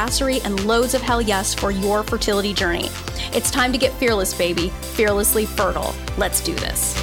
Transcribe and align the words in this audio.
badassery, 0.00 0.44
and 0.44 0.64
loads 0.66 0.94
of 0.94 1.02
hell 1.02 1.20
yes 1.20 1.54
for 1.54 1.70
your 1.70 2.02
fertility 2.02 2.52
journey. 2.52 2.88
It's 3.32 3.50
time 3.50 3.72
to 3.72 3.78
get 3.78 3.92
fearless, 3.94 4.34
baby. 4.34 4.68
Fearlessly 4.94 5.46
fertile. 5.46 5.94
Let's 6.16 6.40
do 6.40 6.54
this. 6.54 6.94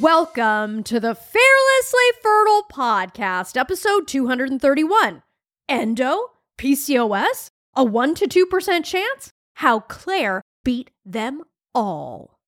Welcome 0.00 0.82
to 0.84 1.00
the 1.00 1.14
Fearlessly 1.14 2.22
Fertile 2.22 2.64
Podcast, 2.70 3.56
episode 3.56 4.06
231. 4.06 5.22
Endo? 5.68 6.18
PCOS? 6.58 7.48
A 7.74 7.84
1 7.84 8.14
to 8.16 8.26
2% 8.26 8.84
chance? 8.84 9.30
How 9.54 9.80
Claire 9.80 10.42
beat 10.64 10.90
them 11.04 11.42
all. 11.74 12.38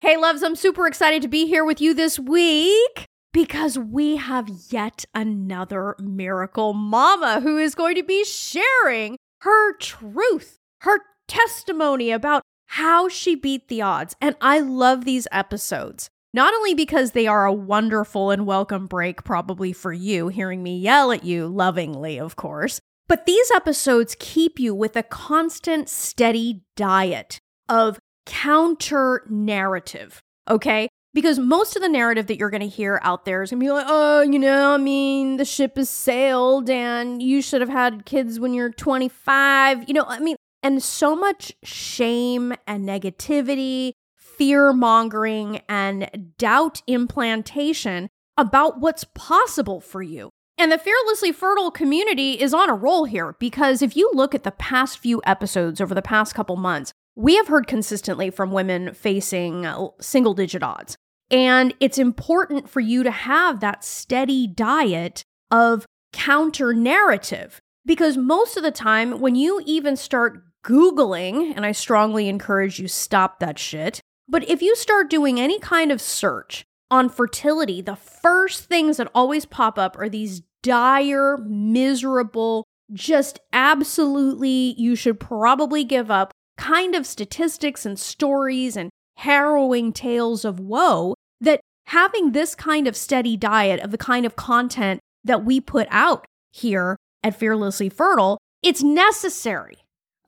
Hey, 0.00 0.16
loves, 0.16 0.42
I'm 0.42 0.56
super 0.56 0.86
excited 0.86 1.22
to 1.22 1.28
be 1.28 1.46
here 1.46 1.64
with 1.64 1.80
you 1.80 1.94
this 1.94 2.18
week 2.18 3.06
because 3.36 3.78
we 3.78 4.16
have 4.16 4.48
yet 4.70 5.04
another 5.14 5.94
miracle 5.98 6.72
mama 6.72 7.38
who 7.42 7.58
is 7.58 7.74
going 7.74 7.94
to 7.94 8.02
be 8.02 8.24
sharing 8.24 9.18
her 9.42 9.76
truth, 9.76 10.56
her 10.80 11.00
testimony 11.28 12.10
about 12.10 12.40
how 12.68 13.10
she 13.10 13.34
beat 13.34 13.68
the 13.68 13.82
odds. 13.82 14.16
And 14.22 14.36
I 14.40 14.60
love 14.60 15.04
these 15.04 15.28
episodes 15.30 16.08
not 16.32 16.54
only 16.54 16.72
because 16.72 17.10
they 17.10 17.26
are 17.26 17.44
a 17.44 17.52
wonderful 17.52 18.30
and 18.30 18.46
welcome 18.46 18.86
break, 18.86 19.22
probably 19.22 19.74
for 19.74 19.92
you, 19.92 20.28
hearing 20.28 20.62
me 20.62 20.78
yell 20.78 21.12
at 21.12 21.22
you 21.22 21.46
lovingly, 21.46 22.18
of 22.18 22.36
course, 22.36 22.80
but 23.06 23.26
these 23.26 23.50
episodes 23.50 24.16
keep 24.18 24.58
you 24.58 24.74
with 24.74 24.96
a 24.96 25.02
constant, 25.02 25.90
steady 25.90 26.62
diet 26.74 27.38
of 27.68 27.98
counter 28.24 29.26
narrative, 29.28 30.22
okay? 30.48 30.88
Because 31.16 31.38
most 31.38 31.76
of 31.76 31.82
the 31.82 31.88
narrative 31.88 32.26
that 32.26 32.36
you're 32.36 32.50
gonna 32.50 32.66
hear 32.66 33.00
out 33.02 33.24
there 33.24 33.42
is 33.42 33.48
gonna 33.48 33.60
be 33.60 33.70
like, 33.70 33.86
oh, 33.88 34.20
you 34.20 34.38
know, 34.38 34.74
I 34.74 34.76
mean, 34.76 35.38
the 35.38 35.46
ship 35.46 35.78
has 35.78 35.88
sailed 35.88 36.68
and 36.68 37.22
you 37.22 37.40
should 37.40 37.62
have 37.62 37.70
had 37.70 38.04
kids 38.04 38.38
when 38.38 38.52
you're 38.52 38.68
25. 38.68 39.88
You 39.88 39.94
know, 39.94 40.04
I 40.06 40.18
mean, 40.18 40.36
and 40.62 40.82
so 40.82 41.16
much 41.16 41.54
shame 41.62 42.52
and 42.66 42.86
negativity 42.86 43.92
fear 44.18 44.74
mongering 44.74 45.62
and 45.70 46.34
doubt 46.36 46.82
implantation 46.86 48.10
about 48.36 48.80
what's 48.80 49.04
possible 49.14 49.80
for 49.80 50.02
you. 50.02 50.28
And 50.58 50.70
the 50.70 50.76
Fearlessly 50.76 51.32
Fertile 51.32 51.70
community 51.70 52.32
is 52.32 52.52
on 52.52 52.68
a 52.68 52.74
roll 52.74 53.06
here 53.06 53.36
because 53.40 53.80
if 53.80 53.96
you 53.96 54.10
look 54.12 54.34
at 54.34 54.42
the 54.44 54.50
past 54.50 54.98
few 54.98 55.22
episodes 55.24 55.80
over 55.80 55.94
the 55.94 56.02
past 56.02 56.34
couple 56.34 56.56
months, 56.56 56.92
we 57.14 57.36
have 57.36 57.48
heard 57.48 57.66
consistently 57.66 58.28
from 58.28 58.52
women 58.52 58.92
facing 58.92 59.66
single 59.98 60.34
digit 60.34 60.62
odds. 60.62 60.98
And 61.30 61.74
it's 61.80 61.98
important 61.98 62.68
for 62.68 62.80
you 62.80 63.02
to 63.02 63.10
have 63.10 63.60
that 63.60 63.84
steady 63.84 64.46
diet 64.46 65.24
of 65.50 65.86
counter 66.12 66.72
narrative. 66.72 67.60
Because 67.84 68.16
most 68.16 68.56
of 68.56 68.62
the 68.62 68.70
time, 68.70 69.20
when 69.20 69.34
you 69.34 69.62
even 69.64 69.96
start 69.96 70.42
Googling, 70.64 71.52
and 71.54 71.64
I 71.64 71.72
strongly 71.72 72.28
encourage 72.28 72.78
you 72.80 72.88
stop 72.88 73.38
that 73.38 73.58
shit, 73.58 74.00
but 74.28 74.48
if 74.48 74.60
you 74.60 74.74
start 74.74 75.08
doing 75.08 75.38
any 75.38 75.60
kind 75.60 75.92
of 75.92 76.00
search 76.00 76.64
on 76.90 77.08
fertility, 77.08 77.80
the 77.80 77.96
first 77.96 78.64
things 78.64 78.96
that 78.96 79.10
always 79.14 79.46
pop 79.46 79.78
up 79.78 79.96
are 79.98 80.08
these 80.08 80.42
dire, 80.62 81.36
miserable, 81.38 82.64
just 82.92 83.38
absolutely, 83.52 84.74
you 84.76 84.96
should 84.96 85.20
probably 85.20 85.84
give 85.84 86.10
up 86.10 86.32
kind 86.58 86.94
of 86.94 87.06
statistics 87.06 87.86
and 87.86 87.98
stories 87.98 88.76
and 88.76 88.90
harrowing 89.16 89.92
tales 89.92 90.44
of 90.44 90.60
woe 90.60 91.14
that 91.40 91.60
having 91.86 92.32
this 92.32 92.54
kind 92.54 92.86
of 92.86 92.96
steady 92.96 93.36
diet 93.36 93.80
of 93.80 93.90
the 93.90 93.98
kind 93.98 94.26
of 94.26 94.36
content 94.36 95.00
that 95.24 95.44
we 95.44 95.60
put 95.60 95.88
out 95.90 96.24
here 96.52 96.96
at 97.22 97.34
Fearlessly 97.34 97.88
Fertile, 97.88 98.38
it's 98.62 98.82
necessary. 98.82 99.78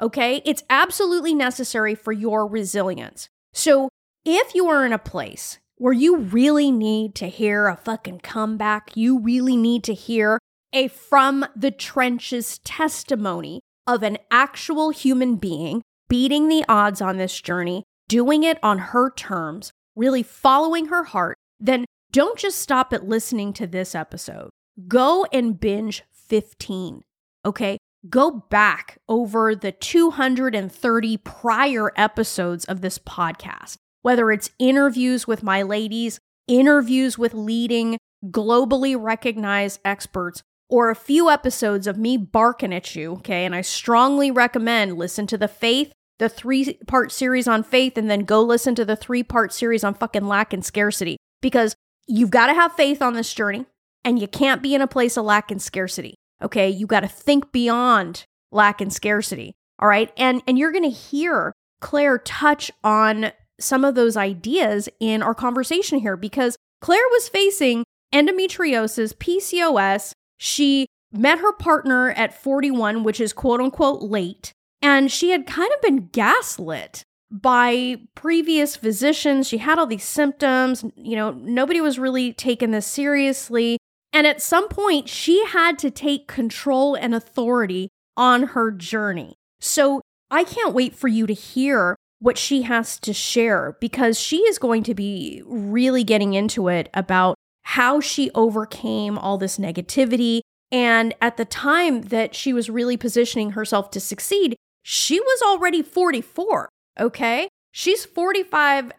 Okay? 0.01 0.43
It's 0.45 0.65
absolutely 0.71 1.35
necessary 1.35 1.95
for 1.95 2.13
your 2.13 2.47
resilience. 2.47 3.29
So, 3.53 3.89
if 4.25 4.55
you 4.55 4.69
are 4.69 4.85
in 4.85 4.93
a 4.93 4.99
place 4.99 5.59
where 5.77 5.93
you 5.93 6.19
really 6.19 6.71
need 6.71 7.15
to 7.17 7.29
hear 7.29 7.67
a 7.67 7.77
fucking 7.77 8.21
comeback, 8.21 8.97
you 8.97 9.19
really 9.19 9.57
need 9.57 9.85
to 9.85 9.95
hear 9.95 10.39
a 10.73 10.89
from 10.89 11.47
the 11.57 11.71
trenches 11.71 12.59
testimony 12.59 13.61
of 13.87 14.03
an 14.03 14.19
actual 14.31 14.91
human 14.91 15.37
being 15.37 15.83
beating 16.09 16.49
the 16.49 16.65
odds 16.69 17.01
on 17.01 17.19
this 17.19 17.41
journey, 17.41 17.85
doing 18.09 18.43
it 18.43 18.59
on 18.63 18.79
her 18.79 19.11
terms, 19.11 19.73
really 19.95 20.23
following 20.23 20.87
her 20.87 21.05
heart, 21.05 21.37
then 21.61 21.85
don't 22.11 22.39
just 22.39 22.59
stop 22.59 22.93
at 22.93 23.07
listening 23.07 23.53
to 23.55 23.67
this 23.67 23.95
episode. 23.95 24.51
Go 24.87 25.27
and 25.33 25.59
binge 25.59 26.03
15. 26.13 27.03
Okay. 27.45 27.79
Go 28.09 28.31
back 28.31 28.99
over 29.09 29.55
the 29.55 29.73
230 29.73 31.17
prior 31.19 31.93
episodes 31.97 32.65
of 32.65 32.81
this 32.81 32.99
podcast, 32.99 33.77
whether 34.03 34.31
it's 34.31 34.51
interviews 34.59 35.27
with 35.27 35.43
my 35.43 35.63
ladies, 35.63 36.21
interviews 36.47 37.19
with 37.19 37.35
leading, 37.35 37.99
globally 38.27 38.97
recognized 38.99 39.81
experts, 39.85 40.43
or 40.71 40.91
a 40.91 40.95
few 40.95 41.29
episodes 41.29 41.87
of 41.87 41.99
me 41.99 42.17
barking 42.17 42.73
at 42.73 42.95
you. 42.95 43.15
Okay. 43.15 43.45
And 43.45 43.55
I 43.55 43.63
strongly 43.63 44.31
recommend 44.31 44.97
listen 44.97 45.27
to 45.27 45.39
the 45.39 45.49
faith, 45.49 45.93
the 46.19 46.29
three 46.29 46.75
part 46.87 47.13
series 47.13 47.49
on 47.49 47.63
faith, 47.63 47.97
and 47.97 48.11
then 48.11 48.21
go 48.21 48.43
listen 48.43 48.75
to 48.75 48.85
the 48.85 48.97
three 48.97 49.23
part 49.23 49.53
series 49.53 49.85
on 49.85 49.95
fucking 49.95 50.27
lack 50.27 50.53
and 50.53 50.65
scarcity 50.65 51.17
because 51.41 51.75
you've 52.07 52.31
got 52.31 52.47
to 52.47 52.55
have 52.55 52.73
faith 52.73 53.03
on 53.03 53.15
this 53.15 53.33
journey 53.33 53.67
and 54.05 54.19
you 54.19 54.27
can't 54.29 54.63
be 54.63 54.75
in 54.75 54.83
a 54.83 54.87
place 54.87 55.17
of 55.17 55.25
lack 55.25 55.51
and 55.51 55.63
scarcity. 55.63 56.15
Okay. 56.43 56.69
You 56.69 56.87
got 56.87 57.01
to 57.01 57.09
think 57.09 57.53
beyond 57.53 58.25
lack 58.51 58.81
and 58.81 58.93
scarcity. 58.93 59.53
All 59.79 59.89
right. 59.89 60.13
And, 60.17 60.43
and 60.47 60.59
you're 60.59 60.73
going 60.73 60.85
to 60.85 60.91
hear 60.91 61.53
Claire 61.81 62.19
touch 62.19 62.71
on 62.83 63.33
some 63.61 63.85
of 63.85 63.95
those 63.95 64.17
ideas 64.17 64.89
in 65.01 65.23
our 65.23 65.35
conversation 65.35 65.99
here 66.01 66.17
because 66.17 66.57
Claire 66.81 67.09
was 67.11 67.29
facing 67.29 67.85
endometriosis, 68.13 69.15
PCOS. 69.15 70.13
She 70.39 70.87
met 71.13 71.39
her 71.39 71.53
partner 71.53 72.11
at 72.11 72.41
41, 72.41 73.03
which 73.03 73.21
is 73.21 73.33
quote 73.33 73.61
unquote 73.61 74.03
late. 74.03 74.53
And 74.81 75.11
she 75.11 75.31
had 75.31 75.47
kind 75.47 75.71
of 75.75 75.81
been 75.81 76.09
gaslit 76.13 77.03
by 77.31 77.97
previous 78.15 78.77
physicians. 78.77 79.49
She 79.49 79.59
had 79.59 79.79
all 79.79 79.87
these 79.87 80.05
symptoms. 80.05 80.85
You 80.97 81.17
know, 81.17 81.33
nobody 81.33 81.81
was 81.81 81.99
really 81.99 82.33
taking 82.33 82.71
this 82.71 82.87
seriously. 82.87 83.79
And 84.13 84.27
at 84.27 84.41
some 84.41 84.69
point, 84.69 85.09
she 85.09 85.45
had 85.47 85.79
to 85.81 85.91
take 85.91 86.29
control 86.29 86.95
and 86.95 87.15
authority 87.15 87.91
on 88.17 88.45
her 88.45 88.71
journey. 88.71 89.35
So 89.61 90.01
I 90.31 90.45
can't 90.45 90.75
wait 90.75 90.95
for 90.95 91.09
you 91.09 91.27
to 91.27 91.35
hear 91.35 91.97
what 92.21 92.39
she 92.39 92.63
has 92.63 92.99
to 93.01 93.13
share 93.13 93.77
because 93.81 94.19
she 94.19 94.39
is 94.39 94.59
going 94.59 94.83
to 94.85 94.95
be 94.95 95.43
really 95.47 96.05
getting 96.05 96.35
into 96.35 96.69
it 96.69 96.89
about 96.95 97.37
how 97.63 98.01
she 98.01 98.31
overcame 98.35 99.19
all 99.19 99.39
this 99.39 99.59
negativity. 99.59 100.41
And 100.73 101.15
at 101.21 101.37
the 101.37 101.45
time 101.45 102.03
that 102.03 102.35
she 102.35 102.53
was 102.53 102.71
really 102.71 102.97
positioning 102.97 103.53
herself 103.53 103.91
to 103.93 104.01
succeed, 104.01 104.57
she 104.91 105.21
was 105.21 105.43
already 105.43 105.83
44. 105.83 106.71
Okay. 106.99 107.51
She's 107.73 108.07
45 108.07 108.93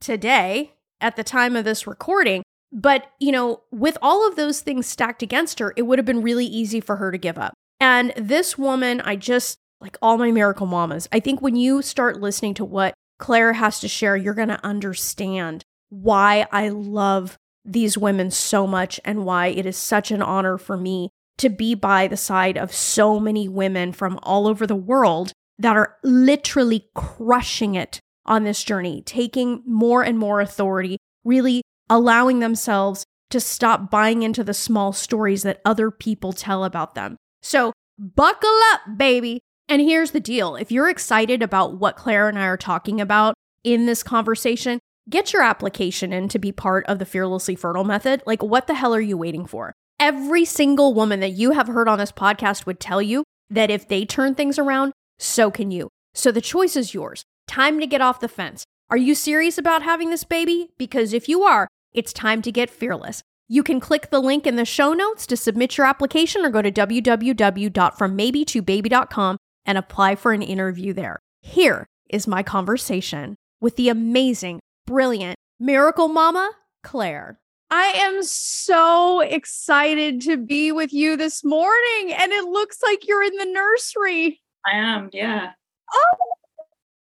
today 0.00 0.72
at 0.98 1.16
the 1.16 1.22
time 1.22 1.56
of 1.56 1.66
this 1.66 1.86
recording. 1.86 2.42
But, 2.72 3.10
you 3.20 3.32
know, 3.32 3.60
with 3.70 3.98
all 4.00 4.26
of 4.26 4.36
those 4.36 4.62
things 4.62 4.86
stacked 4.86 5.22
against 5.22 5.58
her, 5.58 5.74
it 5.76 5.82
would 5.82 5.98
have 5.98 6.06
been 6.06 6.22
really 6.22 6.46
easy 6.46 6.80
for 6.80 6.96
her 6.96 7.12
to 7.12 7.18
give 7.18 7.36
up. 7.36 7.52
And 7.78 8.14
this 8.16 8.56
woman, 8.56 9.02
I 9.02 9.16
just, 9.16 9.58
like 9.78 9.98
all 10.00 10.16
my 10.16 10.30
miracle 10.30 10.66
mamas, 10.66 11.06
I 11.12 11.20
think 11.20 11.42
when 11.42 11.54
you 11.54 11.82
start 11.82 12.18
listening 12.18 12.54
to 12.54 12.64
what 12.64 12.94
Claire 13.18 13.52
has 13.52 13.78
to 13.80 13.88
share, 13.88 14.16
you're 14.16 14.32
going 14.32 14.48
to 14.48 14.64
understand 14.64 15.64
why 15.90 16.46
I 16.50 16.70
love 16.70 17.36
these 17.62 17.98
women 17.98 18.30
so 18.30 18.66
much 18.66 19.00
and 19.04 19.26
why 19.26 19.48
it 19.48 19.66
is 19.66 19.76
such 19.76 20.10
an 20.10 20.22
honor 20.22 20.56
for 20.56 20.78
me 20.78 21.10
to 21.38 21.48
be 21.48 21.74
by 21.74 22.08
the 22.08 22.16
side 22.16 22.56
of 22.56 22.74
so 22.74 23.20
many 23.20 23.48
women 23.48 23.92
from 23.92 24.18
all 24.22 24.46
over 24.46 24.66
the 24.66 24.76
world 24.76 25.32
that 25.58 25.76
are 25.76 25.96
literally 26.02 26.88
crushing 26.94 27.74
it 27.74 28.00
on 28.24 28.44
this 28.44 28.62
journey, 28.64 29.02
taking 29.02 29.62
more 29.66 30.02
and 30.02 30.18
more 30.18 30.40
authority, 30.40 30.98
really 31.24 31.62
allowing 31.88 32.40
themselves 32.40 33.04
to 33.30 33.40
stop 33.40 33.90
buying 33.90 34.22
into 34.22 34.44
the 34.44 34.54
small 34.54 34.92
stories 34.92 35.42
that 35.42 35.60
other 35.64 35.90
people 35.90 36.32
tell 36.32 36.64
about 36.64 36.94
them. 36.94 37.16
So, 37.42 37.72
buckle 37.98 38.58
up, 38.72 38.96
baby. 38.96 39.40
And 39.68 39.82
here's 39.82 40.12
the 40.12 40.20
deal 40.20 40.56
if 40.56 40.70
you're 40.70 40.88
excited 40.88 41.42
about 41.42 41.78
what 41.78 41.96
Claire 41.96 42.28
and 42.28 42.38
I 42.38 42.46
are 42.46 42.56
talking 42.56 43.00
about 43.00 43.34
in 43.64 43.86
this 43.86 44.02
conversation, 44.02 44.78
get 45.08 45.32
your 45.32 45.42
application 45.42 46.12
in 46.12 46.28
to 46.28 46.38
be 46.38 46.52
part 46.52 46.86
of 46.86 46.98
the 46.98 47.04
Fearlessly 47.04 47.56
Fertile 47.56 47.84
method. 47.84 48.22
Like, 48.26 48.42
what 48.42 48.66
the 48.66 48.74
hell 48.74 48.94
are 48.94 49.00
you 49.00 49.16
waiting 49.16 49.46
for? 49.46 49.74
Every 49.98 50.44
single 50.44 50.92
woman 50.92 51.20
that 51.20 51.32
you 51.32 51.52
have 51.52 51.68
heard 51.68 51.88
on 51.88 51.98
this 51.98 52.12
podcast 52.12 52.66
would 52.66 52.80
tell 52.80 53.00
you 53.00 53.24
that 53.48 53.70
if 53.70 53.88
they 53.88 54.04
turn 54.04 54.34
things 54.34 54.58
around, 54.58 54.92
so 55.18 55.50
can 55.50 55.70
you. 55.70 55.88
So 56.14 56.30
the 56.30 56.42
choice 56.42 56.76
is 56.76 56.92
yours. 56.92 57.24
Time 57.46 57.80
to 57.80 57.86
get 57.86 58.02
off 58.02 58.20
the 58.20 58.28
fence. 58.28 58.64
Are 58.90 58.96
you 58.96 59.14
serious 59.14 59.58
about 59.58 59.82
having 59.82 60.10
this 60.10 60.24
baby? 60.24 60.70
Because 60.76 61.12
if 61.12 61.28
you 61.28 61.42
are, 61.42 61.68
it's 61.92 62.12
time 62.12 62.42
to 62.42 62.52
get 62.52 62.68
fearless. 62.68 63.22
You 63.48 63.62
can 63.62 63.78
click 63.80 64.10
the 64.10 64.20
link 64.20 64.46
in 64.46 64.56
the 64.56 64.64
show 64.64 64.92
notes 64.92 65.26
to 65.28 65.36
submit 65.36 65.78
your 65.78 65.86
application 65.86 66.44
or 66.44 66.50
go 66.50 66.62
to 66.62 66.70
www.frommaybe2baby.com 66.70 69.36
and 69.64 69.78
apply 69.78 70.14
for 70.16 70.32
an 70.32 70.42
interview 70.42 70.92
there. 70.92 71.20
Here 71.40 71.86
is 72.10 72.26
my 72.26 72.42
conversation 72.42 73.36
with 73.60 73.76
the 73.76 73.88
amazing, 73.88 74.60
brilliant 74.86 75.36
miracle 75.58 76.08
mama, 76.08 76.50
Claire. 76.82 77.38
I 77.70 77.86
am 77.96 78.22
so 78.22 79.20
excited 79.20 80.20
to 80.22 80.36
be 80.36 80.70
with 80.70 80.92
you 80.92 81.16
this 81.16 81.44
morning, 81.44 82.12
and 82.12 82.32
it 82.32 82.44
looks 82.44 82.82
like 82.82 83.06
you're 83.06 83.24
in 83.24 83.36
the 83.36 83.46
nursery. 83.46 84.40
I 84.66 84.76
am, 84.76 85.10
yeah. 85.12 85.50
Oh, 85.92 86.16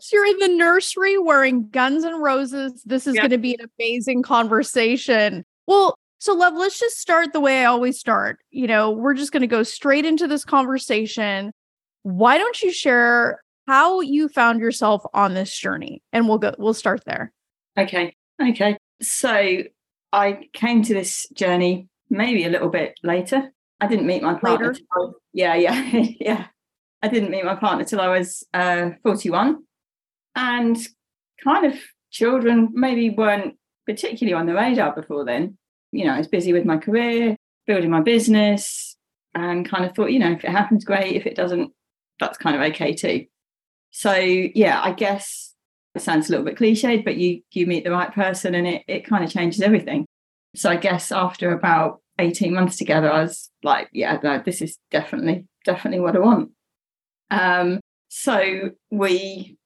so 0.02 0.16
you're 0.16 0.26
in 0.26 0.40
the 0.40 0.58
nursery 0.58 1.18
wearing 1.18 1.70
Guns 1.70 2.04
N' 2.04 2.22
Roses. 2.22 2.84
This 2.86 3.08
is 3.08 3.16
going 3.16 3.30
to 3.30 3.38
be 3.38 3.56
an 3.56 3.70
amazing 3.80 4.24
conversation. 4.24 5.44
Well, 5.68 5.96
so 6.20 6.34
love, 6.34 6.54
let's 6.56 6.80
just 6.80 6.98
start 6.98 7.32
the 7.32 7.40
way 7.40 7.62
I 7.62 7.66
always 7.66 7.98
start. 7.98 8.40
You 8.50 8.68
know, 8.68 8.92
we're 8.92 9.14
just 9.14 9.32
going 9.32 9.42
to 9.42 9.48
go 9.48 9.64
straight 9.64 10.06
into 10.06 10.28
this 10.28 10.44
conversation. 10.44 11.52
Why 12.04 12.38
don't 12.38 12.62
you 12.62 12.72
share 12.72 13.42
how 13.68 14.02
you 14.02 14.28
found 14.28 14.60
yourself 14.60 15.04
on 15.14 15.34
this 15.34 15.56
journey? 15.56 16.02
And 16.12 16.28
we'll 16.28 16.38
go 16.38 16.54
we'll 16.58 16.74
start 16.74 17.04
there. 17.06 17.32
Okay. 17.78 18.16
Okay. 18.42 18.78
So 19.02 19.64
I 20.12 20.48
came 20.54 20.82
to 20.84 20.94
this 20.94 21.28
journey 21.34 21.88
maybe 22.10 22.46
a 22.46 22.50
little 22.50 22.70
bit 22.70 23.00
later. 23.04 23.52
I 23.80 23.88
didn't 23.88 24.08
meet 24.08 24.24
my 24.24 24.34
partner. 24.34 24.74
Till, 24.74 25.16
yeah, 25.34 25.56
yeah, 25.56 25.90
yeah. 26.20 26.48
I 27.02 27.08
didn't 27.08 27.32
meet 27.32 27.46
my 27.46 27.56
partner 27.56 27.86
till 27.86 28.02
I 28.02 28.10
was 28.10 28.44
uh, 28.54 28.92
41. 29.04 29.64
And 30.36 30.78
kind 31.44 31.66
of 31.66 31.80
children 32.12 32.70
maybe 32.74 33.10
weren't 33.10 33.56
particularly 33.86 34.34
on 34.34 34.46
the 34.46 34.54
radar 34.54 34.94
before 34.94 35.26
then. 35.26 35.58
You 35.92 36.06
know, 36.06 36.14
I 36.14 36.18
was 36.18 36.28
busy 36.28 36.54
with 36.54 36.66
my 36.66 36.78
career, 36.78 37.36
building 37.66 37.90
my 37.90 38.02
business, 38.02 38.96
and 39.34 39.68
kind 39.68 39.86
of 39.86 39.96
thought, 39.96 40.12
you 40.12 40.20
know, 40.20 40.32
if 40.32 40.44
it 40.44 40.52
happens, 40.52 40.84
great. 40.84 41.16
If 41.16 41.26
it 41.26 41.36
doesn't, 41.36 41.72
that's 42.20 42.38
kind 42.38 42.56
of 42.56 42.62
okay 42.74 42.94
too. 42.94 43.26
So 43.92 44.14
yeah, 44.14 44.82
I 44.82 44.92
guess 44.92 45.49
sounds 46.02 46.28
a 46.28 46.32
little 46.32 46.46
bit 46.46 46.58
cliched, 46.58 47.04
but 47.04 47.18
you 47.18 47.42
you 47.52 47.66
meet 47.66 47.84
the 47.84 47.92
right 47.92 48.14
person 48.14 48.56
and 48.56 48.68
it 48.68 48.84
it 48.88 49.06
kind 49.06 49.24
of 49.24 49.32
changes 49.32 49.62
everything. 49.62 50.06
So 50.56 50.70
I 50.70 50.78
guess 50.78 51.12
after 51.12 51.52
about 51.52 52.02
18 52.20 52.54
months 52.54 52.78
together, 52.78 53.12
I 53.12 53.22
was 53.22 53.50
like, 53.64 53.90
yeah, 53.94 54.18
no, 54.24 54.42
this 54.44 54.62
is 54.62 54.78
definitely, 54.92 55.46
definitely 55.64 56.02
what 56.02 56.16
I 56.16 56.20
want. 56.20 56.52
Um, 57.32 57.80
so 58.10 58.72
we 58.92 59.58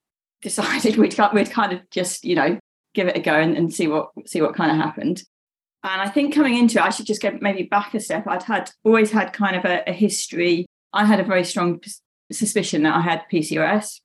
decided 0.42 0.98
we'd 0.98 1.18
we'd 1.34 1.52
kind 1.52 1.74
of 1.74 1.90
just, 1.90 2.24
you 2.24 2.36
know, 2.36 2.60
give 2.94 3.08
it 3.08 3.18
a 3.18 3.22
go 3.22 3.34
and, 3.34 3.58
and 3.58 3.74
see 3.74 3.88
what 3.88 4.10
see 4.28 4.42
what 4.42 4.56
kind 4.56 4.72
of 4.72 4.78
happened. 4.78 5.24
And 5.86 6.02
I 6.02 6.08
think 6.08 6.34
coming 6.34 6.58
into 6.58 6.80
it, 6.80 6.84
I 6.84 6.90
should 6.90 7.08
just 7.08 7.22
go 7.22 7.38
maybe 7.42 7.64
back 7.64 7.94
a 7.94 8.00
step. 8.00 8.26
I'd 8.28 8.44
had 8.44 8.72
always 8.86 9.12
had 9.12 9.34
kind 9.34 9.56
of 9.58 9.66
a, 9.66 9.84
a 9.88 9.92
history. 9.92 10.66
I 10.94 11.06
had 11.06 11.20
a 11.20 11.26
very 11.26 11.44
strong 11.44 11.82
suspicion 12.32 12.84
that 12.84 12.96
I 12.96 13.02
had 13.02 13.24
PCOS. 13.32 14.00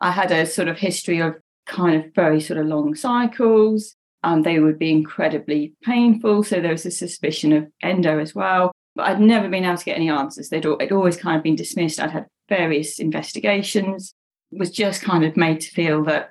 I 0.00 0.10
had 0.10 0.32
a 0.32 0.44
sort 0.44 0.68
of 0.68 0.78
history 0.78 1.20
of 1.20 1.36
kind 1.66 1.96
of 1.96 2.14
very 2.14 2.40
sort 2.40 2.58
of 2.58 2.66
long 2.66 2.94
cycles. 2.94 3.94
Um, 4.22 4.42
they 4.42 4.58
would 4.58 4.78
be 4.78 4.90
incredibly 4.90 5.74
painful. 5.82 6.42
So 6.42 6.60
there 6.60 6.72
was 6.72 6.86
a 6.86 6.90
suspicion 6.90 7.52
of 7.52 7.66
endo 7.82 8.18
as 8.18 8.34
well. 8.34 8.72
But 8.96 9.08
I'd 9.08 9.20
never 9.20 9.48
been 9.48 9.64
able 9.64 9.76
to 9.76 9.84
get 9.84 9.96
any 9.96 10.08
answers. 10.08 10.48
They'd 10.48 10.64
it'd 10.64 10.92
always 10.92 11.16
kind 11.16 11.36
of 11.36 11.42
been 11.42 11.56
dismissed. 11.56 12.00
I'd 12.00 12.10
had 12.10 12.26
various 12.48 12.98
investigations, 12.98 14.14
was 14.50 14.70
just 14.70 15.02
kind 15.02 15.24
of 15.24 15.36
made 15.36 15.60
to 15.60 15.70
feel 15.70 16.04
that 16.04 16.30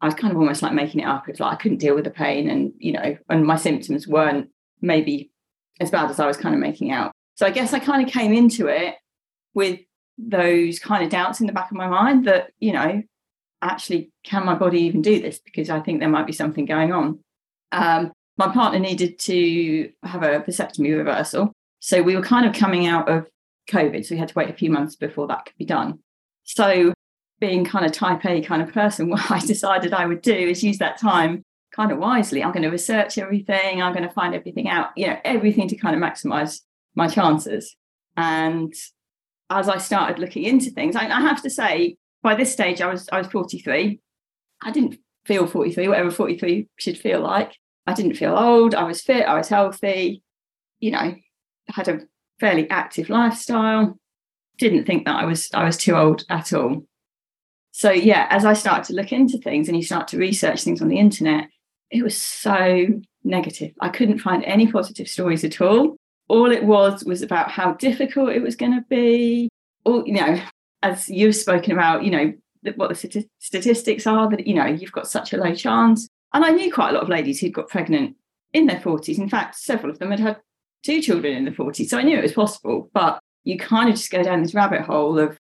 I 0.00 0.06
was 0.06 0.14
kind 0.14 0.32
of 0.32 0.38
almost 0.38 0.62
like 0.62 0.72
making 0.72 1.00
it 1.00 1.06
up. 1.06 1.28
It's 1.28 1.40
like 1.40 1.52
I 1.52 1.56
couldn't 1.56 1.78
deal 1.78 1.94
with 1.94 2.04
the 2.04 2.10
pain 2.10 2.48
and, 2.48 2.72
you 2.78 2.92
know, 2.92 3.16
and 3.28 3.44
my 3.44 3.56
symptoms 3.56 4.06
weren't 4.06 4.48
maybe 4.80 5.30
as 5.80 5.90
bad 5.90 6.10
as 6.10 6.20
I 6.20 6.26
was 6.26 6.36
kind 6.36 6.54
of 6.54 6.60
making 6.60 6.92
out. 6.92 7.12
So 7.34 7.46
I 7.46 7.50
guess 7.50 7.72
I 7.72 7.78
kind 7.78 8.06
of 8.06 8.12
came 8.12 8.32
into 8.32 8.68
it 8.68 8.94
with 9.54 9.80
those 10.18 10.78
kind 10.78 11.04
of 11.04 11.10
doubts 11.10 11.40
in 11.40 11.46
the 11.46 11.52
back 11.52 11.70
of 11.70 11.76
my 11.76 11.88
mind 11.88 12.26
that, 12.26 12.50
you 12.60 12.72
know, 12.72 13.02
actually, 13.62 14.10
can 14.24 14.44
my 14.44 14.54
body 14.54 14.80
even 14.82 15.02
do 15.02 15.20
this? 15.20 15.38
Because 15.38 15.70
I 15.70 15.80
think 15.80 16.00
there 16.00 16.08
might 16.08 16.26
be 16.26 16.32
something 16.32 16.64
going 16.64 16.92
on. 16.92 17.18
Um, 17.72 18.12
my 18.36 18.48
partner 18.48 18.78
needed 18.78 19.18
to 19.20 19.90
have 20.04 20.22
a 20.22 20.40
vasectomy 20.40 20.96
reversal. 20.96 21.52
So 21.80 22.02
we 22.02 22.16
were 22.16 22.22
kind 22.22 22.46
of 22.46 22.54
coming 22.54 22.86
out 22.86 23.08
of 23.08 23.28
COVID. 23.68 24.04
So 24.06 24.14
we 24.14 24.18
had 24.18 24.28
to 24.28 24.34
wait 24.34 24.50
a 24.50 24.54
few 24.54 24.70
months 24.70 24.96
before 24.96 25.26
that 25.28 25.44
could 25.46 25.58
be 25.58 25.64
done. 25.64 25.98
So, 26.44 26.94
being 27.40 27.64
kind 27.64 27.86
of 27.86 27.92
type 27.92 28.24
A 28.24 28.40
kind 28.40 28.62
of 28.62 28.72
person, 28.72 29.10
what 29.10 29.30
I 29.30 29.38
decided 29.38 29.92
I 29.92 30.06
would 30.06 30.22
do 30.22 30.32
is 30.32 30.64
use 30.64 30.78
that 30.78 30.98
time 30.98 31.42
kind 31.72 31.92
of 31.92 31.98
wisely. 31.98 32.42
I'm 32.42 32.52
going 32.52 32.62
to 32.62 32.70
research 32.70 33.18
everything, 33.18 33.82
I'm 33.82 33.92
going 33.92 34.06
to 34.06 34.12
find 34.12 34.34
everything 34.34 34.68
out, 34.68 34.88
you 34.96 35.08
know, 35.08 35.18
everything 35.24 35.68
to 35.68 35.76
kind 35.76 35.94
of 35.94 36.02
maximize 36.02 36.62
my 36.94 37.06
chances. 37.06 37.76
And 38.16 38.72
as 39.50 39.68
I 39.68 39.76
started 39.76 40.18
looking 40.18 40.44
into 40.44 40.70
things, 40.70 40.96
I, 40.96 41.06
I 41.06 41.20
have 41.20 41.42
to 41.42 41.50
say, 41.50 41.96
by 42.22 42.34
this 42.34 42.52
stage, 42.52 42.80
I 42.80 42.90
was 42.90 43.08
I 43.10 43.18
was 43.18 43.28
43. 43.28 44.00
I 44.62 44.70
didn't 44.70 44.98
feel 45.24 45.46
43, 45.46 45.88
whatever 45.88 46.10
43 46.10 46.68
should 46.78 46.98
feel 46.98 47.20
like. 47.20 47.52
I 47.86 47.94
didn't 47.94 48.16
feel 48.16 48.36
old. 48.36 48.74
I 48.74 48.84
was 48.84 49.02
fit. 49.02 49.26
I 49.26 49.34
was 49.34 49.48
healthy. 49.48 50.22
You 50.80 50.90
know, 50.92 51.14
had 51.68 51.88
a 51.88 52.00
fairly 52.40 52.68
active 52.70 53.08
lifestyle. 53.08 53.98
Didn't 54.58 54.84
think 54.84 55.04
that 55.06 55.16
I 55.16 55.24
was 55.24 55.48
I 55.54 55.64
was 55.64 55.76
too 55.76 55.94
old 55.94 56.24
at 56.28 56.52
all. 56.52 56.84
So 57.72 57.90
yeah, 57.90 58.26
as 58.30 58.44
I 58.44 58.54
started 58.54 58.84
to 58.86 58.94
look 58.94 59.12
into 59.12 59.38
things 59.38 59.68
and 59.68 59.76
you 59.76 59.84
start 59.84 60.08
to 60.08 60.18
research 60.18 60.64
things 60.64 60.82
on 60.82 60.88
the 60.88 60.98
internet, 60.98 61.48
it 61.90 62.02
was 62.02 62.20
so 62.20 62.86
negative. 63.24 63.72
I 63.80 63.88
couldn't 63.88 64.18
find 64.18 64.44
any 64.44 64.70
positive 64.70 65.08
stories 65.08 65.44
at 65.44 65.60
all. 65.60 65.96
All 66.28 66.50
it 66.50 66.64
was 66.64 67.04
was 67.04 67.22
about 67.22 67.50
how 67.50 67.74
difficult 67.74 68.30
it 68.30 68.42
was 68.42 68.56
going 68.56 68.72
to 68.72 68.84
be. 68.88 69.48
All 69.84 70.06
you 70.06 70.14
know, 70.14 70.40
as 70.82 71.08
you've 71.08 71.36
spoken 71.36 71.72
about, 71.72 72.04
you 72.04 72.10
know, 72.10 72.32
what 72.76 72.88
the 72.88 73.26
statistics 73.38 74.06
are 74.06 74.28
that, 74.30 74.46
you 74.46 74.54
know, 74.54 74.66
you've 74.66 74.92
got 74.92 75.08
such 75.08 75.32
a 75.32 75.36
low 75.36 75.54
chance. 75.54 76.08
And 76.34 76.44
I 76.44 76.50
knew 76.50 76.72
quite 76.72 76.90
a 76.90 76.92
lot 76.92 77.02
of 77.02 77.08
ladies 77.08 77.40
who'd 77.40 77.54
got 77.54 77.68
pregnant 77.68 78.16
in 78.52 78.66
their 78.66 78.80
40s. 78.80 79.18
In 79.18 79.28
fact, 79.28 79.56
several 79.56 79.90
of 79.90 79.98
them 79.98 80.10
had 80.10 80.20
had 80.20 80.40
two 80.82 81.00
children 81.00 81.34
in 81.34 81.44
the 81.44 81.50
40s. 81.50 81.88
So 81.88 81.98
I 81.98 82.02
knew 82.02 82.18
it 82.18 82.22
was 82.22 82.32
possible. 82.32 82.90
But 82.92 83.20
you 83.44 83.58
kind 83.58 83.88
of 83.88 83.96
just 83.96 84.10
go 84.10 84.22
down 84.22 84.42
this 84.42 84.54
rabbit 84.54 84.82
hole 84.82 85.18
of 85.18 85.38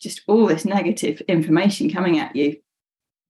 just 0.00 0.22
all 0.26 0.46
this 0.46 0.64
negative 0.64 1.20
information 1.22 1.90
coming 1.90 2.18
at 2.18 2.36
you. 2.36 2.56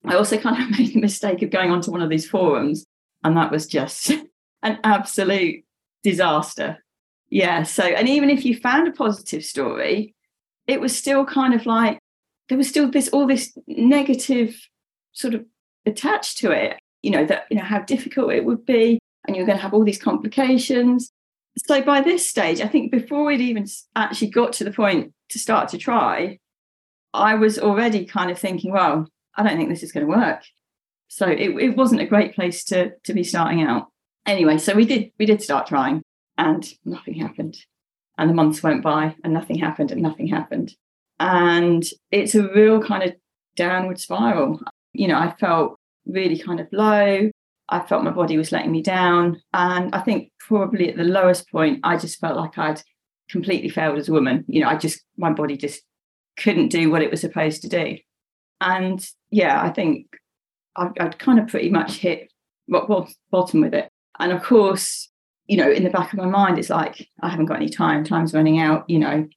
I 0.05 0.14
also 0.14 0.38
kind 0.38 0.62
of 0.62 0.71
made 0.78 0.95
the 0.95 1.00
mistake 1.00 1.43
of 1.43 1.50
going 1.50 1.71
onto 1.71 1.90
one 1.90 2.02
of 2.02 2.11
these 2.11 2.28
forums, 2.28 2.85
and 3.25 3.37
that 3.37 3.50
was 3.50 3.67
just 3.67 4.11
an 4.62 4.78
absolute 4.85 5.64
disaster. 6.02 6.83
Yeah. 7.31 7.62
So, 7.62 7.85
and 7.85 8.09
even 8.09 8.31
if 8.31 8.45
you 8.45 8.57
found 8.57 8.88
a 8.88 8.93
positive 8.93 9.45
story, 9.45 10.14
it 10.68 10.80
was 10.80 10.96
still 10.96 11.25
kind 11.25 11.54
of 11.54 11.66
like 11.66 11.98
there 12.48 12.58
was 12.58 12.68
still 12.68 12.88
this 12.90 13.08
all 13.08 13.26
this 13.26 13.56
negative 13.66 14.56
sort 15.12 15.34
of 15.34 15.44
attached 15.87 16.38
to 16.38 16.52
it 16.52 16.78
you 17.02 17.10
know 17.10 17.25
that 17.25 17.46
you 17.50 17.56
know 17.56 17.64
how 17.64 17.80
difficult 17.80 18.32
it 18.32 18.44
would 18.44 18.64
be 18.64 19.00
and 19.26 19.37
you're 19.37 19.46
going 19.46 19.58
to 19.58 19.62
have 19.62 19.75
all 19.75 19.84
these 19.84 20.00
complications. 20.00 21.10
So 21.66 21.82
by 21.82 22.00
this 22.02 22.28
stage 22.28 22.60
i 22.60 22.68
think 22.68 22.92
before 22.92 23.25
we'd 23.25 23.40
even 23.40 23.66
actually 23.96 24.30
got 24.30 24.52
to 24.54 24.64
the 24.64 24.70
point 24.70 25.12
to 25.30 25.38
start 25.40 25.68
to 25.70 25.78
try 25.78 26.38
i 27.12 27.34
was 27.34 27.58
already 27.58 28.04
kind 28.04 28.30
of 28.30 28.38
thinking 28.38 28.72
well 28.72 29.08
i 29.37 29.42
don't 29.42 29.56
think 29.56 29.68
this 29.68 29.82
is 29.82 29.92
going 29.92 30.06
to 30.06 30.16
work. 30.16 30.42
So 31.10 31.26
it, 31.26 31.50
it 31.50 31.76
wasn't 31.76 32.02
a 32.02 32.06
great 32.06 32.34
place 32.34 32.64
to 32.64 32.92
to 33.04 33.14
be 33.14 33.25
starting 33.25 33.62
out. 33.62 33.88
Anyway 34.26 34.58
so 34.58 34.75
we 34.75 34.84
did 34.84 35.10
we 35.18 35.26
did 35.26 35.42
start 35.42 35.66
trying 35.66 36.02
and 36.37 36.68
nothing 36.84 37.14
happened 37.14 37.56
and 38.18 38.28
the 38.28 38.34
months 38.34 38.62
went 38.62 38.82
by 38.82 39.14
and 39.25 39.32
nothing 39.32 39.58
happened 39.58 39.92
and 39.92 40.02
nothing 40.02 40.26
happened. 40.26 40.75
And 41.20 41.84
it's 42.10 42.34
a 42.34 42.52
real 42.52 42.82
kind 42.82 43.02
of 43.04 43.14
downward 43.56 44.00
spiral. 44.00 44.60
You 44.92 45.08
know, 45.08 45.18
I 45.18 45.34
felt 45.38 45.78
really 46.06 46.38
kind 46.38 46.60
of 46.60 46.68
low. 46.72 47.30
I 47.68 47.80
felt 47.80 48.04
my 48.04 48.10
body 48.10 48.37
was 48.37 48.52
letting 48.52 48.72
me 48.72 48.82
down. 48.82 49.40
And 49.52 49.94
I 49.94 50.00
think 50.00 50.32
probably 50.40 50.88
at 50.88 50.96
the 50.96 51.04
lowest 51.04 51.50
point, 51.50 51.80
I 51.84 51.96
just 51.96 52.18
felt 52.18 52.37
like 52.37 52.56
I'd 52.58 52.82
completely 53.28 53.68
failed 53.68 53.98
as 53.98 54.08
a 54.08 54.12
woman. 54.12 54.44
You 54.48 54.62
know, 54.62 54.68
I 54.68 54.76
just, 54.76 55.02
my 55.16 55.32
body 55.32 55.56
just 55.56 55.82
couldn't 56.38 56.68
do 56.68 56.90
what 56.90 57.02
it 57.02 57.10
was 57.10 57.20
supposed 57.20 57.62
to 57.62 57.68
do. 57.68 57.98
And 58.60 59.04
yeah, 59.30 59.62
I 59.62 59.70
think 59.70 60.06
I'd, 60.76 61.18
kind 61.18 61.38
of 61.38 61.48
pretty 61.48 61.70
much 61.70 61.96
hit 61.96 62.32
bottom 62.68 63.60
with 63.60 63.75
it. 63.75 63.88
And 64.18 64.32
of 64.32 64.42
course, 64.42 65.10
you 65.49 65.57
know, 65.57 65.71
in 65.71 65.83
the 65.83 65.90
back 65.90 66.12
of 66.12 66.19
my 66.19 66.26
mind, 66.26 66.59
it's 66.59 66.71
like, 66.71 67.09
I 67.21 67.31
haven't 67.31 67.47
got 67.47 67.57
any 67.57 67.71
time. 67.71 68.05
Time's 68.05 68.35
running 68.35 68.59
out. 68.59 68.88
You 68.88 68.99
know, 68.99 69.28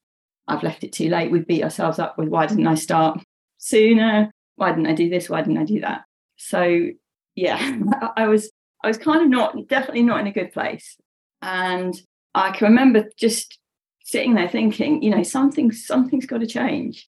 I've 0.46 0.62
left 0.62 0.84
it 0.84 0.92
too 0.92 1.08
late. 1.08 1.30
We 1.30 1.40
beat 1.40 1.64
ourselves 1.64 1.98
up 1.98 2.18
with 2.18 2.28
why 2.28 2.46
didn't 2.46 2.66
I 2.66 2.74
start 2.74 3.20
sooner? 3.56 4.30
Why 4.56 4.70
didn't 4.70 4.86
I 4.86 4.94
do 4.94 5.08
this? 5.08 5.30
Why 5.30 5.40
didn't 5.40 5.58
I 5.58 5.64
do 5.64 5.80
that? 5.80 6.02
So 6.36 6.88
yeah, 7.34 7.78
I 8.16 8.28
was 8.28 8.52
I 8.84 8.88
was 8.88 8.98
kind 8.98 9.22
of 9.22 9.28
not 9.28 9.68
definitely 9.68 10.02
not 10.02 10.20
in 10.20 10.26
a 10.26 10.32
good 10.32 10.52
place. 10.52 10.98
And 11.40 11.94
I 12.34 12.50
can 12.52 12.68
remember 12.68 13.08
just 13.16 13.58
sitting 14.04 14.34
there 14.34 14.48
thinking, 14.48 15.02
you 15.02 15.10
know, 15.10 15.22
something 15.22 15.72
something's 15.72 16.26
got 16.26 16.40
to 16.40 16.46
change. 16.46 17.08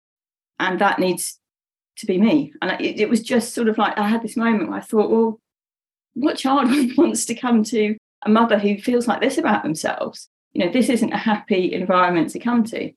And 0.60 0.80
that 0.80 1.00
needs 1.00 1.40
to 1.98 2.06
be 2.06 2.20
me. 2.20 2.54
And 2.62 2.80
it, 2.80 3.00
it 3.00 3.10
was 3.10 3.22
just 3.22 3.56
sort 3.56 3.68
of 3.68 3.80
like 3.80 3.98
I 3.98 4.08
had 4.08 4.22
this 4.22 4.38
moment 4.38 4.70
where 4.70 4.78
I 4.78 4.82
thought, 4.82 5.10
well, 5.10 5.40
what 6.14 6.38
child 6.38 6.70
wants 6.98 7.26
to 7.26 7.36
come 7.36 7.64
to 7.64 7.98
a 8.24 8.30
mother 8.30 8.58
who 8.58 8.78
feels 8.78 9.08
like 9.08 9.22
this 9.22 9.38
about 9.38 9.64
themselves? 9.64 10.30
You 10.54 10.66
know, 10.66 10.72
this 10.72 10.90
isn't 10.90 11.14
a 11.14 11.18
happy 11.18 11.74
environment 11.74 12.32
to 12.32 12.40
come 12.40 12.64
to. 12.66 12.92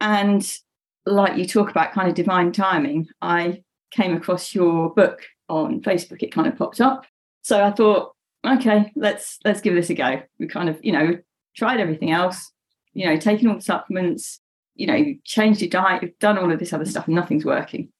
And 0.00 0.58
like 1.06 1.36
you 1.36 1.46
talk 1.46 1.70
about 1.70 1.92
kind 1.92 2.08
of 2.08 2.14
divine 2.14 2.52
timing, 2.52 3.08
I 3.20 3.62
came 3.90 4.16
across 4.16 4.54
your 4.54 4.90
book 4.90 5.22
on 5.48 5.80
Facebook. 5.80 6.22
It 6.22 6.32
kind 6.32 6.46
of 6.46 6.56
popped 6.56 6.80
up. 6.80 7.06
So 7.42 7.62
I 7.62 7.70
thought, 7.70 8.14
okay, 8.46 8.92
let's 8.96 9.38
let's 9.44 9.60
give 9.60 9.74
this 9.74 9.90
a 9.90 9.94
go. 9.94 10.22
We 10.38 10.46
kind 10.46 10.68
of, 10.68 10.78
you 10.82 10.92
know, 10.92 11.18
tried 11.56 11.80
everything 11.80 12.10
else, 12.10 12.52
you 12.92 13.06
know, 13.06 13.16
taking 13.16 13.48
all 13.48 13.56
the 13.56 13.62
supplements, 13.62 14.40
you 14.74 14.86
know, 14.86 15.14
changed 15.24 15.60
your 15.60 15.70
diet, 15.70 16.02
you've 16.02 16.18
done 16.18 16.38
all 16.38 16.52
of 16.52 16.58
this 16.58 16.72
other 16.72 16.84
stuff, 16.84 17.06
and 17.06 17.14
nothing's 17.14 17.44
working. 17.44 17.90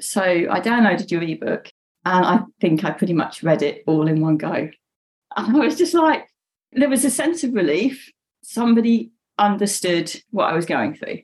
So 0.00 0.22
I 0.22 0.60
downloaded 0.60 1.10
your 1.10 1.22
ebook 1.22 1.70
and 2.04 2.26
I 2.26 2.40
think 2.60 2.84
I 2.84 2.90
pretty 2.90 3.12
much 3.12 3.42
read 3.42 3.62
it 3.62 3.84
all 3.86 4.08
in 4.08 4.20
one 4.20 4.36
go. 4.36 4.68
And 5.36 5.56
I 5.56 5.60
was 5.60 5.76
just 5.76 5.94
like, 5.94 6.26
there 6.72 6.88
was 6.88 7.04
a 7.04 7.10
sense 7.10 7.44
of 7.44 7.52
relief. 7.52 8.10
Somebody 8.42 9.12
understood 9.38 10.14
what 10.30 10.50
I 10.50 10.54
was 10.54 10.66
going 10.66 10.94
through. 10.94 11.20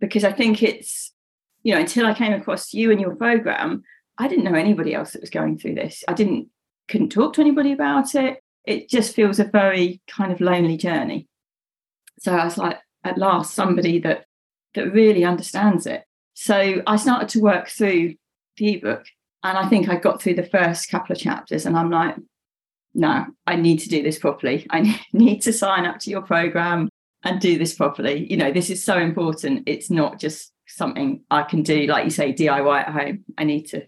Because 0.00 0.24
I 0.24 0.32
think 0.32 0.62
it's, 0.62 1.12
you 1.62 1.74
know, 1.74 1.80
until 1.80 2.06
I 2.06 2.14
came 2.14 2.32
across 2.32 2.74
you 2.74 2.90
and 2.90 3.00
your 3.00 3.16
program, 3.16 3.82
I 4.18 4.28
didn't 4.28 4.44
know 4.44 4.54
anybody 4.54 4.94
else 4.94 5.12
that 5.12 5.22
was 5.22 5.30
going 5.30 5.58
through 5.58 5.74
this. 5.74 6.04
I 6.06 6.12
didn't, 6.12 6.48
couldn't 6.88 7.10
talk 7.10 7.34
to 7.34 7.40
anybody 7.40 7.72
about 7.72 8.14
it. 8.14 8.40
It 8.64 8.88
just 8.88 9.14
feels 9.14 9.40
a 9.40 9.44
very 9.44 10.00
kind 10.08 10.32
of 10.32 10.40
lonely 10.40 10.76
journey. 10.76 11.28
So 12.18 12.34
I 12.34 12.44
was 12.44 12.58
like, 12.58 12.78
at 13.04 13.18
last, 13.18 13.54
somebody 13.54 13.98
that 14.00 14.24
that 14.74 14.92
really 14.92 15.24
understands 15.24 15.86
it. 15.86 16.04
So 16.34 16.82
I 16.86 16.96
started 16.96 17.28
to 17.30 17.40
work 17.40 17.68
through 17.68 18.14
the 18.56 18.74
ebook, 18.74 19.04
and 19.42 19.56
I 19.56 19.68
think 19.68 19.88
I 19.88 19.96
got 19.96 20.20
through 20.20 20.34
the 20.34 20.42
first 20.46 20.90
couple 20.90 21.14
of 21.14 21.20
chapters, 21.20 21.66
and 21.66 21.76
I'm 21.76 21.90
like, 21.90 22.16
no, 22.94 23.26
I 23.46 23.56
need 23.56 23.78
to 23.80 23.88
do 23.88 24.02
this 24.02 24.18
properly. 24.18 24.66
I 24.70 25.00
need 25.12 25.42
to 25.42 25.52
sign 25.52 25.86
up 25.86 25.98
to 26.00 26.10
your 26.10 26.22
program 26.22 26.88
and 27.24 27.40
do 27.40 27.58
this 27.58 27.74
properly. 27.74 28.30
You 28.30 28.36
know, 28.36 28.52
this 28.52 28.70
is 28.70 28.84
so 28.84 28.98
important. 28.98 29.64
It's 29.66 29.90
not 29.90 30.20
just 30.20 30.52
something 30.66 31.22
I 31.30 31.42
can 31.42 31.62
do, 31.62 31.86
like 31.86 32.04
you 32.04 32.10
say, 32.10 32.32
DIY 32.32 32.80
at 32.80 32.88
home. 32.88 33.24
I 33.36 33.44
need 33.44 33.66
to, 33.68 33.86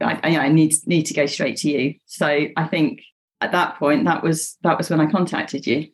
I, 0.00 0.36
I 0.36 0.48
need 0.48 0.74
need 0.86 1.04
to 1.04 1.14
go 1.14 1.26
straight 1.26 1.56
to 1.58 1.70
you. 1.70 1.94
So 2.06 2.26
I 2.26 2.66
think 2.66 3.02
at 3.40 3.52
that 3.52 3.78
point, 3.78 4.04
that 4.04 4.22
was 4.22 4.56
that 4.62 4.78
was 4.78 4.90
when 4.90 5.00
I 5.00 5.06
contacted 5.06 5.66
you. 5.66 5.88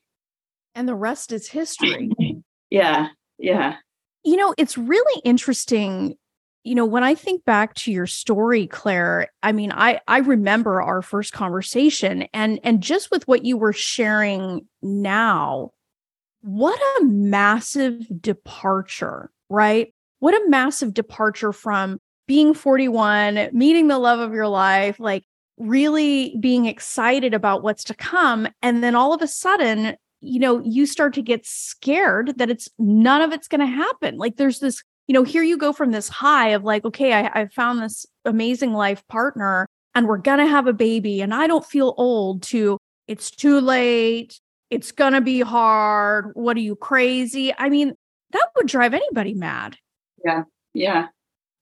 And 0.75 0.89
the 0.89 0.95
rest 0.95 1.33
is 1.33 1.49
history. 1.49 2.11
yeah, 2.71 3.09
yeah. 3.39 3.77
You 4.25 4.37
know, 4.37 4.55
it's 4.57 4.79
really 4.79 5.21
interesting 5.25 6.17
you 6.65 6.75
know 6.75 6.87
when 6.87 7.05
i 7.05 7.15
think 7.15 7.45
back 7.45 7.75
to 7.75 7.93
your 7.93 8.07
story 8.07 8.67
claire 8.67 9.29
i 9.43 9.53
mean 9.53 9.73
i 9.73 10.01
i 10.09 10.19
remember 10.19 10.81
our 10.81 11.03
first 11.03 11.33
conversation 11.33 12.23
and 12.33 12.61
and 12.63 12.83
just 12.83 13.11
with 13.11 13.27
what 13.27 13.45
you 13.45 13.57
were 13.57 13.73
sharing 13.73 14.67
now 14.83 15.71
what 16.43 16.81
a 17.01 17.05
massive 17.05 18.05
departure 18.21 19.31
right? 19.53 19.93
What 20.19 20.35
a 20.35 20.49
massive 20.49 20.95
departure 20.95 21.53
from 21.53 22.01
being 22.27 22.55
41 22.55 23.51
meeting 23.53 23.89
the 23.89 23.99
love 23.99 24.21
of 24.21 24.33
your 24.33 24.49
life 24.49 24.99
like 24.99 25.25
really 25.59 26.37
being 26.41 26.67
excited 26.67 27.35
about 27.35 27.63
what's 27.63 27.85
to 27.85 27.95
come 27.95 28.49
and 28.63 28.83
then 28.83 28.95
all 28.95 29.13
of 29.13 29.21
a 29.21 29.27
sudden 29.27 29.97
you 30.21 30.39
know 30.39 30.63
you 30.65 30.87
start 30.87 31.13
to 31.15 31.23
get 31.23 31.45
scared 31.45 32.35
that 32.39 32.49
it's 32.49 32.69
none 32.79 33.21
of 33.21 33.33
it's 33.33 33.49
going 33.49 33.61
to 33.61 33.67
happen. 33.67 34.17
Like 34.17 34.37
there's 34.37 34.61
this 34.61 34.83
you 35.13 35.19
know 35.19 35.25
here 35.25 35.43
you 35.43 35.59
go 35.59 35.75
from 35.75 35.91
this 35.91 36.09
high 36.09 36.49
of 36.49 36.65
like 36.65 36.87
okay 36.87 37.13
I, 37.13 37.43
I 37.43 37.47
found 37.49 37.83
this 37.83 38.07
amazing 38.25 38.73
life 38.73 39.07
partner 39.09 39.67
and 39.95 40.09
we're 40.09 40.17
going 40.17 40.39
to 40.39 40.47
have 40.47 40.67
a 40.67 40.73
baby 40.73 41.21
and 41.21 41.35
i 41.35 41.47
don't 41.47 41.67
feel 41.67 41.93
old 41.99 42.43
to 42.45 42.79
it's 43.09 43.31
too 43.31 43.61
late. 43.61 44.41
It's 44.71 44.91
going 44.91 45.13
to 45.13 45.21
be 45.21 45.41
hard. 45.41 46.31
What 46.33 46.57
are 46.57 46.61
you 46.61 46.77
crazy? 46.77 47.53
I 47.59 47.69
mean 47.69 47.93
that 48.31 48.49
would 48.57 48.69
drive 48.69 48.95
anybody 48.95 49.35
mad. 49.35 49.77
Yeah 50.25 50.45
yeah. 50.73 51.09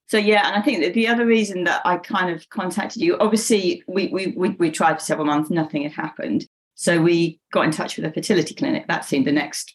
So 0.07 0.17
yeah 0.17 0.47
and 0.47 0.55
i 0.55 0.63
think 0.63 0.85
that 0.85 0.95
the 0.95 1.09
other 1.09 1.27
reason 1.27 1.65
that 1.65 1.83
i 1.85 1.97
kind 1.97 2.31
of 2.33 2.49
contacted 2.51 3.03
you 3.03 3.19
obviously 3.19 3.83
we 3.89 4.07
we 4.09 4.29
we, 4.37 4.51
we 4.51 4.71
tried 4.71 4.95
for 4.95 5.05
several 5.05 5.27
months 5.27 5.51
nothing 5.51 5.83
had 5.83 5.93
happened. 5.93 6.47
So 6.77 7.03
we 7.03 7.41
got 7.53 7.65
in 7.65 7.73
touch 7.73 7.97
with 7.97 8.07
a 8.07 8.13
fertility 8.13 8.55
clinic. 8.55 8.87
That 8.87 9.05
seemed 9.05 9.27
the 9.27 9.33
next 9.33 9.75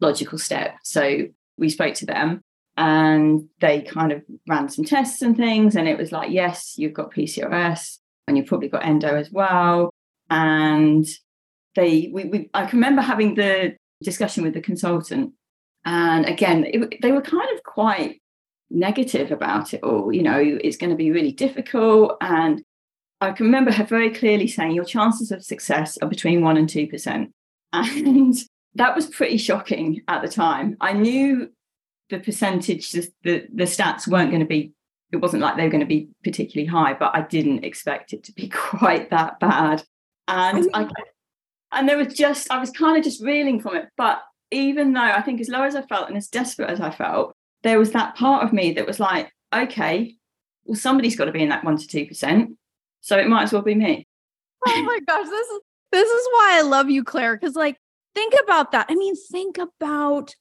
logical 0.00 0.38
step. 0.38 0.76
So 0.84 1.22
we 1.58 1.70
spoke 1.70 1.94
to 1.94 2.06
them 2.06 2.44
and 2.76 3.48
they 3.60 3.82
kind 3.82 4.12
of 4.12 4.22
ran 4.48 4.68
some 4.68 4.84
tests 4.84 5.22
and 5.22 5.36
things. 5.36 5.76
And 5.76 5.88
it 5.88 5.98
was 5.98 6.12
like, 6.12 6.30
yes, 6.30 6.74
you've 6.76 6.92
got 6.92 7.12
PCOS 7.12 7.98
and 8.26 8.36
you've 8.36 8.46
probably 8.46 8.68
got 8.68 8.84
endo 8.84 9.16
as 9.16 9.30
well. 9.30 9.90
And 10.28 11.06
they, 11.74 12.10
we, 12.12 12.24
we 12.24 12.50
I 12.52 12.66
can 12.66 12.78
remember 12.78 13.02
having 13.02 13.34
the 13.34 13.76
discussion 14.02 14.44
with 14.44 14.54
the 14.54 14.60
consultant. 14.60 15.32
And 15.84 16.26
again, 16.26 16.64
it, 16.66 17.00
they 17.00 17.12
were 17.12 17.22
kind 17.22 17.48
of 17.54 17.62
quite 17.62 18.20
negative 18.70 19.30
about 19.30 19.72
it 19.72 19.82
all. 19.82 20.12
You 20.12 20.22
know, 20.22 20.38
it's 20.38 20.76
going 20.76 20.90
to 20.90 20.96
be 20.96 21.12
really 21.12 21.32
difficult. 21.32 22.16
And 22.20 22.62
I 23.20 23.32
can 23.32 23.46
remember 23.46 23.72
her 23.72 23.84
very 23.84 24.10
clearly 24.10 24.48
saying 24.48 24.72
your 24.72 24.84
chances 24.84 25.30
of 25.30 25.44
success 25.44 25.96
are 26.02 26.08
between 26.08 26.42
one 26.42 26.56
and 26.56 26.68
two 26.68 26.86
percent. 26.86 27.32
And 27.72 28.34
that 28.74 28.94
was 28.94 29.06
pretty 29.06 29.38
shocking 29.38 30.02
at 30.06 30.22
the 30.22 30.28
time. 30.28 30.76
I 30.80 30.92
knew 30.92 31.50
the 32.10 32.20
percentage, 32.20 32.92
the, 32.92 33.10
the 33.22 33.64
stats 33.64 34.06
weren't 34.06 34.30
going 34.30 34.40
to 34.40 34.46
be, 34.46 34.72
it 35.12 35.18
wasn't 35.18 35.42
like 35.42 35.56
they 35.56 35.64
were 35.64 35.70
going 35.70 35.80
to 35.80 35.86
be 35.86 36.08
particularly 36.24 36.66
high, 36.66 36.94
but 36.94 37.14
I 37.14 37.22
didn't 37.22 37.64
expect 37.64 38.12
it 38.12 38.24
to 38.24 38.32
be 38.32 38.48
quite 38.54 39.10
that 39.10 39.40
bad. 39.40 39.82
And 40.28 40.66
oh, 40.66 40.70
I, 40.74 40.88
and 41.72 41.88
there 41.88 41.98
was 41.98 42.14
just, 42.14 42.50
I 42.50 42.58
was 42.58 42.70
kind 42.70 42.96
of 42.96 43.04
just 43.04 43.22
reeling 43.22 43.60
from 43.60 43.76
it. 43.76 43.88
But 43.96 44.22
even 44.50 44.92
though 44.92 45.00
I 45.00 45.22
think 45.22 45.40
as 45.40 45.48
low 45.48 45.62
as 45.62 45.76
I 45.76 45.82
felt 45.82 46.08
and 46.08 46.16
as 46.16 46.28
desperate 46.28 46.70
as 46.70 46.80
I 46.80 46.90
felt, 46.90 47.34
there 47.62 47.78
was 47.78 47.92
that 47.92 48.16
part 48.16 48.44
of 48.44 48.52
me 48.52 48.72
that 48.72 48.86
was 48.86 49.00
like, 49.00 49.32
okay, 49.54 50.14
well, 50.64 50.76
somebody's 50.76 51.16
got 51.16 51.26
to 51.26 51.32
be 51.32 51.42
in 51.42 51.48
that 51.48 51.64
one 51.64 51.76
to 51.76 51.86
two 51.86 52.06
percent. 52.06 52.56
So 53.00 53.18
it 53.18 53.28
might 53.28 53.44
as 53.44 53.52
well 53.52 53.62
be 53.62 53.74
me. 53.74 54.06
oh 54.66 54.82
my 54.86 55.00
gosh, 55.06 55.28
this 55.28 55.48
is 55.48 55.60
this 55.92 56.08
is 56.08 56.28
why 56.32 56.58
I 56.58 56.62
love 56.62 56.90
you, 56.90 57.04
Claire. 57.04 57.36
Because 57.36 57.54
like, 57.54 57.76
think 58.14 58.34
about 58.42 58.72
that. 58.72 58.86
I 58.88 58.94
mean, 58.94 59.14
think 59.30 59.58
about 59.58 60.34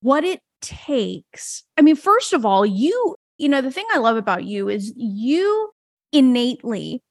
what 0.00 0.24
it 0.24 0.40
takes. 0.60 1.64
I 1.76 1.82
mean, 1.82 1.96
first 1.96 2.32
of 2.32 2.44
all, 2.44 2.64
you, 2.64 3.16
you 3.38 3.48
know, 3.48 3.60
the 3.60 3.70
thing 3.70 3.86
I 3.92 3.98
love 3.98 4.16
about 4.16 4.44
you 4.44 4.68
is 4.68 4.92
you 4.96 5.70
innately 6.12 7.02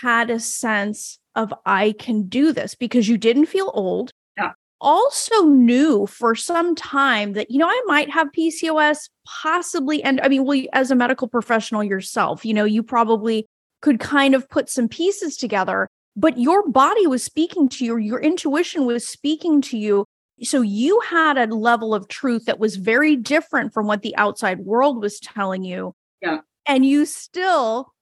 had 0.00 0.30
a 0.30 0.40
sense 0.40 1.18
of 1.34 1.52
I 1.66 1.94
can 1.98 2.28
do 2.28 2.52
this 2.52 2.74
because 2.74 3.08
you 3.08 3.16
didn't 3.16 3.46
feel 3.46 3.70
old. 3.74 4.10
Yeah. 4.36 4.52
Also 4.80 5.44
knew 5.44 6.06
for 6.06 6.34
some 6.34 6.74
time 6.74 7.32
that, 7.32 7.50
you 7.50 7.58
know, 7.58 7.68
I 7.68 7.82
might 7.86 8.10
have 8.10 8.28
PCOS 8.36 9.08
possibly. 9.42 10.02
And 10.02 10.20
I 10.20 10.28
mean, 10.28 10.44
well, 10.44 10.60
as 10.72 10.90
a 10.90 10.96
medical 10.96 11.28
professional 11.28 11.84
yourself, 11.84 12.44
you 12.44 12.54
know, 12.54 12.64
you 12.64 12.82
probably 12.82 13.46
could 13.80 14.00
kind 14.00 14.34
of 14.34 14.48
put 14.48 14.68
some 14.68 14.88
pieces 14.88 15.36
together, 15.36 15.88
but 16.16 16.38
your 16.38 16.68
body 16.68 17.06
was 17.06 17.22
speaking 17.22 17.68
to 17.70 17.84
you, 17.84 17.96
your 17.96 18.20
intuition 18.20 18.86
was 18.86 19.06
speaking 19.06 19.60
to 19.62 19.78
you. 19.78 20.04
So 20.42 20.60
you 20.60 21.00
had 21.00 21.38
a 21.38 21.46
level 21.46 21.94
of 21.94 22.08
truth 22.08 22.46
that 22.46 22.58
was 22.58 22.76
very 22.76 23.16
different 23.16 23.72
from 23.72 23.86
what 23.86 24.02
the 24.02 24.16
outside 24.16 24.60
world 24.60 25.02
was 25.02 25.18
telling 25.20 25.64
you. 25.64 25.94
Yeah. 26.22 26.38
And 26.66 26.84
you 26.84 27.06
still 27.06 27.92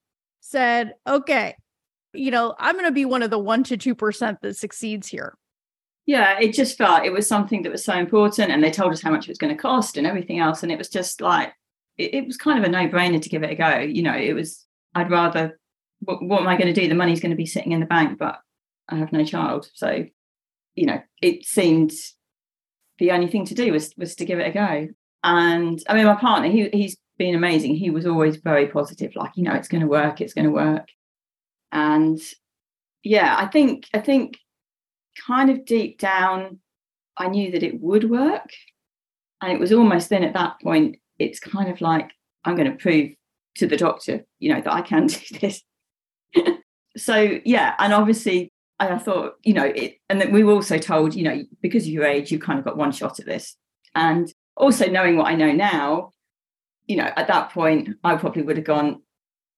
said, 0.41 0.95
okay, 1.07 1.57
you 2.13 2.31
know, 2.31 2.55
I'm 2.59 2.75
going 2.75 2.87
to 2.87 2.93
be 2.93 3.05
one 3.05 3.23
of 3.23 3.31
the 3.31 3.39
1 3.39 3.65
to 3.65 3.77
2% 3.77 4.41
that 4.41 4.57
succeeds 4.57 5.09
here. 5.09 5.37
Yeah, 6.07 6.39
it 6.39 6.53
just 6.53 6.79
felt 6.79 7.05
it 7.05 7.13
was 7.13 7.27
something 7.27 7.63
that 7.63 7.73
was 7.73 7.85
so 7.85 7.95
important. 7.95 8.53
And 8.53 8.63
they 8.63 8.71
told 8.71 8.93
us 8.93 9.03
how 9.03 9.11
much 9.11 9.25
it 9.25 9.31
was 9.31 9.39
going 9.39 9.55
to 9.55 9.61
cost 9.61 9.97
and 9.97 10.07
everything 10.07 10.39
else. 10.39 10.63
And 10.63 10.71
it 10.71 10.79
was 10.79 10.89
just 10.89 11.21
like, 11.21 11.53
it, 11.99 12.15
it 12.15 12.27
was 12.27 12.37
kind 12.37 12.59
of 12.59 12.65
a 12.65 12.69
no 12.69 12.89
brainer 12.89 13.21
to 13.21 13.29
give 13.29 13.43
it 13.43 13.51
a 13.51 13.55
go. 13.55 13.79
You 13.79 14.03
know, 14.03 14.17
it 14.17 14.33
was, 14.33 14.65
I'd 14.95 15.11
rather 15.11 15.59
what, 16.01 16.23
what 16.23 16.41
am 16.41 16.49
I 16.49 16.57
going 16.57 16.73
to 16.73 16.81
do? 16.81 16.89
The 16.89 16.95
money's 16.95 17.21
going 17.21 17.31
to 17.31 17.37
be 17.37 17.47
sitting 17.47 17.73
in 17.73 17.81
the 17.81 17.87
bank, 17.87 18.19
but 18.19 18.39
I 18.89 18.97
have 18.97 19.13
no 19.13 19.25
child. 19.25 19.69
So, 19.75 20.05
you 20.75 20.87
know, 20.87 21.01
it 21.23 21.45
seemed 21.45 21.93
the 22.99 23.11
only 23.11 23.29
thing 23.29 23.45
to 23.47 23.55
do 23.55 23.73
was 23.73 23.93
was 23.97 24.15
to 24.17 24.25
give 24.25 24.39
it 24.39 24.49
a 24.49 24.53
go. 24.53 24.89
And 25.25 25.83
I 25.89 25.95
mean, 25.95 26.07
my 26.07 26.15
partner, 26.15 26.49
he 26.49 26.69
he's 26.71 26.97
been 27.19 27.35
amazing. 27.35 27.75
He 27.77 27.91
was 27.91 28.07
always 28.07 28.37
very 28.37 28.69
positive, 28.69 29.17
like, 29.17 29.33
you 29.37 29.43
know, 29.43 29.55
it's 29.55 29.69
going 29.69 29.81
to 29.81 29.87
work, 29.87 30.21
it's 30.21 30.35
going 30.35 30.45
to 30.45 30.51
work. 30.51 30.89
And 31.73 32.21
yeah, 33.03 33.37
I 33.39 33.47
think 33.47 33.89
I 33.95 34.01
think 34.01 34.39
kind 35.27 35.51
of 35.51 35.65
deep 35.65 35.99
down, 35.99 36.61
I 37.17 37.29
knew 37.29 37.51
that 37.53 37.63
it 37.63 37.81
would 37.81 38.11
work. 38.11 38.51
And 39.43 39.53
it 39.53 39.61
was 39.61 39.73
almost 39.73 40.09
then 40.09 40.25
at 40.25 40.35
that 40.35 40.61
point, 40.63 40.97
it's 41.19 41.41
kind 41.41 41.71
of 41.71 41.81
like, 41.81 42.11
I'm 42.45 42.57
going 42.57 42.71
to 42.71 42.77
prove 42.77 43.11
to 43.57 43.67
the 43.67 43.77
doctor, 43.77 44.25
you 44.39 44.53
know, 44.53 44.61
that 44.61 44.73
I 44.73 44.83
can 44.83 45.07
do 45.07 45.39
this. 45.41 45.63
so 46.97 47.39
yeah, 47.45 47.75
and 47.79 47.93
obviously 47.93 48.53
I 48.79 48.99
thought, 48.99 49.37
you 49.43 49.55
know, 49.55 49.65
it, 49.65 49.99
and 50.09 50.21
then 50.21 50.33
we 50.33 50.45
were 50.45 50.53
also 50.53 50.79
told, 50.79 51.15
you 51.15 51.25
know, 51.25 51.43
because 51.63 51.85
of 51.85 51.93
your 51.93 52.05
age, 52.05 52.31
you 52.31 52.39
kind 52.39 52.59
of 52.59 52.65
got 52.65 52.77
one 52.77 52.93
shot 52.93 53.19
at 53.19 53.27
this. 53.27 53.57
And 53.95 54.33
also 54.57 54.91
knowing 54.91 55.17
what 55.17 55.29
I 55.29 55.35
know 55.35 55.53
now, 55.53 56.11
you 56.87 56.97
know, 56.97 57.11
at 57.17 57.29
that 57.29 57.51
point, 57.53 57.97
I 58.05 58.17
probably 58.17 58.43
would 58.43 58.57
have 58.57 58.67
gone, 58.67 59.03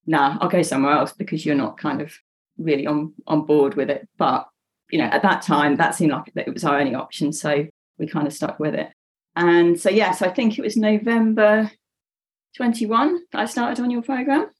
nah, 0.06 0.38
I'll 0.40 0.48
go 0.48 0.62
somewhere 0.62 0.92
else 0.92 1.12
because 1.12 1.44
you're 1.44 1.54
not 1.54 1.78
kind 1.78 2.00
of 2.00 2.14
really 2.58 2.87
on 2.87 3.14
on 3.26 3.44
board 3.44 3.75
with 3.75 3.90
it. 3.90 4.08
But 4.18 4.48
you 4.90 4.98
know, 4.98 5.06
at 5.06 5.22
that 5.22 5.42
time, 5.42 5.76
that 5.76 5.94
seemed 5.94 6.12
like 6.12 6.32
it 6.34 6.52
was 6.52 6.64
our 6.64 6.78
only 6.78 6.94
option, 6.94 7.32
so 7.32 7.66
we 7.98 8.06
kind 8.06 8.26
of 8.26 8.32
stuck 8.32 8.58
with 8.58 8.75
it. 8.75 8.90
And 9.37 9.78
so, 9.78 9.90
yes, 9.90 10.22
I 10.22 10.30
think 10.30 10.58
it 10.58 10.62
was 10.62 10.76
November 10.76 11.70
21 12.56 13.20
that 13.32 13.40
I 13.40 13.44
started 13.44 13.82
on 13.82 13.90
your 13.90 14.02
program. 14.02 14.50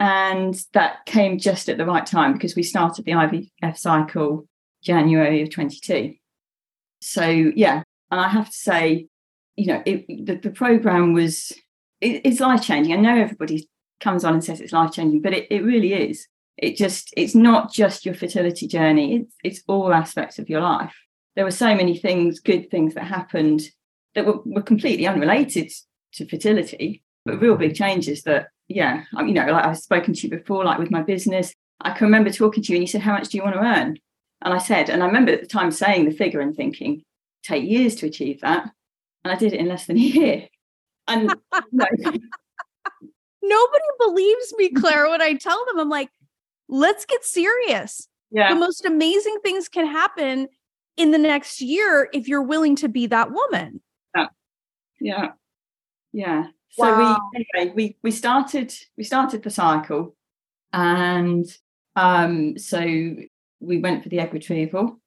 And 0.00 0.58
that 0.72 1.04
came 1.04 1.38
just 1.38 1.68
at 1.68 1.76
the 1.76 1.84
right 1.84 2.06
time 2.06 2.32
because 2.32 2.56
we 2.56 2.62
started 2.62 3.04
the 3.04 3.12
IVF 3.12 3.76
cycle 3.76 4.48
January 4.82 5.42
of 5.42 5.50
22. 5.50 6.14
So, 7.02 7.28
yeah. 7.28 7.82
And 8.10 8.20
I 8.20 8.28
have 8.28 8.46
to 8.46 8.56
say, 8.56 9.08
you 9.56 9.66
know, 9.66 9.82
it, 9.84 10.06
the, 10.26 10.36
the 10.36 10.50
program 10.50 11.12
was, 11.12 11.52
it, 12.00 12.22
it's 12.24 12.40
life 12.40 12.62
changing. 12.62 12.94
I 12.94 12.96
know 12.96 13.20
everybody 13.20 13.68
comes 14.00 14.24
on 14.24 14.32
and 14.32 14.42
says 14.42 14.62
it's 14.62 14.72
life 14.72 14.92
changing, 14.92 15.20
but 15.20 15.34
it, 15.34 15.46
it 15.50 15.62
really 15.62 15.92
is. 15.92 16.26
It 16.56 16.76
just, 16.76 17.12
it's 17.14 17.34
not 17.34 17.70
just 17.70 18.06
your 18.06 18.14
fertility 18.14 18.66
journey, 18.66 19.16
it's, 19.16 19.34
it's 19.44 19.62
all 19.68 19.92
aspects 19.92 20.38
of 20.38 20.48
your 20.48 20.62
life. 20.62 20.94
There 21.36 21.44
were 21.44 21.50
so 21.50 21.74
many 21.74 21.96
things, 21.96 22.40
good 22.40 22.70
things 22.70 22.94
that 22.94 23.04
happened 23.04 23.62
that 24.14 24.24
were, 24.24 24.40
were 24.46 24.62
completely 24.62 25.06
unrelated 25.06 25.70
to 26.14 26.26
fertility, 26.26 27.02
but 27.30 27.40
real 27.40 27.56
big 27.56 27.74
changes 27.74 28.22
that, 28.24 28.48
yeah, 28.68 29.04
you 29.18 29.32
know, 29.32 29.46
like 29.46 29.64
I've 29.64 29.78
spoken 29.78 30.14
to 30.14 30.20
you 30.22 30.30
before, 30.30 30.64
like 30.64 30.78
with 30.78 30.90
my 30.90 31.02
business. 31.02 31.52
I 31.80 31.92
can 31.92 32.06
remember 32.06 32.30
talking 32.30 32.62
to 32.62 32.72
you 32.72 32.76
and 32.76 32.82
you 32.82 32.88
said, 32.88 33.00
How 33.00 33.12
much 33.12 33.28
do 33.28 33.38
you 33.38 33.44
want 33.44 33.54
to 33.54 33.62
earn? 33.62 33.98
And 34.42 34.54
I 34.54 34.58
said, 34.58 34.88
and 34.88 35.02
I 35.02 35.06
remember 35.06 35.32
at 35.32 35.40
the 35.40 35.46
time 35.46 35.70
saying 35.70 36.06
the 36.06 36.14
figure 36.14 36.40
and 36.40 36.56
thinking, 36.56 37.02
take 37.42 37.68
years 37.68 37.94
to 37.96 38.06
achieve 38.06 38.40
that. 38.40 38.70
And 39.24 39.32
I 39.32 39.36
did 39.36 39.52
it 39.52 39.60
in 39.60 39.68
less 39.68 39.86
than 39.86 39.96
a 39.96 40.00
year. 40.00 40.48
And 41.06 41.34
no. 41.72 41.86
nobody 43.42 43.84
believes 43.98 44.54
me, 44.56 44.70
Claire, 44.70 45.10
when 45.10 45.20
I 45.20 45.34
tell 45.34 45.64
them, 45.66 45.78
I'm 45.78 45.90
like, 45.90 46.08
let's 46.68 47.04
get 47.04 47.24
serious. 47.24 48.08
Yeah. 48.30 48.54
The 48.54 48.60
most 48.60 48.84
amazing 48.86 49.38
things 49.42 49.68
can 49.68 49.86
happen 49.86 50.48
in 50.96 51.10
the 51.10 51.18
next 51.18 51.60
year 51.60 52.08
if 52.14 52.28
you're 52.28 52.42
willing 52.42 52.76
to 52.76 52.88
be 52.88 53.06
that 53.08 53.32
woman. 53.32 53.82
Yeah. 54.16 54.26
Yeah. 55.00 55.28
Yeah. 56.12 56.46
So 56.70 56.84
wow. 56.84 57.18
we 57.32 57.46
anyway, 57.54 57.72
we 57.74 57.96
we 58.02 58.10
started 58.10 58.72
we 58.96 59.04
started 59.04 59.42
the 59.42 59.50
cycle 59.50 60.14
and 60.72 61.46
um 61.96 62.56
so 62.56 62.80
we 62.80 63.78
went 63.78 64.02
for 64.02 64.08
the 64.08 64.20
egg 64.20 64.32
retrieval 64.32 65.00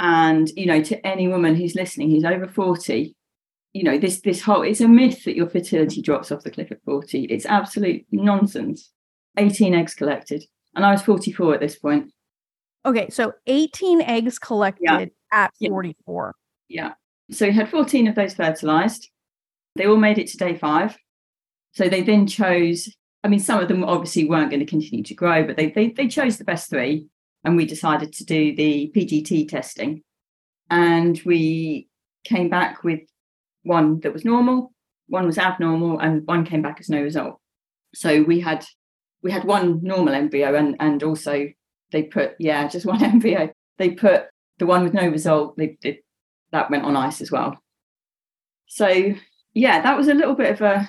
and 0.00 0.50
you 0.56 0.66
know 0.66 0.82
to 0.82 1.06
any 1.06 1.28
woman 1.28 1.54
who's 1.54 1.74
listening 1.74 2.10
who's 2.10 2.24
over 2.24 2.48
40 2.48 3.14
you 3.72 3.82
know 3.82 3.98
this 3.98 4.20
this 4.22 4.40
whole 4.40 4.62
it's 4.62 4.80
a 4.80 4.88
myth 4.88 5.24
that 5.24 5.36
your 5.36 5.48
fertility 5.48 6.00
drops 6.00 6.32
off 6.32 6.42
the 6.42 6.50
cliff 6.50 6.72
at 6.72 6.82
40 6.84 7.24
it's 7.24 7.46
absolute 7.46 8.04
nonsense. 8.10 8.90
18 9.36 9.74
eggs 9.74 9.94
collected. 9.94 10.44
And 10.76 10.84
i 10.84 10.92
was 10.92 11.02
44 11.02 11.54
at 11.54 11.60
this 11.60 11.76
point. 11.76 12.12
Okay 12.86 13.10
so 13.10 13.32
18 13.46 14.00
eggs 14.02 14.38
collected 14.38 14.84
yeah. 14.84 15.06
at 15.32 15.52
44 15.58 16.34
yeah. 16.68 16.82
yeah. 16.84 16.92
So 17.34 17.46
we 17.46 17.52
had 17.52 17.70
14 17.70 18.08
of 18.08 18.14
those 18.14 18.34
fertilized 18.34 19.10
they 19.76 19.86
all 19.86 19.96
made 19.96 20.18
it 20.18 20.28
to 20.28 20.36
day 20.36 20.56
five 20.56 20.96
so 21.72 21.88
they 21.88 22.02
then 22.02 22.26
chose 22.26 22.88
i 23.22 23.28
mean 23.28 23.40
some 23.40 23.60
of 23.60 23.68
them 23.68 23.84
obviously 23.84 24.24
weren't 24.24 24.50
going 24.50 24.60
to 24.60 24.66
continue 24.66 25.02
to 25.02 25.14
grow 25.14 25.44
but 25.44 25.56
they 25.56 25.70
they, 25.70 25.88
they 25.88 26.08
chose 26.08 26.38
the 26.38 26.44
best 26.44 26.70
three 26.70 27.06
and 27.44 27.56
we 27.56 27.66
decided 27.66 28.12
to 28.12 28.24
do 28.24 28.54
the 28.54 28.90
pgt 28.94 29.48
testing 29.48 30.02
and 30.70 31.20
we 31.24 31.88
came 32.24 32.48
back 32.48 32.82
with 32.82 33.00
one 33.62 34.00
that 34.00 34.12
was 34.12 34.24
normal, 34.24 34.72
one 35.08 35.26
was 35.26 35.38
abnormal, 35.38 35.98
and 35.98 36.26
one 36.26 36.44
came 36.44 36.62
back 36.62 36.78
as 36.80 36.88
no 36.88 37.02
result. 37.02 37.40
So 37.94 38.22
we 38.22 38.40
had 38.40 38.64
we 39.22 39.30
had 39.30 39.44
one 39.44 39.82
normal 39.82 40.14
embryo 40.14 40.54
and 40.54 40.76
and 40.80 41.02
also 41.02 41.48
they 41.92 42.02
put 42.02 42.32
yeah 42.38 42.66
just 42.68 42.86
one 42.94 43.02
embryo. 43.02 43.52
They 43.78 43.90
put 43.90 44.26
the 44.58 44.66
one 44.66 44.84
with 44.84 44.94
no 44.94 45.08
result. 45.08 45.56
They 45.56 45.78
did 45.80 45.98
that 46.52 46.70
went 46.70 46.84
on 46.84 46.96
ice 46.96 47.20
as 47.20 47.30
well. 47.30 47.58
So 48.66 49.14
yeah, 49.54 49.80
that 49.80 49.96
was 49.96 50.08
a 50.08 50.14
little 50.14 50.34
bit 50.34 50.52
of 50.52 50.60
a 50.60 50.88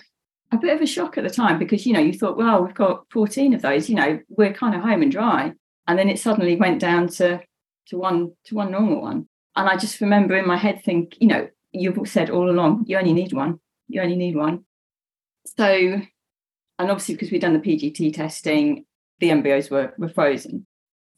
a 0.52 0.58
bit 0.58 0.76
of 0.76 0.82
a 0.82 0.86
shock 0.86 1.18
at 1.18 1.24
the 1.24 1.30
time 1.30 1.58
because 1.58 1.86
you 1.86 1.94
know 1.94 2.00
you 2.00 2.14
thought 2.14 2.38
well 2.38 2.64
we've 2.64 2.76
got 2.76 3.04
14 3.12 3.56
of 3.56 3.64
those 3.64 3.90
you 3.90 3.96
know 3.96 4.20
we're 4.30 4.54
kind 4.54 4.76
of 4.76 4.82
home 4.82 5.02
and 5.02 5.12
dry 5.12 5.52
and 5.88 5.98
then 5.98 6.08
it 6.08 6.20
suddenly 6.20 6.56
went 6.56 6.80
down 6.80 7.08
to 7.08 7.42
to 7.88 7.98
one 7.98 8.32
to 8.46 8.54
one 8.54 8.72
normal 8.72 9.02
one 9.02 9.28
and 9.56 9.68
i 9.68 9.76
just 9.76 10.00
remember 10.00 10.38
in 10.38 10.48
my 10.48 10.56
head 10.56 10.84
think 10.84 11.18
you 11.20 11.28
know 11.28 11.50
you've 11.76 12.08
said 12.08 12.30
all 12.30 12.50
along, 12.50 12.86
you 12.88 12.98
only 12.98 13.14
need 13.14 13.34
one. 13.34 13.60
You 13.88 14.02
only 14.02 14.16
need 14.16 14.36
one. 14.36 14.66
So, 15.58 15.66
and 15.66 16.92
obviously 16.92 17.16
because 17.16 17.32
we'd 17.32 17.42
done 17.42 17.54
the 17.54 17.60
PGT 17.60 18.14
testing, 18.14 18.86
the 19.20 19.32
embryos 19.32 19.70
were 19.70 19.94
were 19.98 20.10
frozen. 20.10 20.66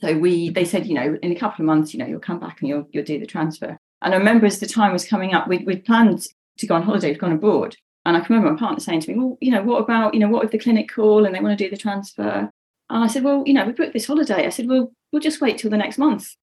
So 0.01 0.17
we 0.17 0.49
they 0.49 0.65
said, 0.65 0.85
you 0.85 0.95
know, 0.95 1.17
in 1.21 1.31
a 1.31 1.39
couple 1.39 1.63
of 1.63 1.67
months, 1.67 1.93
you 1.93 1.99
know, 1.99 2.05
you'll 2.05 2.19
come 2.19 2.39
back 2.39 2.59
and 2.59 2.69
you'll 2.69 2.87
you'll 2.91 3.05
do 3.05 3.19
the 3.19 3.25
transfer. 3.25 3.77
And 4.01 4.13
I 4.13 4.17
remember 4.17 4.45
as 4.45 4.59
the 4.59 4.67
time 4.67 4.93
was 4.93 5.07
coming 5.07 5.33
up, 5.33 5.47
we 5.47 5.59
we'd 5.59 5.85
planned 5.85 6.25
to 6.57 6.67
go 6.67 6.75
on 6.75 6.83
holiday, 6.83 7.09
we'd 7.09 7.19
gone 7.19 7.33
abroad. 7.33 7.75
And 8.05 8.15
I 8.15 8.21
can 8.21 8.35
remember 8.35 8.53
my 8.53 8.59
partner 8.59 8.79
saying 8.79 9.01
to 9.01 9.11
me, 9.11 9.19
Well, 9.19 9.37
you 9.41 9.51
know, 9.51 9.63
what 9.63 9.81
about, 9.81 10.13
you 10.13 10.19
know, 10.19 10.29
what 10.29 10.45
if 10.45 10.51
the 10.51 10.59
clinic 10.59 10.89
call 10.91 11.25
and 11.25 11.35
they 11.35 11.39
want 11.39 11.57
to 11.57 11.63
do 11.63 11.69
the 11.69 11.77
transfer? 11.77 12.49
And 12.89 13.03
I 13.03 13.07
said, 13.07 13.23
Well, 13.23 13.43
you 13.45 13.53
know, 13.53 13.65
we 13.65 13.73
booked 13.73 13.93
this 13.93 14.07
holiday. 14.07 14.45
I 14.45 14.49
said, 14.49 14.67
Well, 14.67 14.91
we'll 15.11 15.21
just 15.21 15.41
wait 15.41 15.57
till 15.57 15.71
the 15.71 15.77
next 15.77 15.97
month. 15.97 16.35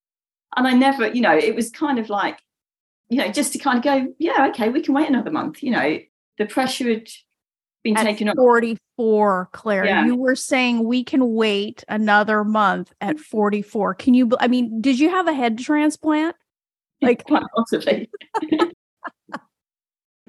And 0.56 0.66
I 0.66 0.72
never, 0.72 1.08
you 1.08 1.20
know, 1.20 1.36
it 1.36 1.54
was 1.54 1.70
kind 1.70 1.98
of 1.98 2.10
like 2.10 2.38
you 3.08 3.18
know, 3.18 3.30
just 3.30 3.52
to 3.52 3.58
kind 3.58 3.78
of 3.78 3.84
go, 3.84 4.14
yeah, 4.18 4.48
okay, 4.48 4.68
we 4.68 4.80
can 4.80 4.94
wait 4.94 5.08
another 5.08 5.30
month. 5.30 5.62
You 5.62 5.72
know, 5.72 5.98
the 6.38 6.46
pressure 6.46 6.88
had 6.88 7.08
been 7.82 7.96
at 7.96 8.04
taken 8.04 8.28
up. 8.28 8.36
44, 8.36 9.50
Claire. 9.52 9.86
Yeah. 9.86 10.06
You 10.06 10.16
were 10.16 10.36
saying 10.36 10.84
we 10.84 11.04
can 11.04 11.34
wait 11.34 11.84
another 11.88 12.44
month 12.44 12.92
at 13.00 13.16
mm-hmm. 13.16 13.22
44. 13.22 13.94
Can 13.94 14.14
you, 14.14 14.30
I 14.40 14.48
mean, 14.48 14.80
did 14.80 14.98
you 14.98 15.10
have 15.10 15.28
a 15.28 15.32
head 15.32 15.58
transplant? 15.58 16.36
Like, 17.02 17.26
quite 17.26 17.42
possibly. 17.54 18.08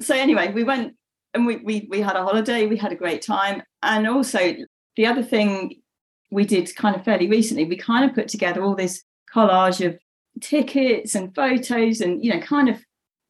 so, 0.05 0.15
anyway, 0.15 0.51
we 0.51 0.63
went 0.63 0.95
and 1.33 1.45
we, 1.45 1.57
we, 1.57 1.87
we 1.89 2.01
had 2.01 2.15
a 2.15 2.23
holiday, 2.23 2.67
we 2.67 2.77
had 2.77 2.91
a 2.91 2.95
great 2.95 3.21
time. 3.21 3.63
And 3.83 4.07
also, 4.07 4.55
the 4.95 5.05
other 5.05 5.23
thing 5.23 5.81
we 6.31 6.45
did 6.45 6.73
kind 6.75 6.95
of 6.95 7.03
fairly 7.03 7.27
recently, 7.27 7.65
we 7.65 7.75
kind 7.75 8.07
of 8.07 8.15
put 8.15 8.27
together 8.27 8.63
all 8.63 8.75
this 8.75 9.03
collage 9.33 9.85
of 9.85 9.97
tickets 10.41 11.15
and 11.15 11.33
photos 11.33 12.01
and 12.01 12.23
you 12.23 12.33
know 12.33 12.41
kind 12.41 12.67
of 12.67 12.83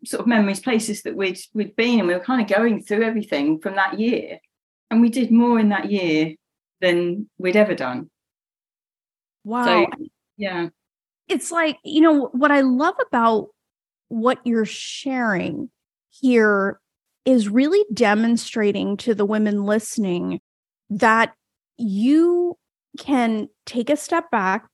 sort 0.04 0.22
of 0.22 0.28
memories 0.28 0.60
places 0.60 1.04
that 1.04 1.16
we'd 1.16 1.40
we'd 1.54 1.76
been 1.76 2.00
and 2.00 2.08
we 2.08 2.14
were 2.14 2.20
kind 2.20 2.42
of 2.42 2.48
going 2.48 2.82
through 2.82 3.04
everything 3.04 3.60
from 3.60 3.76
that 3.76 4.00
year. 4.00 4.40
And 4.92 5.02
we 5.02 5.10
did 5.10 5.32
more 5.32 5.60
in 5.60 5.70
that 5.70 5.92
year 5.92 6.36
than 6.82 7.28
we'd 7.38 7.56
ever 7.56 7.74
done. 7.74 8.10
Wow. 9.44 9.66
so, 9.66 10.08
yeah. 10.38 10.70
It's 11.28 11.52
like 11.52 11.78
you 11.84 12.02
know 12.02 12.28
what 12.34 12.52
i 12.52 12.62
love 12.62 12.96
about 13.02 13.48
what 14.10 14.40
you're 14.46 14.66
sharing 14.66 15.70
here 16.20 16.80
is 17.26 17.50
really 17.50 17.84
demonstrating 17.94 18.98
to 18.98 19.16
the 19.16 19.26
women 19.26 19.66
listening 19.66 20.40
that 20.90 21.34
you 21.78 22.58
can 23.00 23.50
take 23.66 23.90
a 23.90 23.98
step 23.98 24.30
back 24.32 24.68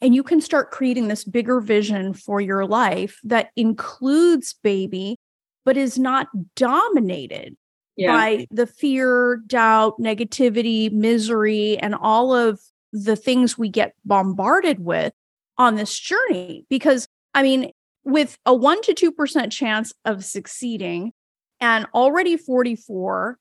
and 0.00 0.14
you 0.14 0.22
can 0.22 0.40
start 0.40 0.70
creating 0.70 1.08
this 1.08 1.24
bigger 1.24 1.60
vision 1.60 2.12
for 2.12 2.40
your 2.40 2.66
life 2.66 3.20
that 3.24 3.50
includes 3.56 4.54
baby, 4.62 5.16
but 5.64 5.76
is 5.76 5.98
not 5.98 6.26
dominated 6.56 7.56
yeah. 7.96 8.12
by 8.12 8.46
the 8.50 8.66
fear, 8.66 9.40
doubt, 9.46 9.94
negativity, 9.98 10.92
misery, 10.92 11.78
and 11.78 11.94
all 11.94 12.34
of 12.34 12.60
the 12.92 13.16
things 13.16 13.56
we 13.56 13.68
get 13.68 13.94
bombarded 14.04 14.80
with 14.80 15.12
on 15.56 15.76
this 15.76 15.98
journey. 15.98 16.66
Because, 16.68 17.08
I 17.32 17.42
mean, 17.42 17.70
with 18.04 18.38
a 18.46 18.52
1% 18.52 18.82
to 18.82 19.12
2% 19.12 19.50
chance 19.50 19.92
of 20.04 20.24
succeeding 20.24 21.12
and 21.60 21.86
already 21.94 22.36
44, 22.36 23.38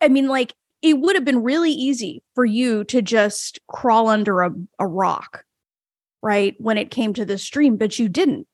I 0.00 0.08
mean, 0.08 0.28
like, 0.28 0.54
it 0.80 1.00
would 1.00 1.16
have 1.16 1.24
been 1.24 1.42
really 1.42 1.72
easy 1.72 2.22
for 2.34 2.44
you 2.44 2.84
to 2.84 3.02
just 3.02 3.60
crawl 3.68 4.08
under 4.08 4.42
a, 4.42 4.52
a 4.78 4.86
rock 4.86 5.44
right, 6.20 6.56
when 6.58 6.78
it 6.78 6.90
came 6.90 7.14
to 7.14 7.24
this 7.24 7.48
dream, 7.48 7.76
but 7.76 7.96
you 7.96 8.08
didn't. 8.08 8.46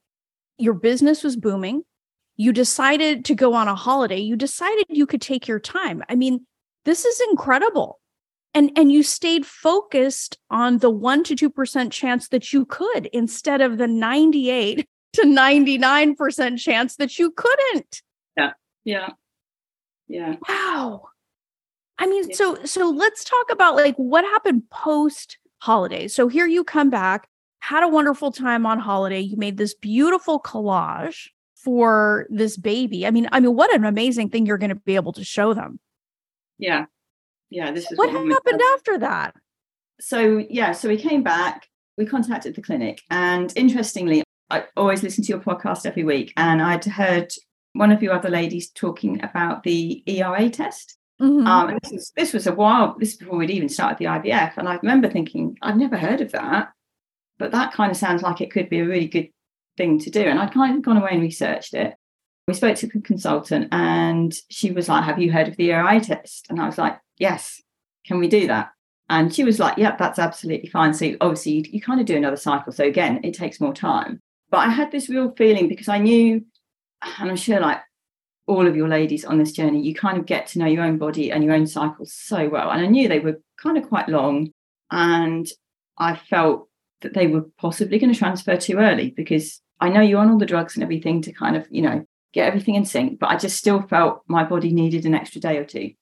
Your 0.59 0.75
business 0.75 1.25
was 1.25 1.35
booming. 1.35 1.83
You 2.37 2.53
decided 2.53 3.25
to 3.25 3.35
go 3.35 3.55
on 3.55 3.69
a 3.69 3.75
holiday. 3.75 4.19
You 4.19 4.37
decided 4.37 4.85
you 4.90 5.07
could 5.07 5.23
take 5.23 5.49
your 5.49 5.61
time. 5.61 6.03
I 6.11 6.14
mean, 6.14 6.47
this 6.85 7.07
is 7.07 7.23
incredible. 7.31 8.01
and 8.55 8.71
and 8.77 8.93
you 8.93 9.03
stayed 9.03 9.45
focused 9.45 10.38
on 10.51 10.79
the 10.79 10.90
1 10.90 11.25
to 11.25 11.35
2% 11.51 11.90
chance 11.90 12.29
that 12.29 12.53
you 12.53 12.64
could 12.64 13.07
instead 13.12 13.61
of 13.61 13.79
the 13.79 13.88
98 13.88 14.87
to 15.14 15.22
99% 15.22 16.59
chance 16.59 16.96
that 16.96 17.18
you 17.18 17.31
couldn't. 17.31 18.03
Yeah. 18.37 18.53
Yeah. 18.85 19.09
Yeah. 20.09 20.37
Wow. 20.48 21.09
I 21.98 22.07
mean, 22.07 22.29
yeah. 22.29 22.37
so 22.37 22.64
so 22.64 22.90
let's 22.90 23.24
talk 23.24 23.46
about 23.50 23.77
like 23.77 23.94
what 23.96 24.24
happened 24.24 24.68
post 24.70 25.38
holidays. 25.59 26.14
So 26.14 26.29
here 26.29 26.46
you 26.46 26.64
come 26.64 26.90
back, 26.90 27.29
had 27.61 27.83
a 27.83 27.88
wonderful 27.88 28.33
time 28.33 28.66
on 28.66 28.79
holiday. 28.79 29.20
You 29.20 29.37
made 29.37 29.57
this 29.57 29.74
beautiful 29.74 30.40
collage 30.40 31.29
for 31.55 32.27
this 32.29 32.57
baby. 32.57 33.07
I 33.07 33.11
mean, 33.11 33.29
I 33.33 33.40
mean, 33.40 33.55
what 33.55 33.72
an 33.74 33.85
amazing 33.85 34.29
thing 34.31 34.44
you're 34.44 34.59
going 34.59 34.70
to 34.70 34.74
be 34.74 34.96
able 34.96 35.12
to 35.14 35.24
show 35.24 35.55
them. 35.55 35.79
Yeah. 36.59 36.87
Yeah. 37.48 37.70
This 37.70 37.90
is 37.90 37.96
what, 37.96 38.12
what 38.12 38.27
happened 38.29 38.61
after 38.74 38.98
that. 38.98 39.35
So 40.00 40.44
yeah, 40.50 40.72
so 40.72 40.88
we 40.88 40.96
came 40.96 41.22
back, 41.22 41.68
we 41.96 42.05
contacted 42.05 42.57
the 42.57 42.62
clinic, 42.62 43.00
and 43.11 43.53
interestingly, 43.57 44.23
I 44.50 44.64
always 44.76 45.02
listen 45.02 45.24
to 45.24 45.28
your 45.30 45.40
podcast 45.40 45.87
every 45.87 46.04
week, 46.04 46.33
and 46.37 46.61
I'd 46.61 46.85
heard 46.85 47.33
one 47.72 47.90
of 47.90 48.02
you 48.02 48.12
other 48.12 48.30
ladies 48.30 48.70
talking 48.70 49.22
about 49.22 49.62
the 49.62 50.02
ERA 50.07 50.48
test. 50.48 50.96
Mm-hmm. 51.20 51.46
Um, 51.46 51.78
this 51.83 51.92
was, 51.92 52.12
this 52.16 52.33
was 52.33 52.46
a 52.46 52.54
while, 52.54 52.96
this 52.98 53.16
before 53.16 53.38
we'd 53.38 53.50
even 53.50 53.68
started 53.68 53.98
the 53.98 54.07
IVF. 54.07 54.57
And 54.57 54.68
I 54.68 54.76
remember 54.76 55.09
thinking, 55.09 55.57
I've 55.62 55.76
never 55.76 55.96
heard 55.96 56.20
of 56.20 56.33
that, 56.33 56.72
but 57.38 57.52
that 57.52 57.72
kind 57.72 57.90
of 57.90 57.96
sounds 57.96 58.22
like 58.22 58.40
it 58.40 58.50
could 58.50 58.68
be 58.68 58.80
a 58.80 58.87
really 58.87 59.07
good 59.07 59.28
thing 59.76 59.98
to 60.00 60.11
do. 60.11 60.22
And 60.22 60.38
I'd 60.38 60.54
kind 60.54 60.76
of 60.76 60.83
gone 60.83 60.96
away 60.96 61.11
and 61.12 61.22
researched 61.22 61.74
it. 61.74 61.94
We 62.46 62.54
spoke 62.54 62.76
to 62.76 62.90
a 62.94 63.00
consultant 63.00 63.68
and 63.72 64.35
she 64.50 64.70
was 64.70 64.88
like, 64.88 65.04
Have 65.04 65.18
you 65.18 65.33
heard 65.33 65.48
of 65.48 65.57
the 65.57 65.72
ERA 65.72 66.00
test? 66.00 66.46
And 66.50 66.61
I 66.61 66.66
was 66.66 66.78
like, 66.78 66.98
Yes, 67.18 67.61
can 68.07 68.18
we 68.18 68.28
do 68.28 68.46
that? 68.48 68.70
And 69.09 69.35
she 69.35 69.44
was 69.44 69.59
like, 69.59 69.78
Yep, 69.78 69.98
that's 69.98 70.18
absolutely 70.18 70.68
fine. 70.68 70.92
So 70.94 71.14
obviously, 71.20 71.52
you, 71.52 71.64
you 71.70 71.80
kind 71.80 72.00
of 72.00 72.07
do 72.07 72.16
another 72.16 72.37
cycle. 72.37 72.72
So 72.72 72.85
again, 72.85 73.20
it 73.24 73.35
takes 73.35 73.61
more 73.61 73.72
time. 73.72 74.20
But 74.55 74.69
I 74.69 74.71
had 74.71 74.93
this 74.93 75.09
real 75.09 75.33
feeling 75.33 75.67
because 75.67 75.88
I 75.88 75.99
knew, 75.99 76.45
and 77.03 77.29
I'm 77.29 77.35
sure 77.35 77.59
like 77.59 77.81
all 78.47 78.69
of 78.69 78.77
your 78.77 78.87
ladies 78.87 79.25
on 79.25 79.37
this 79.37 79.51
journey, 79.51 79.83
you 79.83 79.97
kind 79.97 80.17
of 80.17 80.27
get 80.27 80.47
to 80.47 80.61
know 80.61 80.67
your 80.67 80.85
own 80.85 80.97
body 80.97 81.33
and 81.33 81.43
your 81.43 81.55
own 81.55 81.67
cycles 81.67 82.12
so 82.12 82.49
well. 82.49 82.71
And 82.71 82.81
I 82.81 82.87
knew 82.87 83.09
they 83.09 83.19
were 83.19 83.40
kind 83.61 83.77
of 83.77 83.88
quite 83.88 84.09
long. 84.09 84.53
And 84.93 85.49
I 85.99 86.14
felt 86.14 86.69
that 87.01 87.14
they 87.14 87.27
were 87.27 87.47
possibly 87.59 87.99
going 87.99 88.12
to 88.12 88.17
transfer 88.17 88.57
too 88.57 88.77
early 88.77 89.11
because 89.11 89.61
I 89.81 89.88
know 89.88 90.01
you're 90.01 90.21
on 90.21 90.31
all 90.31 90.38
the 90.38 90.47
drugs 90.47 90.77
and 90.77 90.85
everything 90.85 91.21
to 91.23 91.33
kind 91.33 91.57
of, 91.57 91.67
you 91.69 91.83
know, 91.83 92.07
get 92.33 92.47
everything 92.47 92.77
in 92.77 92.85
sync. 92.85 93.19
But 93.19 93.31
I 93.31 93.37
just 93.37 93.57
still 93.57 93.83
felt 93.83 94.23
my 94.29 94.45
body 94.45 94.73
needed 94.73 95.05
an 95.05 95.17
extra 95.17 95.40
day 95.40 95.57
or 95.57 95.64
two. 95.64 95.95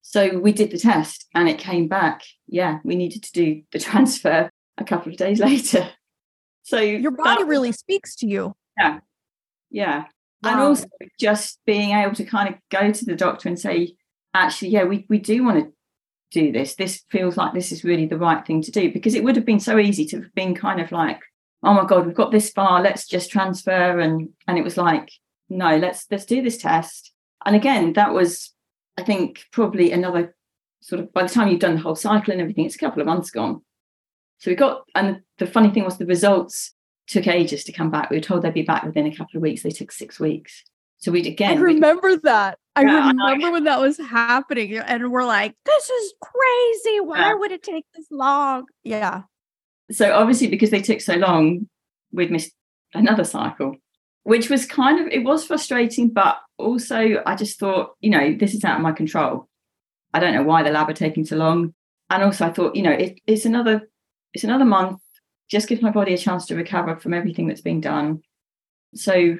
So 0.00 0.38
we 0.38 0.52
did 0.52 0.70
the 0.70 0.78
test 0.78 1.26
and 1.34 1.46
it 1.46 1.58
came 1.58 1.88
back. 1.88 2.22
Yeah, 2.46 2.78
we 2.84 2.96
needed 2.96 3.22
to 3.24 3.32
do 3.32 3.64
the 3.70 3.78
transfer 3.80 4.48
a 4.78 4.84
couple 4.84 5.12
of 5.12 5.18
days 5.18 5.40
later. 5.40 5.90
So 6.66 6.80
your 6.80 7.12
body 7.12 7.44
that, 7.44 7.48
really 7.48 7.70
speaks 7.70 8.16
to 8.16 8.26
you. 8.26 8.56
Yeah. 8.76 8.98
Yeah. 9.70 10.04
And 10.42 10.60
also 10.60 10.88
just 11.18 11.60
being 11.64 11.92
able 11.92 12.14
to 12.16 12.24
kind 12.24 12.52
of 12.52 12.60
go 12.70 12.90
to 12.90 13.04
the 13.04 13.14
doctor 13.14 13.48
and 13.48 13.58
say 13.58 13.94
actually 14.34 14.70
yeah 14.70 14.84
we, 14.84 15.06
we 15.08 15.18
do 15.18 15.44
want 15.44 15.64
to 15.64 15.72
do 16.32 16.50
this. 16.50 16.74
This 16.74 17.04
feels 17.08 17.36
like 17.36 17.54
this 17.54 17.70
is 17.70 17.84
really 17.84 18.06
the 18.06 18.18
right 18.18 18.44
thing 18.44 18.62
to 18.62 18.72
do. 18.72 18.92
Because 18.92 19.14
it 19.14 19.22
would 19.22 19.36
have 19.36 19.44
been 19.44 19.60
so 19.60 19.78
easy 19.78 20.04
to 20.06 20.16
have 20.22 20.34
been 20.34 20.56
kind 20.56 20.80
of 20.80 20.90
like 20.90 21.20
oh 21.62 21.72
my 21.72 21.84
god 21.84 22.04
we've 22.04 22.16
got 22.16 22.32
this 22.32 22.50
far 22.50 22.82
let's 22.82 23.06
just 23.06 23.30
transfer. 23.30 24.00
And 24.00 24.30
and 24.48 24.58
it 24.58 24.64
was 24.64 24.76
like 24.76 25.12
no 25.48 25.76
let's 25.76 26.06
let's 26.10 26.24
do 26.24 26.42
this 26.42 26.58
test. 26.58 27.12
And 27.44 27.54
again 27.54 27.92
that 27.92 28.12
was 28.12 28.52
i 28.98 29.04
think 29.04 29.44
probably 29.52 29.92
another 29.92 30.34
sort 30.80 31.00
of 31.00 31.12
by 31.12 31.22
the 31.22 31.28
time 31.28 31.46
you've 31.46 31.60
done 31.60 31.76
the 31.76 31.80
whole 31.80 31.94
cycle 31.94 32.32
and 32.32 32.40
everything 32.40 32.64
it's 32.64 32.74
a 32.74 32.78
couple 32.78 33.00
of 33.00 33.06
months 33.06 33.30
gone 33.30 33.60
so 34.38 34.50
we 34.50 34.54
got 34.54 34.82
and 34.94 35.20
the 35.38 35.46
funny 35.46 35.70
thing 35.70 35.84
was 35.84 35.98
the 35.98 36.06
results 36.06 36.72
took 37.06 37.26
ages 37.26 37.64
to 37.64 37.72
come 37.72 37.90
back. 37.90 38.10
We 38.10 38.16
were 38.16 38.22
told 38.22 38.42
they'd 38.42 38.54
be 38.54 38.62
back 38.62 38.82
within 38.82 39.06
a 39.06 39.14
couple 39.14 39.36
of 39.36 39.42
weeks. 39.42 39.62
They 39.62 39.70
took 39.70 39.92
six 39.92 40.18
weeks. 40.18 40.64
So 40.98 41.12
we'd 41.12 41.26
again. 41.26 41.58
I 41.58 41.60
remember 41.60 42.08
we, 42.08 42.16
that. 42.24 42.58
I 42.74 42.82
yeah, 42.82 43.08
remember 43.08 43.46
I, 43.46 43.50
when 43.50 43.64
that 43.64 43.80
was 43.80 43.98
happening. 43.98 44.76
And 44.76 45.10
we're 45.10 45.24
like, 45.24 45.54
this 45.64 45.88
is 45.88 46.14
crazy. 46.20 47.00
Why 47.00 47.18
yeah. 47.18 47.34
would 47.34 47.52
it 47.52 47.62
take 47.62 47.84
this 47.94 48.06
long? 48.10 48.64
Yeah. 48.82 49.22
So 49.90 50.12
obviously, 50.12 50.48
because 50.48 50.70
they 50.70 50.82
took 50.82 51.00
so 51.00 51.14
long, 51.14 51.68
we'd 52.12 52.30
missed 52.30 52.52
another 52.92 53.24
cycle, 53.24 53.76
which 54.24 54.50
was 54.50 54.66
kind 54.66 55.00
of, 55.00 55.06
it 55.08 55.22
was 55.22 55.46
frustrating, 55.46 56.08
but 56.08 56.38
also 56.58 57.22
I 57.24 57.36
just 57.36 57.58
thought, 57.58 57.94
you 58.00 58.10
know, 58.10 58.34
this 58.34 58.54
is 58.54 58.64
out 58.64 58.76
of 58.76 58.82
my 58.82 58.92
control. 58.92 59.48
I 60.12 60.18
don't 60.18 60.34
know 60.34 60.42
why 60.42 60.62
the 60.62 60.70
lab 60.70 60.88
are 60.88 60.94
taking 60.94 61.24
so 61.24 61.36
long. 61.36 61.72
And 62.10 62.22
also 62.22 62.46
I 62.46 62.52
thought, 62.52 62.74
you 62.74 62.82
know, 62.82 62.92
it, 62.92 63.20
it's 63.26 63.44
another, 63.44 63.88
it's 64.34 64.44
another 64.44 64.64
month 64.64 65.00
just 65.48 65.68
give 65.68 65.82
my 65.82 65.90
body 65.90 66.12
a 66.14 66.18
chance 66.18 66.46
to 66.46 66.56
recover 66.56 66.96
from 66.96 67.14
everything 67.14 67.46
that's 67.46 67.60
been 67.60 67.80
done. 67.80 68.22
So 68.94 69.38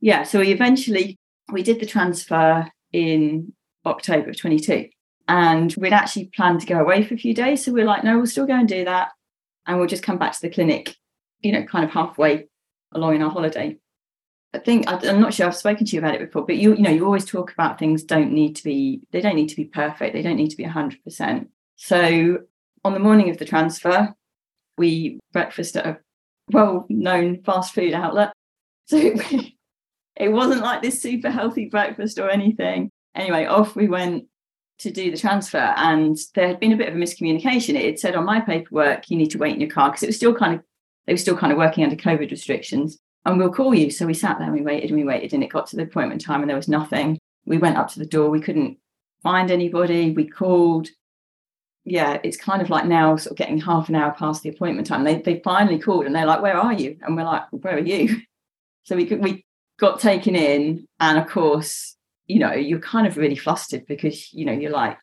yeah, 0.00 0.22
so 0.22 0.40
we 0.40 0.52
eventually 0.52 1.18
we 1.50 1.62
did 1.62 1.80
the 1.80 1.86
transfer 1.86 2.70
in 2.92 3.52
October 3.84 4.30
of 4.30 4.38
22. 4.38 4.88
And 5.26 5.74
we'd 5.76 5.92
actually 5.92 6.30
planned 6.34 6.60
to 6.60 6.66
go 6.66 6.78
away 6.78 7.04
for 7.04 7.14
a 7.14 7.18
few 7.18 7.34
days. 7.34 7.64
So 7.64 7.72
we 7.72 7.82
are 7.82 7.86
like, 7.86 8.02
no, 8.02 8.16
we'll 8.16 8.26
still 8.26 8.46
go 8.46 8.54
and 8.54 8.68
do 8.68 8.84
that. 8.86 9.10
And 9.66 9.78
we'll 9.78 9.88
just 9.88 10.02
come 10.02 10.16
back 10.16 10.32
to 10.32 10.40
the 10.40 10.48
clinic, 10.48 10.96
you 11.40 11.52
know, 11.52 11.64
kind 11.64 11.84
of 11.84 11.90
halfway 11.90 12.48
along 12.92 13.16
in 13.16 13.22
our 13.22 13.30
holiday. 13.30 13.76
I 14.54 14.58
think 14.58 14.86
I'm 14.88 15.20
not 15.20 15.34
sure 15.34 15.46
I've 15.46 15.54
spoken 15.54 15.84
to 15.84 15.92
you 15.94 15.98
about 15.98 16.14
it 16.14 16.20
before, 16.20 16.46
but 16.46 16.56
you 16.56 16.74
you 16.74 16.80
know 16.80 16.90
you 16.90 17.04
always 17.04 17.26
talk 17.26 17.52
about 17.52 17.78
things 17.78 18.02
don't 18.02 18.32
need 18.32 18.56
to 18.56 18.64
be 18.64 19.02
they 19.10 19.20
don't 19.20 19.36
need 19.36 19.50
to 19.50 19.56
be 19.56 19.66
perfect 19.66 20.14
they 20.14 20.22
don't 20.22 20.36
need 20.36 20.48
to 20.48 20.56
be 20.56 20.64
100%. 20.64 21.48
So 21.76 22.38
on 22.82 22.94
the 22.94 22.98
morning 22.98 23.28
of 23.28 23.36
the 23.36 23.44
transfer, 23.44 24.14
we 24.78 25.20
breakfast 25.32 25.76
at 25.76 25.86
a 25.86 25.98
well-known 26.52 27.42
fast 27.42 27.74
food 27.74 27.92
outlet. 27.92 28.32
So 28.86 28.96
it 30.16 30.32
wasn't 30.32 30.62
like 30.62 30.82
this 30.82 31.02
super 31.02 31.30
healthy 31.30 31.66
breakfast 31.66 32.18
or 32.18 32.30
anything. 32.30 32.90
Anyway, 33.14 33.46
off 33.46 33.76
we 33.76 33.88
went 33.88 34.24
to 34.78 34.90
do 34.90 35.10
the 35.10 35.18
transfer, 35.18 35.74
and 35.76 36.16
there 36.34 36.46
had 36.46 36.60
been 36.60 36.72
a 36.72 36.76
bit 36.76 36.88
of 36.88 36.94
a 36.94 36.98
miscommunication. 36.98 37.74
It 37.74 37.84
had 37.84 37.98
said 37.98 38.14
on 38.14 38.24
my 38.24 38.40
paperwork, 38.40 39.10
you 39.10 39.16
need 39.16 39.30
to 39.30 39.38
wait 39.38 39.54
in 39.54 39.60
your 39.60 39.70
car 39.70 39.90
because 39.90 40.04
it 40.04 40.08
was 40.08 40.16
still 40.16 40.34
kind 40.34 40.54
of 40.54 40.62
they 41.06 41.14
were 41.14 41.18
still 41.18 41.36
kind 41.36 41.52
of 41.52 41.58
working 41.58 41.84
under 41.84 41.96
COVID 41.96 42.30
restrictions. 42.30 42.98
And 43.24 43.38
we'll 43.38 43.52
call 43.52 43.74
you. 43.74 43.90
So 43.90 44.06
we 44.06 44.14
sat 44.14 44.38
there 44.38 44.46
and 44.46 44.54
we 44.54 44.62
waited 44.62 44.90
and 44.90 44.98
we 44.98 45.04
waited, 45.04 45.32
and 45.32 45.42
it 45.42 45.50
got 45.50 45.66
to 45.68 45.76
the 45.76 45.82
appointment 45.82 46.20
time 46.20 46.40
and 46.40 46.48
there 46.48 46.56
was 46.56 46.68
nothing. 46.68 47.18
We 47.46 47.58
went 47.58 47.76
up 47.76 47.88
to 47.92 47.98
the 47.98 48.06
door. 48.06 48.30
We 48.30 48.40
couldn't 48.40 48.78
find 49.22 49.50
anybody. 49.50 50.12
We 50.12 50.28
called 50.28 50.88
yeah, 51.90 52.18
it's 52.22 52.36
kind 52.36 52.62
of 52.62 52.70
like 52.70 52.86
now 52.86 53.16
sort 53.16 53.32
of 53.32 53.36
getting 53.36 53.60
half 53.60 53.88
an 53.88 53.94
hour 53.94 54.12
past 54.12 54.42
the 54.42 54.48
appointment 54.48 54.86
time. 54.86 55.04
They 55.04 55.20
they 55.20 55.40
finally 55.44 55.78
called 55.78 56.06
and 56.06 56.14
they're 56.14 56.26
like, 56.26 56.42
"Where 56.42 56.56
are 56.56 56.72
you?" 56.72 56.98
And 57.02 57.16
we're 57.16 57.24
like, 57.24 57.44
"Where 57.50 57.76
are 57.76 57.78
you?" 57.78 58.20
So 58.84 58.96
we 58.96 59.04
we 59.04 59.44
got 59.78 60.00
taken 60.00 60.34
in, 60.34 60.86
and 60.98 61.18
of 61.18 61.26
course, 61.26 61.94
you 62.26 62.38
know, 62.38 62.54
you're 62.54 62.80
kind 62.80 63.06
of 63.06 63.18
really 63.18 63.36
flustered 63.36 63.84
because 63.86 64.32
you 64.32 64.46
know 64.46 64.52
you're 64.52 64.70
like, 64.70 64.96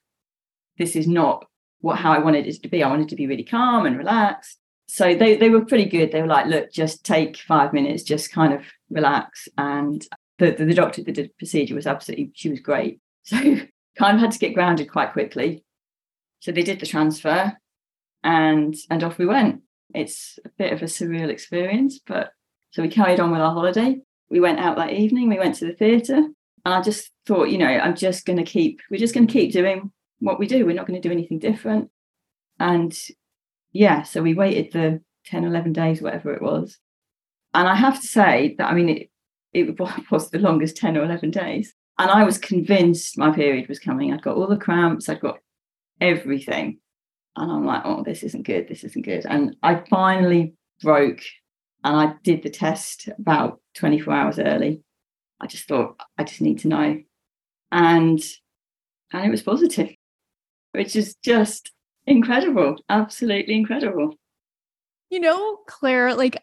"This 0.80 0.95
is 0.95 1.08
not 1.08 1.45
what 1.82 2.00
how 2.00 2.12
I 2.12 2.17
wanted 2.17 2.48
it 2.48 2.63
to 2.63 2.67
be. 2.67 2.82
I 2.82 2.89
wanted 2.89 3.10
to 3.10 3.15
be 3.15 3.28
really 3.28 3.43
calm 3.43 3.86
and 3.86 3.95
relaxed." 3.95 4.58
So 4.88 5.13
they 5.13 5.36
they 5.36 5.50
were 5.50 5.65
pretty 5.65 5.86
good. 5.86 6.12
They 6.12 6.21
were 6.21 6.28
like, 6.28 6.48
"Look, 6.48 6.71
just 6.71 7.06
take 7.06 7.38
five 7.38 7.74
minutes, 7.74 8.02
just 8.02 8.32
kind 8.32 8.54
of 8.54 8.63
relax." 8.89 9.48
And 9.56 10.04
the 10.39 10.50
the, 10.52 10.65
the 10.65 10.74
doctor 10.74 11.04
that 11.04 11.12
did 11.13 11.26
the 11.26 11.32
procedure 11.38 11.76
was 11.76 11.86
absolutely 11.86 12.32
she 12.34 12.50
was 12.50 12.60
great. 12.60 13.00
So 13.28 13.38
kind 13.98 14.17
of 14.17 14.19
had 14.19 14.32
to 14.32 14.39
get 14.39 14.54
grounded 14.54 14.91
quite 14.91 15.13
quickly 15.13 15.64
so 16.45 16.51
they 16.51 16.62
did 16.62 16.79
the 16.79 16.86
transfer 16.86 17.58
and 18.23 18.75
and 18.91 19.03
off 19.03 19.17
we 19.17 19.25
went. 19.25 19.63
It's 19.95 20.38
a 20.45 20.49
bit 20.60 20.73
of 20.73 20.84
a 20.84 20.86
surreal 20.86 21.29
experience, 21.29 21.99
but 22.05 22.34
so 22.69 22.84
we 22.84 22.88
carried 22.88 23.19
on 23.19 23.31
with 23.31 23.41
our 23.41 23.51
holiday. 23.51 23.99
We 24.29 24.39
went 24.39 24.60
out 24.60 24.77
that 24.77 24.93
evening, 24.93 25.27
we 25.27 25.39
went 25.39 25.55
to 25.55 25.65
the 25.65 25.73
theatre, 25.73 26.17
and 26.17 26.34
I 26.73 26.81
just 26.81 27.10
thought, 27.25 27.49
you 27.49 27.58
know, 27.58 27.65
I'm 27.65 27.95
just 27.95 28.27
going 28.27 28.38
to 28.38 28.43
keep, 28.43 28.81
we're 28.91 28.99
just 28.99 29.15
going 29.15 29.25
to 29.25 29.34
keep 29.34 29.53
doing 29.53 29.91
what 30.19 30.38
we 30.38 30.45
do. 30.45 30.65
We're 30.67 30.75
not 30.75 30.86
going 30.86 31.01
to 31.01 31.08
do 31.08 31.12
anything 31.12 31.39
different. 31.39 31.89
And 32.60 32.95
yeah, 33.71 34.03
so 34.03 34.21
we 34.21 34.36
waited 34.36 34.71
the 34.71 35.01
10, 35.25 35.45
11 35.45 35.73
days, 35.73 35.99
whatever 35.99 36.31
it 36.31 36.43
was. 36.43 36.77
And 37.55 37.67
I 37.67 37.75
have 37.75 37.99
to 38.01 38.08
say 38.08 38.53
that, 38.60 38.69
I 38.69 38.75
mean, 38.75 38.89
it, 38.89 39.10
it 39.53 39.79
was 40.12 40.29
the 40.29 40.39
longest 40.39 40.77
10 40.77 40.95
or 40.95 41.05
11 41.05 41.31
days. 41.31 41.73
And 41.97 42.12
I 42.12 42.23
was 42.23 42.38
convinced 42.38 43.17
my 43.17 43.31
period 43.31 43.67
was 43.67 43.79
coming. 43.79 44.13
I'd 44.13 44.21
got 44.21 44.36
all 44.36 44.47
the 44.47 44.58
cramps, 44.58 45.10
I'd 45.10 45.21
got 45.21 45.39
everything. 46.01 46.79
And 47.36 47.51
I'm 47.51 47.65
like, 47.65 47.81
oh, 47.86 48.03
this 48.03 48.23
isn't 48.23 48.45
good. 48.45 48.67
This 48.67 48.84
isn't 48.84 49.05
good. 49.05 49.25
And 49.25 49.55
I 49.62 49.84
finally 49.89 50.53
broke 50.81 51.21
and 51.84 51.95
I 51.95 52.13
did 52.23 52.43
the 52.43 52.49
test 52.49 53.10
about 53.19 53.60
24 53.75 54.13
hours 54.13 54.39
early. 54.39 54.81
I 55.39 55.47
just 55.47 55.67
thought, 55.67 55.99
I 56.17 56.23
just 56.23 56.41
need 56.41 56.60
to 56.60 56.67
know. 56.67 57.01
And 57.71 58.23
and 59.12 59.25
it 59.25 59.29
was 59.29 59.43
positive, 59.43 59.91
which 60.71 60.95
is 60.95 61.15
just 61.23 61.71
incredible. 62.08 62.77
Absolutely 62.89 63.55
incredible. 63.55 64.15
You 65.10 65.19
know, 65.19 65.58
Claire, 65.67 66.15
like 66.15 66.41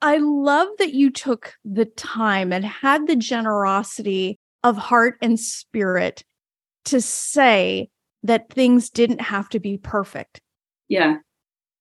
I 0.00 0.18
love 0.18 0.68
that 0.78 0.94
you 0.94 1.10
took 1.10 1.54
the 1.64 1.86
time 1.86 2.52
and 2.52 2.64
had 2.64 3.06
the 3.06 3.16
generosity 3.16 4.38
of 4.62 4.76
heart 4.76 5.16
and 5.20 5.38
spirit 5.38 6.24
to 6.86 7.00
say 7.00 7.88
that 8.24 8.50
things 8.50 8.90
didn't 8.90 9.20
have 9.20 9.48
to 9.50 9.60
be 9.60 9.78
perfect. 9.78 10.40
Yeah. 10.88 11.18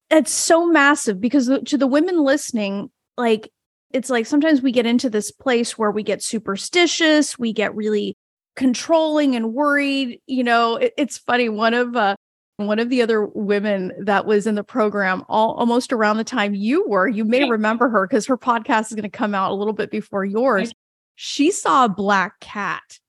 It's 0.09 0.31
so 0.31 0.67
massive 0.67 1.19
because 1.19 1.49
to 1.65 1.77
the 1.77 1.87
women 1.87 2.23
listening, 2.23 2.91
like 3.17 3.49
it's 3.91 4.09
like 4.09 4.25
sometimes 4.25 4.61
we 4.61 4.71
get 4.71 4.85
into 4.85 5.09
this 5.09 5.31
place 5.31 5.77
where 5.77 5.91
we 5.91 6.03
get 6.03 6.21
superstitious, 6.21 7.39
we 7.39 7.53
get 7.53 7.75
really 7.75 8.15
controlling 8.55 9.35
and 9.35 9.53
worried. 9.53 10.19
You 10.27 10.43
know, 10.43 10.75
it, 10.75 10.93
it's 10.97 11.17
funny. 11.17 11.49
One 11.49 11.73
of 11.73 11.95
uh, 11.95 12.15
one 12.57 12.79
of 12.79 12.89
the 12.89 13.01
other 13.01 13.25
women 13.25 13.91
that 13.99 14.25
was 14.25 14.45
in 14.45 14.55
the 14.55 14.63
program 14.63 15.23
all, 15.29 15.53
almost 15.53 15.91
around 15.91 16.17
the 16.17 16.23
time 16.23 16.53
you 16.53 16.87
were, 16.87 17.07
you 17.07 17.25
may 17.25 17.39
yeah. 17.39 17.49
remember 17.49 17.89
her 17.89 18.05
because 18.05 18.27
her 18.27 18.37
podcast 18.37 18.87
is 18.87 18.93
going 18.93 19.03
to 19.03 19.09
come 19.09 19.33
out 19.33 19.51
a 19.51 19.55
little 19.55 19.73
bit 19.73 19.89
before 19.89 20.25
yours. 20.25 20.71
She 21.15 21.51
saw 21.51 21.85
a 21.85 21.89
black 21.89 22.39
cat 22.39 22.99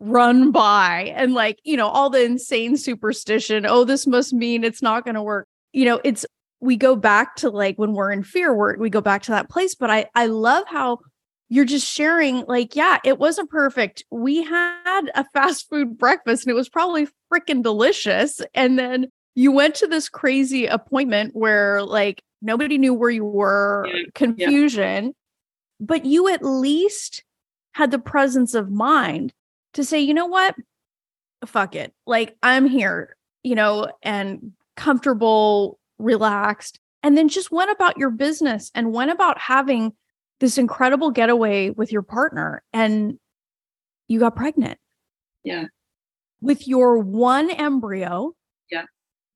run 0.00 0.50
by 0.52 1.12
and 1.16 1.34
like, 1.34 1.58
you 1.64 1.76
know, 1.76 1.88
all 1.88 2.10
the 2.10 2.22
insane 2.22 2.76
superstition. 2.76 3.66
Oh, 3.66 3.84
this 3.84 4.06
must 4.06 4.32
mean 4.32 4.64
it's 4.64 4.82
not 4.82 5.04
going 5.04 5.14
to 5.14 5.22
work. 5.22 5.46
You 5.72 5.84
know, 5.84 6.00
it's 6.04 6.26
we 6.60 6.76
go 6.76 6.96
back 6.96 7.36
to 7.36 7.50
like 7.50 7.76
when 7.78 7.92
we're 7.92 8.12
in 8.12 8.22
fear, 8.22 8.54
we 8.54 8.78
we 8.78 8.90
go 8.90 9.00
back 9.00 9.22
to 9.22 9.30
that 9.32 9.48
place. 9.48 9.74
But 9.74 9.90
I 9.90 10.06
I 10.14 10.26
love 10.26 10.64
how 10.68 10.98
you're 11.48 11.64
just 11.64 11.86
sharing 11.86 12.44
like 12.46 12.74
yeah 12.74 12.98
it 13.04 13.18
wasn't 13.18 13.48
perfect 13.50 14.04
we 14.10 14.42
had 14.42 15.10
a 15.14 15.24
fast 15.32 15.68
food 15.68 15.96
breakfast 15.96 16.44
and 16.44 16.50
it 16.50 16.54
was 16.54 16.68
probably 16.68 17.06
freaking 17.32 17.62
delicious 17.62 18.40
and 18.54 18.78
then 18.78 19.06
you 19.34 19.52
went 19.52 19.74
to 19.74 19.86
this 19.86 20.08
crazy 20.08 20.66
appointment 20.66 21.34
where 21.34 21.82
like 21.82 22.22
nobody 22.42 22.78
knew 22.78 22.94
where 22.94 23.10
you 23.10 23.24
were 23.24 23.86
yeah. 23.88 24.02
confusion 24.14 25.04
yeah. 25.06 25.10
but 25.80 26.04
you 26.04 26.28
at 26.28 26.44
least 26.44 27.22
had 27.72 27.90
the 27.90 27.98
presence 27.98 28.54
of 28.54 28.70
mind 28.70 29.32
to 29.76 29.84
say 29.84 30.00
you 30.00 30.12
know 30.12 30.26
what 30.26 30.54
fuck 31.46 31.76
it 31.76 31.94
like 32.06 32.36
i'm 32.42 32.66
here 32.66 33.16
you 33.44 33.54
know 33.54 33.88
and 34.02 34.52
comfortable 34.76 35.78
relaxed 35.98 36.80
and 37.02 37.16
then 37.16 37.28
just 37.28 37.52
went 37.52 37.70
about 37.70 37.96
your 37.96 38.10
business 38.10 38.72
and 38.74 38.92
went 38.92 39.12
about 39.12 39.38
having 39.38 39.92
this 40.40 40.58
incredible 40.58 41.10
getaway 41.10 41.70
with 41.70 41.92
your 41.92 42.02
partner 42.02 42.62
and 42.72 43.18
you 44.08 44.20
got 44.20 44.36
pregnant. 44.36 44.78
Yeah. 45.44 45.66
With 46.40 46.66
your 46.68 46.98
one 46.98 47.50
embryo. 47.50 48.34
Yeah. 48.70 48.84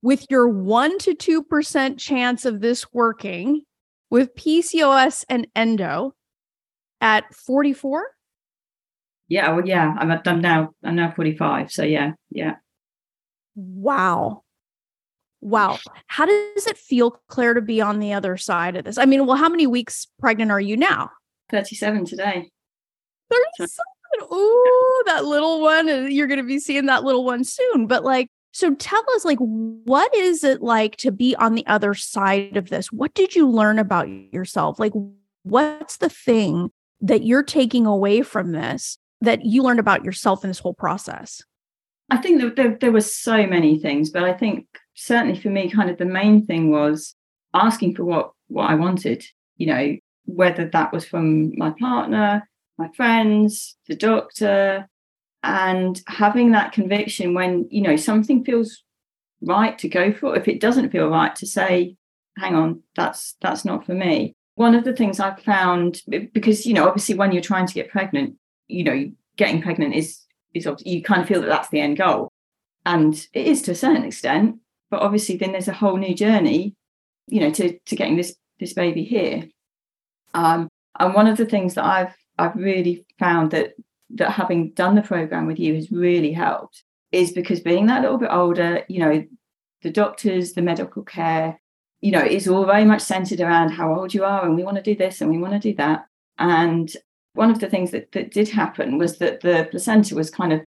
With 0.02 0.26
your 0.30 0.48
1 0.48 0.98
to 0.98 1.14
2% 1.14 1.98
chance 1.98 2.44
of 2.44 2.60
this 2.60 2.92
working 2.92 3.62
with 4.10 4.34
PCOS 4.34 5.24
and 5.28 5.46
endo 5.54 6.14
at 7.00 7.32
44? 7.34 8.04
Yeah, 9.30 9.52
well 9.52 9.66
yeah, 9.66 9.94
I'm 9.98 10.10
I'm 10.10 10.40
now 10.40 10.74
I'm 10.84 10.96
now 10.96 11.12
45, 11.12 11.72
so 11.72 11.84
yeah, 11.84 12.12
yeah. 12.30 12.56
Wow. 13.54 14.42
Wow. 15.40 15.78
How 16.06 16.26
does 16.26 16.66
it 16.66 16.76
feel, 16.76 17.12
Claire, 17.28 17.54
to 17.54 17.62
be 17.62 17.80
on 17.80 18.00
the 18.00 18.12
other 18.12 18.36
side 18.36 18.76
of 18.76 18.84
this? 18.84 18.98
I 18.98 19.06
mean, 19.06 19.26
well, 19.26 19.36
how 19.36 19.48
many 19.48 19.66
weeks 19.66 20.06
pregnant 20.18 20.50
are 20.50 20.60
you 20.60 20.76
now? 20.76 21.10
37 21.50 22.04
today. 22.04 22.50
37. 23.30 23.70
Ooh, 24.32 25.02
that 25.06 25.24
little 25.24 25.60
one. 25.60 25.88
Uh, 25.88 26.00
you're 26.02 26.26
going 26.26 26.40
to 26.40 26.44
be 26.46 26.58
seeing 26.58 26.86
that 26.86 27.04
little 27.04 27.24
one 27.24 27.44
soon. 27.44 27.86
But 27.86 28.04
like, 28.04 28.28
so 28.52 28.74
tell 28.74 29.02
us, 29.14 29.24
like, 29.24 29.38
what 29.38 30.14
is 30.14 30.42
it 30.44 30.60
like 30.60 30.96
to 30.96 31.12
be 31.12 31.36
on 31.36 31.54
the 31.54 31.66
other 31.66 31.94
side 31.94 32.56
of 32.56 32.68
this? 32.68 32.92
What 32.92 33.14
did 33.14 33.34
you 33.34 33.48
learn 33.48 33.78
about 33.78 34.08
yourself? 34.08 34.78
Like, 34.78 34.92
what's 35.44 35.98
the 35.98 36.10
thing 36.10 36.70
that 37.00 37.22
you're 37.22 37.44
taking 37.44 37.86
away 37.86 38.22
from 38.22 38.52
this 38.52 38.98
that 39.20 39.44
you 39.44 39.62
learned 39.62 39.80
about 39.80 40.04
yourself 40.04 40.44
in 40.44 40.50
this 40.50 40.58
whole 40.58 40.74
process? 40.74 41.42
I 42.10 42.16
think 42.16 42.40
that 42.40 42.56
there, 42.56 42.76
there 42.80 42.92
were 42.92 43.00
so 43.00 43.46
many 43.46 43.78
things, 43.78 44.10
but 44.10 44.24
I 44.24 44.32
think 44.32 44.66
certainly 44.94 45.38
for 45.38 45.48
me, 45.48 45.70
kind 45.70 45.90
of 45.90 45.98
the 45.98 46.04
main 46.04 46.44
thing 46.44 46.70
was 46.70 47.14
asking 47.54 47.94
for 47.94 48.04
what 48.04 48.32
what 48.48 48.68
I 48.70 48.74
wanted. 48.74 49.24
You 49.56 49.66
know, 49.66 49.96
whether 50.24 50.68
that 50.68 50.92
was 50.92 51.04
from 51.04 51.56
my 51.56 51.70
partner, 51.78 52.48
my 52.78 52.88
friends, 52.96 53.76
the 53.86 53.94
doctor, 53.94 54.88
and 55.42 56.00
having 56.06 56.50
that 56.52 56.72
conviction 56.72 57.34
when 57.34 57.68
you 57.70 57.82
know 57.82 57.96
something 57.96 58.44
feels 58.44 58.82
right 59.42 59.78
to 59.78 59.88
go 59.88 60.12
for. 60.12 60.36
If 60.36 60.48
it 60.48 60.60
doesn't 60.60 60.90
feel 60.90 61.08
right, 61.08 61.34
to 61.36 61.46
say, 61.46 61.96
"Hang 62.38 62.56
on, 62.56 62.82
that's 62.96 63.36
that's 63.40 63.64
not 63.64 63.86
for 63.86 63.94
me." 63.94 64.34
One 64.56 64.74
of 64.74 64.84
the 64.84 64.94
things 64.94 65.20
I've 65.20 65.40
found 65.40 66.02
because 66.32 66.66
you 66.66 66.74
know, 66.74 66.88
obviously, 66.88 67.14
when 67.14 67.32
you're 67.32 67.42
trying 67.42 67.66
to 67.66 67.74
get 67.74 67.90
pregnant, 67.90 68.34
you 68.70 68.84
know, 68.84 69.10
getting 69.36 69.62
pregnant 69.62 69.94
is 69.94 70.20
is 70.54 70.68
you 70.84 71.02
kind 71.02 71.22
of 71.22 71.28
feel 71.28 71.40
that 71.40 71.48
that's 71.48 71.68
the 71.68 71.80
end 71.80 71.96
goal, 71.96 72.32
and 72.84 73.14
it 73.32 73.46
is 73.46 73.62
to 73.62 73.72
a 73.72 73.76
certain 73.76 74.04
extent 74.04 74.60
but 74.90 75.00
obviously 75.00 75.36
then 75.36 75.52
there's 75.52 75.68
a 75.68 75.72
whole 75.72 75.96
new 75.96 76.14
journey 76.14 76.74
you 77.28 77.40
know 77.40 77.50
to 77.50 77.78
to 77.86 77.96
getting 77.96 78.16
this 78.16 78.36
this 78.58 78.74
baby 78.74 79.04
here. 79.04 79.48
Um, 80.34 80.68
and 80.98 81.14
one 81.14 81.26
of 81.26 81.36
the 81.36 81.46
things 81.46 81.74
that 81.74 81.84
i've 81.84 82.14
i've 82.38 82.54
really 82.54 83.04
found 83.18 83.50
that 83.52 83.74
that 84.10 84.30
having 84.30 84.70
done 84.72 84.94
the 84.94 85.02
program 85.02 85.46
with 85.46 85.58
you 85.58 85.74
has 85.74 85.90
really 85.90 86.32
helped 86.32 86.82
is 87.10 87.32
because 87.32 87.60
being 87.60 87.86
that 87.86 88.02
little 88.02 88.18
bit 88.18 88.30
older 88.30 88.84
you 88.88 89.00
know 89.00 89.24
the 89.82 89.90
doctors 89.90 90.52
the 90.52 90.62
medical 90.62 91.02
care 91.02 91.60
you 92.00 92.10
know 92.12 92.22
is 92.22 92.48
all 92.48 92.64
very 92.64 92.84
much 92.84 93.00
centered 93.00 93.40
around 93.40 93.70
how 93.70 93.94
old 93.94 94.12
you 94.12 94.24
are 94.24 94.44
and 94.44 94.56
we 94.56 94.62
want 94.62 94.76
to 94.76 94.82
do 94.82 94.94
this 94.94 95.20
and 95.20 95.30
we 95.30 95.38
want 95.38 95.52
to 95.52 95.58
do 95.58 95.74
that. 95.76 96.06
And 96.38 96.90
one 97.34 97.50
of 97.50 97.60
the 97.60 97.68
things 97.68 97.90
that, 97.92 98.12
that 98.12 98.32
did 98.32 98.48
happen 98.48 98.98
was 98.98 99.18
that 99.18 99.40
the 99.40 99.68
placenta 99.70 100.14
was 100.14 100.30
kind 100.30 100.52
of 100.52 100.60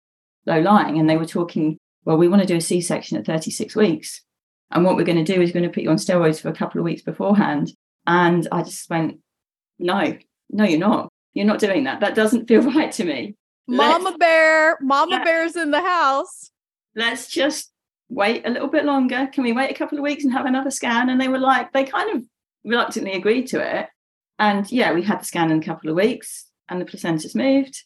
low 0.45 0.59
lying 0.59 0.99
and 0.99 1.09
they 1.09 1.17
were 1.17 1.25
talking 1.25 1.77
well, 2.05 2.17
we 2.17 2.27
want 2.27 2.41
to 2.41 2.47
do 2.47 2.57
a 2.57 2.61
C 2.61 2.81
section 2.81 3.17
at 3.17 3.25
36 3.25 3.75
weeks. 3.75 4.21
And 4.71 4.83
what 4.83 4.95
we're 4.95 5.05
going 5.05 5.23
to 5.23 5.33
do 5.33 5.41
is 5.41 5.49
we're 5.49 5.61
going 5.61 5.69
to 5.69 5.73
put 5.73 5.83
you 5.83 5.89
on 5.89 5.97
steroids 5.97 6.41
for 6.41 6.49
a 6.49 6.53
couple 6.53 6.79
of 6.79 6.85
weeks 6.85 7.01
beforehand. 7.01 7.71
And 8.05 8.47
I 8.51 8.63
just 8.63 8.89
went, 8.89 9.19
no, 9.79 10.17
no, 10.49 10.63
you're 10.65 10.79
not. 10.79 11.09
You're 11.33 11.45
not 11.45 11.59
doing 11.59 11.85
that. 11.85 12.01
That 12.01 12.15
doesn't 12.15 12.47
feel 12.47 12.61
right 12.73 12.91
to 12.93 13.05
me. 13.05 13.35
Mama 13.67 14.03
let's, 14.03 14.17
bear, 14.17 14.77
mama 14.81 15.21
bear's 15.23 15.55
in 15.55 15.71
the 15.71 15.81
house. 15.81 16.51
Let's 16.95 17.29
just 17.29 17.71
wait 18.09 18.45
a 18.45 18.49
little 18.49 18.67
bit 18.67 18.83
longer. 18.83 19.29
Can 19.31 19.43
we 19.43 19.53
wait 19.53 19.71
a 19.71 19.75
couple 19.75 19.97
of 19.97 20.03
weeks 20.03 20.23
and 20.23 20.33
have 20.33 20.45
another 20.45 20.71
scan? 20.71 21.09
And 21.09 21.21
they 21.21 21.29
were 21.29 21.39
like, 21.39 21.71
they 21.71 21.85
kind 21.85 22.17
of 22.17 22.23
reluctantly 22.65 23.13
agreed 23.13 23.47
to 23.47 23.61
it. 23.61 23.87
And 24.37 24.69
yeah, 24.71 24.91
we 24.91 25.03
had 25.03 25.21
the 25.21 25.25
scan 25.25 25.51
in 25.51 25.59
a 25.59 25.65
couple 25.65 25.89
of 25.89 25.95
weeks 25.95 26.47
and 26.69 26.79
the 26.79 26.85
placenta's 26.85 27.35
moved. 27.35 27.83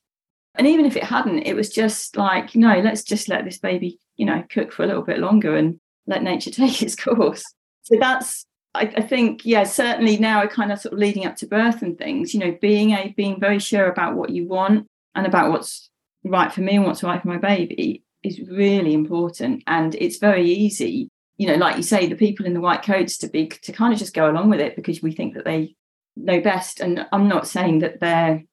And 0.56 0.66
even 0.66 0.86
if 0.86 0.96
it 0.96 1.04
hadn't, 1.04 1.44
it 1.44 1.56
was 1.56 1.70
just 1.70 2.18
like, 2.18 2.56
no, 2.56 2.80
let's 2.80 3.04
just 3.04 3.30
let 3.30 3.46
this 3.46 3.60
baby 3.60 4.00
you 4.18 4.26
know 4.26 4.44
cook 4.50 4.74
for 4.74 4.84
a 4.84 4.88
little 4.88 5.04
bit 5.04 5.20
longer 5.20 5.56
and 5.56 5.80
let 6.08 6.24
nature 6.24 6.52
take 6.52 6.82
its 6.82 6.96
course. 6.96 7.44
So 7.84 7.96
that's 8.00 8.46
I, 8.76 8.94
I, 8.98 9.02
think 9.02 9.46
yeah 9.46 9.63
certainly 9.63 10.18
now 10.18 10.46
kind 10.48 10.72
of 10.72 10.80
sort 10.80 10.94
of 10.94 11.00
leading 11.00 11.26
up 11.26 11.38
to 11.38 11.48
birth 11.48 11.82
and 11.82 11.98
things 11.98 12.34
you 12.34 12.40
know 12.40 12.58
being 12.62 12.92
a 12.92 13.13
being 13.16 13.40
very 13.40 13.60
sure 13.60 13.90
about 13.90 14.16
what 14.16 14.30
you 14.30 14.46
want 14.46 14.88
and 15.16 15.26
about 15.26 15.52
what's 15.52 15.90
right 16.24 16.52
for 16.52 16.62
me 16.62 16.76
and 16.76 16.86
what's 16.86 17.04
right 17.04 17.22
for 17.22 17.30
my 17.30 17.38
baby 17.38 18.04
is 18.24 18.42
really 18.50 18.94
important. 18.94 19.63
And 19.68 19.96
it's 19.96 20.18
very 20.18 20.50
easy 20.50 21.10
you 21.38 21.48
know 21.48 21.56
like 21.56 21.78
you 21.78 21.84
say 21.84 22.08
the 22.08 22.16
people 22.16 22.46
in 22.46 22.54
the 22.54 22.62
white 22.62 22.84
coats 22.84 23.18
to 23.20 23.30
be 23.30 23.48
to 23.48 23.72
kind 23.72 23.94
of 23.94 24.00
just 24.00 24.16
go 24.16 24.30
along 24.30 24.50
with 24.50 24.60
it 24.60 24.76
because 24.76 25.02
we 25.02 25.12
think 25.12 25.36
that 25.36 25.46
they 25.46 25.76
know 26.16 26.42
best. 26.42 26.82
And 26.82 27.06
i'm 27.12 27.28
not 27.28 27.48
saying 27.48 27.80
that 27.80 28.00
their 28.00 28.44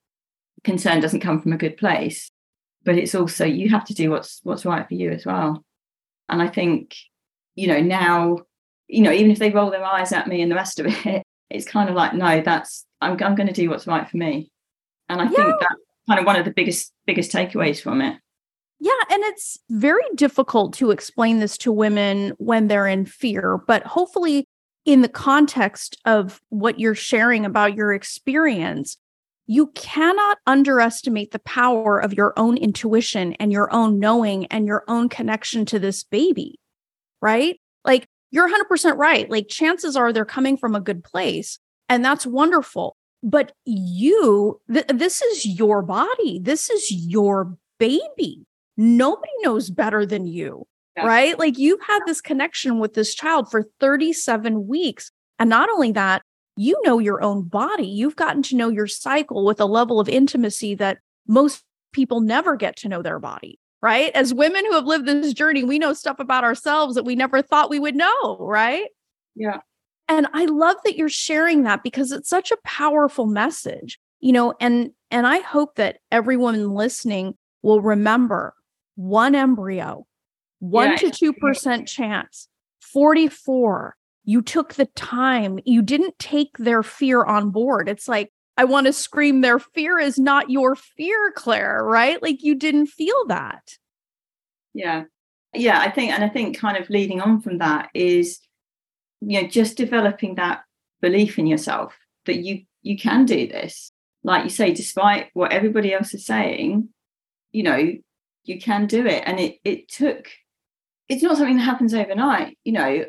concern 0.62 1.00
doesn't 1.00 1.20
come 1.20 1.40
from 1.40 1.52
a 1.52 1.58
good 1.58 1.76
place 1.76 2.30
but 2.84 2.96
it's 2.96 3.14
also 3.14 3.44
you 3.44 3.70
have 3.70 3.84
to 3.86 3.94
do 3.94 4.10
what's 4.10 4.40
what's 4.44 4.64
right 4.64 4.86
for 4.86 4.94
you 4.94 5.10
as 5.10 5.26
well. 5.26 5.64
And 6.28 6.40
i 6.40 6.48
think 6.48 6.94
you 7.54 7.66
know 7.66 7.80
now 7.80 8.38
you 8.86 9.02
know 9.02 9.12
even 9.12 9.30
if 9.30 9.38
they 9.38 9.50
roll 9.50 9.70
their 9.70 9.84
eyes 9.84 10.12
at 10.12 10.28
me 10.28 10.42
and 10.42 10.50
the 10.50 10.56
rest 10.56 10.78
of 10.78 10.86
it 11.06 11.22
it's 11.50 11.66
kind 11.66 11.88
of 11.88 11.94
like 11.94 12.14
no 12.14 12.40
that's 12.40 12.86
i'm, 13.00 13.12
I'm 13.22 13.34
going 13.34 13.46
to 13.46 13.52
do 13.52 13.70
what's 13.70 13.86
right 13.86 14.08
for 14.08 14.16
me. 14.16 14.50
And 15.08 15.20
i 15.20 15.24
yeah. 15.24 15.30
think 15.30 15.60
that's 15.60 15.80
kind 16.08 16.20
of 16.20 16.26
one 16.26 16.36
of 16.36 16.44
the 16.44 16.52
biggest 16.52 16.92
biggest 17.06 17.32
takeaways 17.32 17.80
from 17.80 18.00
it. 18.00 18.18
Yeah 18.80 18.92
and 19.10 19.22
it's 19.24 19.58
very 19.70 20.04
difficult 20.14 20.74
to 20.74 20.90
explain 20.90 21.38
this 21.38 21.56
to 21.58 21.72
women 21.72 22.32
when 22.38 22.68
they're 22.68 22.86
in 22.86 23.06
fear 23.06 23.58
but 23.66 23.84
hopefully 23.84 24.46
in 24.84 25.00
the 25.00 25.08
context 25.08 25.96
of 26.04 26.42
what 26.50 26.78
you're 26.78 26.94
sharing 26.94 27.46
about 27.46 27.74
your 27.74 27.94
experience 27.94 28.98
you 29.46 29.68
cannot 29.68 30.38
underestimate 30.46 31.30
the 31.30 31.38
power 31.40 31.98
of 31.98 32.14
your 32.14 32.32
own 32.36 32.56
intuition 32.56 33.34
and 33.34 33.52
your 33.52 33.72
own 33.72 33.98
knowing 33.98 34.46
and 34.46 34.66
your 34.66 34.84
own 34.88 35.08
connection 35.08 35.66
to 35.66 35.78
this 35.78 36.02
baby, 36.02 36.58
right? 37.20 37.60
Like 37.84 38.06
you're 38.30 38.48
100% 38.48 38.96
right. 38.96 39.30
Like 39.30 39.48
chances 39.48 39.96
are 39.96 40.12
they're 40.12 40.24
coming 40.24 40.56
from 40.56 40.74
a 40.74 40.80
good 40.80 41.04
place, 41.04 41.58
and 41.88 42.04
that's 42.04 42.26
wonderful. 42.26 42.96
But 43.22 43.52
you, 43.64 44.60
th- 44.72 44.86
this 44.88 45.22
is 45.22 45.46
your 45.46 45.82
body, 45.82 46.40
this 46.42 46.68
is 46.68 46.90
your 46.90 47.56
baby. 47.78 48.46
Nobody 48.76 49.32
knows 49.42 49.70
better 49.70 50.04
than 50.04 50.26
you, 50.26 50.66
yeah. 50.96 51.06
right? 51.06 51.38
Like 51.38 51.58
you've 51.58 51.82
had 51.86 52.00
this 52.06 52.20
connection 52.20 52.78
with 52.78 52.94
this 52.94 53.14
child 53.14 53.50
for 53.50 53.64
37 53.80 54.66
weeks. 54.66 55.10
And 55.38 55.48
not 55.48 55.70
only 55.70 55.92
that, 55.92 56.22
you 56.56 56.80
know 56.84 56.98
your 56.98 57.22
own 57.22 57.42
body. 57.42 57.86
You've 57.86 58.16
gotten 58.16 58.42
to 58.44 58.56
know 58.56 58.68
your 58.68 58.86
cycle 58.86 59.44
with 59.44 59.60
a 59.60 59.66
level 59.66 60.00
of 60.00 60.08
intimacy 60.08 60.74
that 60.76 60.98
most 61.26 61.64
people 61.92 62.20
never 62.20 62.56
get 62.56 62.76
to 62.76 62.88
know 62.88 63.02
their 63.02 63.18
body, 63.18 63.58
right? 63.82 64.12
As 64.14 64.34
women 64.34 64.64
who 64.66 64.72
have 64.72 64.86
lived 64.86 65.06
this 65.06 65.32
journey, 65.32 65.64
we 65.64 65.78
know 65.78 65.92
stuff 65.92 66.18
about 66.18 66.44
ourselves 66.44 66.94
that 66.94 67.04
we 67.04 67.16
never 67.16 67.42
thought 67.42 67.70
we 67.70 67.78
would 67.78 67.96
know, 67.96 68.36
right? 68.40 68.88
Yeah. 69.34 69.60
And 70.08 70.26
I 70.32 70.44
love 70.44 70.76
that 70.84 70.96
you're 70.96 71.08
sharing 71.08 71.62
that 71.62 71.82
because 71.82 72.12
it's 72.12 72.28
such 72.28 72.50
a 72.50 72.58
powerful 72.64 73.26
message. 73.26 73.98
You 74.20 74.32
know, 74.32 74.54
and 74.60 74.90
and 75.10 75.26
I 75.26 75.40
hope 75.40 75.74
that 75.76 75.98
everyone 76.10 76.70
listening 76.70 77.34
will 77.62 77.82
remember 77.82 78.54
one 78.96 79.34
embryo, 79.34 80.06
1 80.60 80.90
yeah, 80.90 80.96
to 80.96 81.32
2% 81.32 81.86
chance, 81.86 82.48
44. 82.80 83.96
You 84.24 84.42
took 84.42 84.74
the 84.74 84.86
time. 84.86 85.58
You 85.64 85.82
didn't 85.82 86.18
take 86.18 86.56
their 86.58 86.82
fear 86.82 87.24
on 87.24 87.50
board. 87.50 87.88
It's 87.88 88.08
like 88.08 88.32
I 88.56 88.64
want 88.64 88.86
to 88.86 88.92
scream, 88.92 89.40
their 89.40 89.58
fear 89.58 89.98
is 89.98 90.18
not 90.18 90.50
your 90.50 90.76
fear, 90.76 91.32
Claire, 91.34 91.82
right? 91.84 92.22
Like 92.22 92.42
you 92.42 92.54
didn't 92.54 92.86
feel 92.86 93.26
that. 93.26 93.76
Yeah. 94.72 95.04
Yeah. 95.52 95.80
I 95.80 95.90
think, 95.90 96.12
and 96.12 96.22
I 96.22 96.28
think 96.28 96.56
kind 96.56 96.76
of 96.76 96.88
leading 96.88 97.20
on 97.20 97.40
from 97.40 97.58
that 97.58 97.90
is, 97.94 98.40
you 99.20 99.42
know, 99.42 99.48
just 99.48 99.76
developing 99.76 100.36
that 100.36 100.62
belief 101.00 101.38
in 101.38 101.46
yourself 101.46 101.96
that 102.26 102.38
you 102.38 102.62
you 102.82 102.96
can 102.98 103.24
do 103.24 103.46
this. 103.46 103.90
Like 104.22 104.44
you 104.44 104.50
say, 104.50 104.72
despite 104.72 105.30
what 105.34 105.52
everybody 105.52 105.92
else 105.92 106.14
is 106.14 106.24
saying, 106.24 106.88
you 107.52 107.62
know, 107.62 107.92
you 108.44 108.60
can 108.60 108.86
do 108.86 109.06
it. 109.06 109.22
And 109.26 109.40
it 109.40 109.58
it 109.64 109.88
took 109.88 110.28
it's 111.08 111.22
not 111.22 111.36
something 111.36 111.56
that 111.56 111.62
happens 111.62 111.92
overnight, 111.92 112.56
you 112.64 112.72
know. 112.72 113.04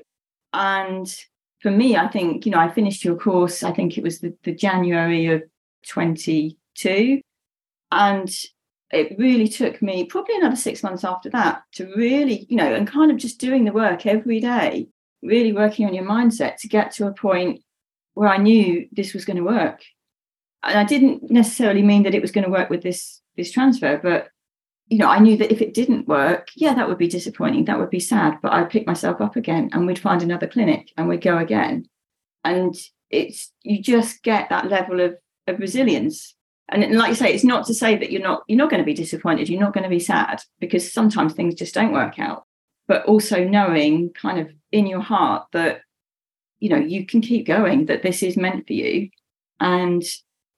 And 0.56 1.14
for 1.62 1.70
me, 1.70 1.98
I 1.98 2.08
think, 2.08 2.46
you 2.46 2.52
know, 2.54 2.60
I 2.60 2.72
finished 2.72 3.04
your 3.04 3.18
course, 3.18 3.62
I 3.62 3.74
think 3.74 3.98
it 3.98 4.04
was 4.04 4.20
the, 4.20 4.34
the 4.44 4.54
January 4.54 5.28
of 5.28 5.44
22. 5.90 7.20
And 7.92 8.34
it 8.92 9.20
really 9.20 9.50
took 9.50 9.82
me 9.82 10.06
probably 10.06 10.38
another 10.38 10.56
six 10.56 10.82
months 10.82 11.04
after 11.04 11.30
that 11.32 11.64
to 11.74 11.92
really, 11.98 12.48
you 12.50 12.56
know, 12.56 12.74
and 12.74 12.88
kind 12.88 13.12
of 13.12 13.18
just 13.18 13.38
doing 13.38 13.66
the 13.66 13.74
work 13.74 14.06
every 14.06 14.40
day, 14.40 14.88
really 15.22 15.52
working 15.52 15.88
on 15.88 15.94
your 15.94 16.06
mindset 16.06 16.56
to 16.62 16.70
get 16.70 16.92
to 16.94 17.08
a 17.08 17.14
point 17.14 17.62
where 18.14 18.30
I 18.30 18.38
knew 18.38 18.88
this 18.94 19.14
was 19.14 19.26
going 19.26 19.38
to 19.38 19.44
work. 19.44 19.82
And 20.64 20.80
I 20.80 20.86
didn't 20.86 21.30
necessarily 21.30 21.82
mean 21.82 22.04
that 22.04 22.16
it 22.16 22.22
was 22.22 22.32
going 22.32 22.46
to 22.46 22.52
work 22.52 22.70
with 22.70 22.82
this 22.82 23.22
this 23.36 23.52
transfer, 23.52 24.00
but 24.02 24.30
you 24.88 25.00
know, 25.00 25.08
I 25.08 25.20
knew 25.20 25.38
that 25.38 25.52
if 25.52 25.62
it 25.62 25.74
didn't 25.74 26.08
work, 26.08 26.50
yeah, 26.56 26.74
that 26.76 26.88
would 26.88 26.98
be 26.98 27.08
disappointing. 27.08 27.66
That 27.66 27.80
would 27.80 27.90
be 27.90 28.00
sad. 28.00 28.38
But 28.42 28.54
I'd 28.54 28.70
pick 28.70 28.86
myself 28.86 29.20
up 29.20 29.36
again 29.36 29.70
and 29.74 29.88
we'd 29.88 30.00
find 30.00 30.22
another 30.22 30.48
clinic 30.48 30.92
and 30.96 31.08
we'd 31.08 31.24
go 31.24 31.38
again. 31.38 31.90
And 32.44 32.76
it's 33.10 33.52
you 33.64 33.82
just 33.82 34.22
get 34.22 34.50
that 34.50 34.70
level 34.70 35.00
of, 35.02 35.16
of 35.48 35.60
resilience. 35.60 36.36
And 36.70 36.96
like 36.98 37.10
you 37.10 37.16
say, 37.16 37.34
it's 37.34 37.44
not 37.44 37.66
to 37.68 37.74
say 37.74 37.98
that 37.98 38.12
you're 38.12 38.22
not 38.22 38.44
you're 38.48 38.58
not 38.58 38.70
going 38.70 38.82
to 38.82 38.86
be 38.86 38.94
disappointed, 38.94 39.50
you're 39.50 39.62
not 39.62 39.74
going 39.74 39.84
to 39.84 39.90
be 39.90 40.00
sad, 40.00 40.42
because 40.60 40.92
sometimes 40.92 41.34
things 41.34 41.56
just 41.56 41.74
don't 41.74 41.94
work 41.94 42.20
out. 42.20 42.46
But 42.88 43.06
also 43.06 43.44
knowing 43.44 44.12
kind 44.14 44.40
of 44.40 44.52
in 44.72 44.86
your 44.86 45.02
heart 45.02 45.48
that, 45.54 45.82
you 46.60 46.70
know, 46.70 46.78
you 46.78 47.06
can 47.06 47.22
keep 47.22 47.48
going, 47.48 47.88
that 47.88 48.04
this 48.04 48.22
is 48.22 48.38
meant 48.38 48.68
for 48.68 48.74
you. 48.74 49.10
And, 49.60 50.04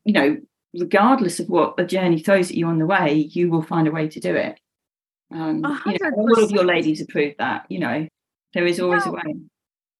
you 0.03 0.13
know, 0.13 0.37
regardless 0.79 1.39
of 1.39 1.49
what 1.49 1.77
the 1.77 1.83
journey 1.83 2.19
throws 2.19 2.49
at 2.49 2.57
you 2.57 2.67
on 2.67 2.79
the 2.79 2.85
way, 2.85 3.29
you 3.31 3.49
will 3.49 3.61
find 3.61 3.87
a 3.87 3.91
way 3.91 4.07
to 4.07 4.19
do 4.19 4.35
it. 4.35 4.59
Um, 5.31 5.57
you 5.85 5.97
know, 6.01 6.11
all 6.15 6.43
of 6.43 6.51
your 6.51 6.63
ladies 6.63 6.99
have 6.99 7.09
proved 7.09 7.35
that. 7.39 7.65
You 7.69 7.79
know, 7.79 8.07
there 8.53 8.65
is 8.65 8.79
always 8.79 9.05
a 9.05 9.11
way. 9.11 9.35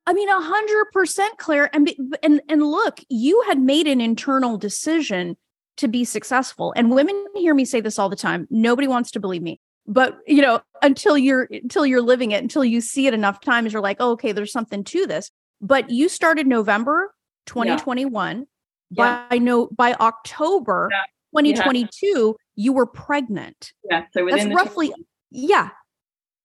I 0.06 0.13
mean, 0.13 0.30
a 0.30 0.42
hundred 0.42 0.86
percent, 0.94 1.38
Claire. 1.38 1.70
And 1.74 1.94
and 2.24 2.42
and 2.48 2.63
look, 2.63 3.00
you 3.10 3.44
had 3.48 3.60
made 3.60 3.88
an 3.88 4.00
internal 4.00 4.58
decision 4.58 5.36
to 5.78 5.88
be 5.88 6.06
successful. 6.06 6.74
And 6.76 6.92
women 6.92 7.26
hear 7.36 7.54
me 7.54 7.66
say 7.66 7.82
this 7.82 8.00
all 8.00 8.10
the 8.10 8.16
time. 8.16 8.48
Nobody 8.50 8.88
wants 8.88 9.12
to 9.12 9.20
believe 9.20 9.42
me, 9.42 9.60
but 9.86 10.18
you 10.26 10.42
know, 10.42 10.62
until 10.82 11.18
you're 11.18 11.50
until 11.52 11.86
you're 11.86 12.02
living 12.02 12.32
it, 12.32 12.42
until 12.42 12.63
you 12.63 12.80
see 12.80 13.08
it 13.08 13.13
enough 13.13 13.42
times, 13.42 13.74
you're 13.74 13.82
like, 13.82 13.98
oh, 14.00 14.12
okay, 14.12 14.32
there's 14.32 14.54
something 14.54 14.84
to 14.86 15.06
this. 15.06 15.30
But 15.60 15.90
you 15.90 16.08
started 16.08 16.48
November 16.48 17.13
2021. 17.48 18.40
Yeah 18.40 18.44
yeah. 18.89 19.26
by 19.30 19.38
no 19.38 19.67
by 19.67 19.93
October 19.93 20.89
yeah. 20.91 21.04
2022 21.41 22.08
yeah. 22.08 22.34
you 22.56 22.73
were 22.73 22.86
pregnant. 22.86 23.73
Yeah, 23.89 24.06
so 24.13 24.26
within 24.26 24.50
that's 24.50 24.56
roughly 24.56 24.93
yeah. 25.32 25.69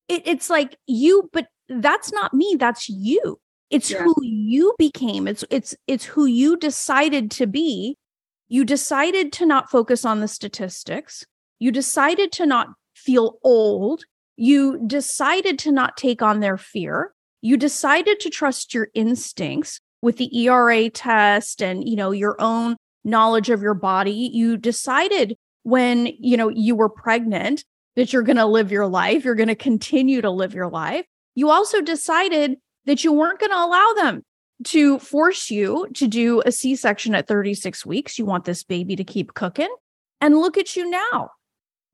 It, 0.09 0.23
it's 0.27 0.51
like 0.51 0.77
you, 0.87 1.31
but 1.33 1.47
that's 1.69 2.13
not 2.13 2.35
me. 2.35 2.57
That's 2.59 2.89
you. 2.89 3.39
It's 3.71 3.89
who 3.89 4.15
you 4.21 4.75
became. 4.79 5.27
It's 5.27 5.45
it's 5.51 5.75
it's 5.87 6.05
who 6.05 6.27
you 6.27 6.59
decided 6.59 7.31
to 7.33 7.47
be. 7.47 7.97
You 8.49 8.67
decided 8.67 9.33
to 9.35 9.47
not 9.47 9.71
focus 9.71 10.05
on 10.05 10.21
the 10.21 10.29
statistics. 10.29 11.25
You 11.59 11.73
decided 11.73 12.33
to 12.33 12.45
not 12.45 12.69
feel 12.95 13.39
old. 13.43 14.05
You 14.37 14.79
decided 14.87 15.59
to 15.61 15.73
not 15.73 15.97
take 15.97 16.21
on 16.21 16.41
their 16.41 16.59
fear. 16.59 17.15
You 17.41 17.57
decided 17.57 18.21
to 18.21 18.31
trust 18.31 18.75
your 18.75 18.89
instincts 18.95 19.81
with 20.03 20.17
the 20.19 20.45
ERA 20.45 20.91
test 20.91 21.63
and 21.63 21.89
you 21.89 21.97
know 21.97 22.11
your 22.11 22.37
own 22.39 22.77
knowledge 23.05 23.51
of 23.51 23.63
your 23.63 23.75
body 23.75 24.31
you 24.33 24.57
decided 24.57 25.37
when 25.63 26.07
you 26.19 26.37
know 26.37 26.49
you 26.49 26.75
were 26.75 26.89
pregnant 26.89 27.65
that 27.97 28.13
you're 28.13 28.23
going 28.23 28.37
to 28.37 28.47
live 28.47 28.71
your 28.71 28.87
life 28.87 29.25
you're 29.25 29.35
going 29.35 29.49
to 29.49 29.55
continue 29.55 30.21
to 30.21 30.31
live 30.31 30.55
your 30.55 30.69
life. 30.69 31.05
You 31.35 31.51
also 31.51 31.81
decided 31.81 32.57
that 32.85 33.05
you 33.05 33.13
weren't 33.13 33.41
going 33.41 33.51
to 33.51 33.57
allow 33.57 33.93
them 33.97 34.23
to 34.65 34.99
force 34.99 35.51
you 35.51 35.89
to 35.95 36.07
do 36.07 36.43
a 36.45 36.53
c-section 36.53 37.15
at 37.15 37.27
36 37.27 37.85
weeks. 37.87 38.19
You 38.19 38.25
want 38.25 38.45
this 38.45 38.63
baby 38.63 38.97
to 38.97 39.05
keep 39.05 39.35
cooking. 39.35 39.75
And 40.21 40.39
look 40.39 40.57
at 40.57 40.77
you 40.77 40.89
now. 40.89 41.31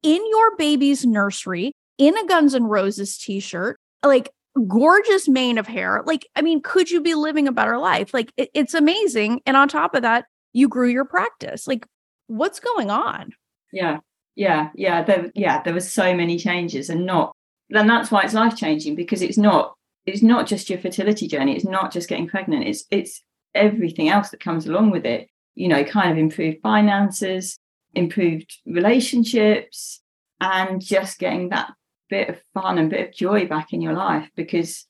In 0.03 0.23
your 0.29 0.57
baby's 0.57 1.07
nursery 1.07 1.73
in 1.97 2.17
a 2.17 2.27
guns 2.27 2.55
n' 2.55 2.65
roses 2.65 3.17
t-shirt 3.17 3.79
like 4.05 4.31
gorgeous 4.67 5.29
mane 5.29 5.59
of 5.59 5.67
hair. 5.67 6.03
Like, 6.07 6.27
I 6.37 6.43
mean, 6.43 6.61
could 6.63 6.91
you 6.91 7.01
be 7.01 7.15
living 7.15 7.49
a 7.49 7.53
better 7.53 7.79
life? 7.79 8.15
Like, 8.15 8.33
it, 8.37 8.51
it's 8.55 8.75
amazing. 8.75 9.41
And 9.47 9.57
on 9.57 9.69
top 9.69 9.95
of 9.95 10.03
that, 10.03 10.27
you 10.53 10.69
grew 10.69 10.89
your 10.89 11.05
practice. 11.05 11.67
Like, 11.67 11.87
what's 12.27 12.61
going 12.61 12.91
on? 12.91 13.33
Yeah, 13.73 13.99
yeah, 14.37 14.71
yeah. 14.75 15.03
There, 15.03 15.31
yeah, 15.35 15.63
there 15.63 15.75
was 15.75 15.91
so 15.91 16.15
many 16.15 16.39
changes, 16.39 16.91
and 16.91 17.05
not. 17.05 17.35
And 17.71 17.89
that's 17.89 18.11
why 18.11 18.23
it's 18.23 18.35
life 18.35 18.57
changing 18.57 18.95
because 18.95 19.23
it's 19.23 19.39
not. 19.39 19.75
It's 20.07 20.23
not 20.23 20.47
just 20.47 20.71
your 20.71 20.79
fertility 20.79 21.29
journey. 21.29 21.55
It's 21.55 21.67
not 21.67 21.93
just 21.93 22.09
getting 22.09 22.29
pregnant. 22.29 22.67
It's 22.67 22.85
it's 22.91 23.23
everything 23.55 24.09
else 24.09 24.31
that 24.31 24.41
comes 24.41 24.67
along 24.67 24.91
with 24.91 25.05
it. 25.05 25.29
You 25.55 25.69
know, 25.69 25.85
kind 25.85 26.11
of 26.11 26.19
improved 26.19 26.59
finances, 26.63 27.59
improved 27.95 28.57
relationships, 28.65 30.01
and 30.41 30.81
just 30.81 31.19
getting 31.19 31.51
that 31.51 31.73
bit 32.09 32.29
of 32.29 32.41
fun 32.55 32.79
and 32.79 32.91
bit 32.91 33.09
of 33.09 33.15
joy 33.15 33.47
back 33.47 33.73
in 33.73 33.81
your 33.81 33.93
life 33.93 34.29
because 34.37 34.87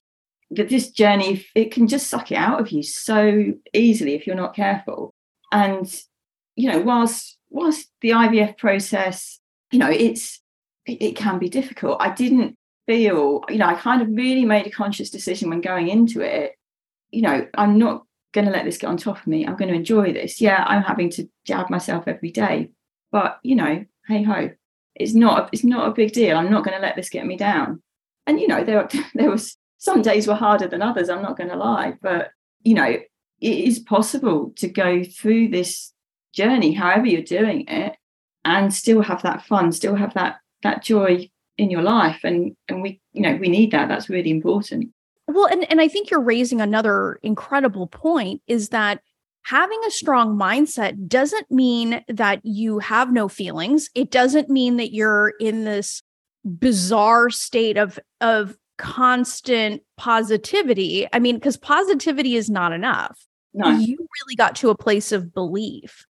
this 0.51 0.91
journey 0.91 1.45
it 1.55 1.71
can 1.73 1.87
just 1.87 2.09
suck 2.09 2.33
it 2.33 2.37
out 2.37 2.61
of 2.61 2.71
you 2.71 2.83
so 2.83 3.53
easily 3.75 4.15
if 4.15 4.27
you're 4.27 4.37
not 4.37 4.55
careful. 4.55 5.15
And 5.53 5.93
you 6.57 6.71
know 6.71 6.81
whilst 6.81 7.39
whilst 7.51 7.89
the 8.01 8.11
ivf 8.11 8.59
process 8.59 9.39
you 9.71 9.79
know 9.79 9.89
it's 9.89 10.41
it, 10.87 11.01
it 11.01 11.17
can 11.17 11.39
be 11.39 11.49
difficult. 11.49 11.99
I 12.01 12.13
didn't 12.13 12.57
feel 12.87 13.45
you 13.49 13.59
know 13.59 13.67
i 13.67 13.75
kind 13.75 14.01
of 14.01 14.09
really 14.09 14.47
made 14.47 14.67
a 14.67 14.71
conscious 14.71 15.11
decision 15.11 15.51
when 15.51 15.61
going 15.61 15.89
into 15.89 16.23
it 16.23 16.53
you 17.11 17.21
know 17.21 17.47
i'm 17.59 17.77
not 17.77 18.03
going 18.33 18.47
to 18.47 18.51
let 18.51 18.65
this 18.65 18.79
get 18.79 18.89
on 18.89 18.97
top 18.97 19.19
of 19.19 19.27
me. 19.27 19.47
I'm 19.47 19.57
going 19.57 19.71
to 19.71 19.75
enjoy 19.75 20.13
this. 20.13 20.41
Yeah 20.41 20.65
i'm 20.67 20.83
having 20.83 21.11
to 21.11 21.29
jab 21.45 21.71
myself 21.71 22.05
every 22.07 22.31
day. 22.31 22.71
But 23.13 23.39
you 23.43 23.57
know 23.57 23.85
hey 24.07 24.23
ho 24.23 24.51
it's 24.99 25.15
not 25.15 25.49
it's 25.53 25.65
not 25.65 25.89
a 25.89 25.93
big 25.93 26.13
deal. 26.13 26.37
I'm 26.37 26.51
not 26.51 26.65
going 26.65 26.77
to 26.77 26.83
let 26.83 26.97
this 26.97 27.11
get 27.11 27.27
me 27.27 27.37
down. 27.37 27.83
And 28.27 28.41
you 28.41 28.49
know 28.49 28.65
there 28.65 28.89
there 29.15 29.31
was 29.31 29.57
some 29.79 30.03
days 30.03 30.27
were 30.27 30.35
harder 30.35 30.67
than 30.67 30.83
others 30.83 31.09
i'm 31.09 31.23
not 31.23 31.37
going 31.37 31.49
to 31.49 31.55
lie 31.55 31.95
but 32.03 32.31
you 32.65 32.75
know 32.75 32.85
it 32.85 33.07
is 33.41 33.79
possible 33.79 34.53
to 34.57 34.67
go 34.67 35.05
through 35.05 35.47
this 35.47 35.93
journey 36.33 36.73
however 36.73 37.07
you're 37.07 37.23
doing 37.23 37.65
it 37.69 37.97
and 38.45 38.75
still 38.75 39.03
have 39.03 39.23
that 39.23 39.47
fun 39.47 39.71
still 39.71 39.95
have 39.95 40.13
that 40.15 40.39
that 40.65 40.83
joy 40.83 41.31
in 41.59 41.71
your 41.71 41.83
life 41.83 42.21
and 42.23 42.57
and 42.69 42.81
we 42.81 43.01
you 43.13 43.21
know 43.21 43.37
we 43.37 43.49
need 43.49 43.73
that. 43.73 43.89
That's 43.89 44.09
really 44.09 44.31
important. 44.31 44.91
Well 45.27 45.47
and 45.47 45.71
and 45.71 45.81
i 45.81 45.89
think 45.89 46.11
you're 46.11 46.21
raising 46.21 46.61
another 46.61 47.19
incredible 47.23 47.87
point 47.87 48.41
is 48.47 48.71
that 48.71 49.03
having 49.45 49.81
a 49.87 49.91
strong 49.91 50.39
mindset 50.39 51.09
doesn't 51.09 51.51
mean 51.51 52.05
that 52.09 52.41
you 52.45 52.79
have 52.79 53.13
no 53.13 53.29
feelings. 53.29 53.89
It 53.95 54.11
doesn't 54.11 54.51
mean 54.51 54.77
that 54.77 54.93
you're 54.93 55.35
in 55.41 55.65
this 55.65 56.03
bizarre 56.45 57.31
state 57.31 57.77
of 57.77 57.99
of 58.21 58.57
constant 58.79 59.83
positivity. 59.97 61.07
I 61.13 61.19
mean, 61.19 61.37
because 61.37 61.57
positivity 61.57 62.37
is 62.37 62.49
not 62.49 62.73
enough. 62.73 63.19
No. 63.55 63.71
You 63.71 63.97
really 63.99 64.37
got 64.37 64.55
to 64.57 64.71
a 64.71 64.77
place 64.77 65.11
of 65.11 65.35
belief 65.35 66.07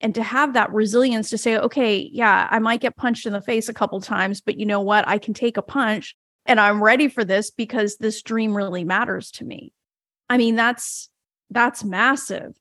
and 0.00 0.14
to 0.14 0.22
have 0.22 0.54
that 0.54 0.72
resilience 0.72 1.30
to 1.30 1.38
say, 1.38 1.56
okay, 1.56 2.08
yeah, 2.12 2.48
I 2.50 2.58
might 2.58 2.80
get 2.80 2.96
punched 2.96 3.26
in 3.26 3.32
the 3.32 3.40
face 3.40 3.68
a 3.68 3.74
couple 3.74 4.00
times, 4.00 4.40
but 4.40 4.58
you 4.58 4.66
know 4.66 4.80
what? 4.80 5.06
I 5.06 5.18
can 5.18 5.34
take 5.34 5.56
a 5.56 5.62
punch 5.62 6.16
and 6.46 6.58
I'm 6.58 6.82
ready 6.82 7.08
for 7.08 7.24
this 7.24 7.50
because 7.50 7.96
this 7.96 8.22
dream 8.22 8.56
really 8.56 8.84
matters 8.84 9.30
to 9.32 9.44
me. 9.44 9.72
I 10.28 10.38
mean, 10.38 10.56
that's 10.56 11.08
that's 11.50 11.84
massive. 11.84 12.54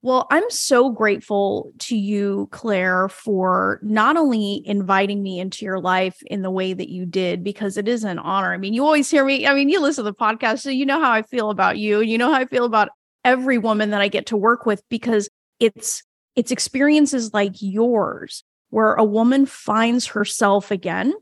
Well, 0.00 0.28
I'm 0.30 0.48
so 0.48 0.90
grateful 0.90 1.72
to 1.80 1.96
you, 1.96 2.48
Claire, 2.52 3.08
for 3.08 3.80
not 3.82 4.16
only 4.16 4.62
inviting 4.64 5.22
me 5.22 5.40
into 5.40 5.64
your 5.64 5.80
life 5.80 6.22
in 6.26 6.42
the 6.42 6.52
way 6.52 6.72
that 6.72 6.88
you 6.88 7.04
did, 7.04 7.42
because 7.42 7.76
it 7.76 7.88
is 7.88 8.04
an 8.04 8.20
honor. 8.20 8.52
I 8.52 8.58
mean, 8.58 8.74
you 8.74 8.84
always 8.84 9.10
hear 9.10 9.24
me. 9.24 9.44
I 9.44 9.54
mean, 9.54 9.68
you 9.68 9.80
listen 9.80 10.04
to 10.04 10.10
the 10.10 10.14
podcast, 10.14 10.60
so 10.60 10.70
you 10.70 10.86
know 10.86 11.00
how 11.00 11.10
I 11.10 11.22
feel 11.22 11.50
about 11.50 11.78
you. 11.78 12.00
You 12.00 12.16
know 12.16 12.32
how 12.32 12.38
I 12.38 12.46
feel 12.46 12.64
about 12.64 12.90
every 13.24 13.58
woman 13.58 13.90
that 13.90 14.00
I 14.00 14.06
get 14.06 14.26
to 14.26 14.36
work 14.36 14.66
with 14.66 14.82
because 14.88 15.28
it's 15.58 16.04
it's 16.36 16.52
experiences 16.52 17.34
like 17.34 17.54
yours 17.58 18.44
where 18.70 18.94
a 18.94 19.04
woman 19.04 19.46
finds 19.46 20.06
herself 20.06 20.70
again, 20.70 21.12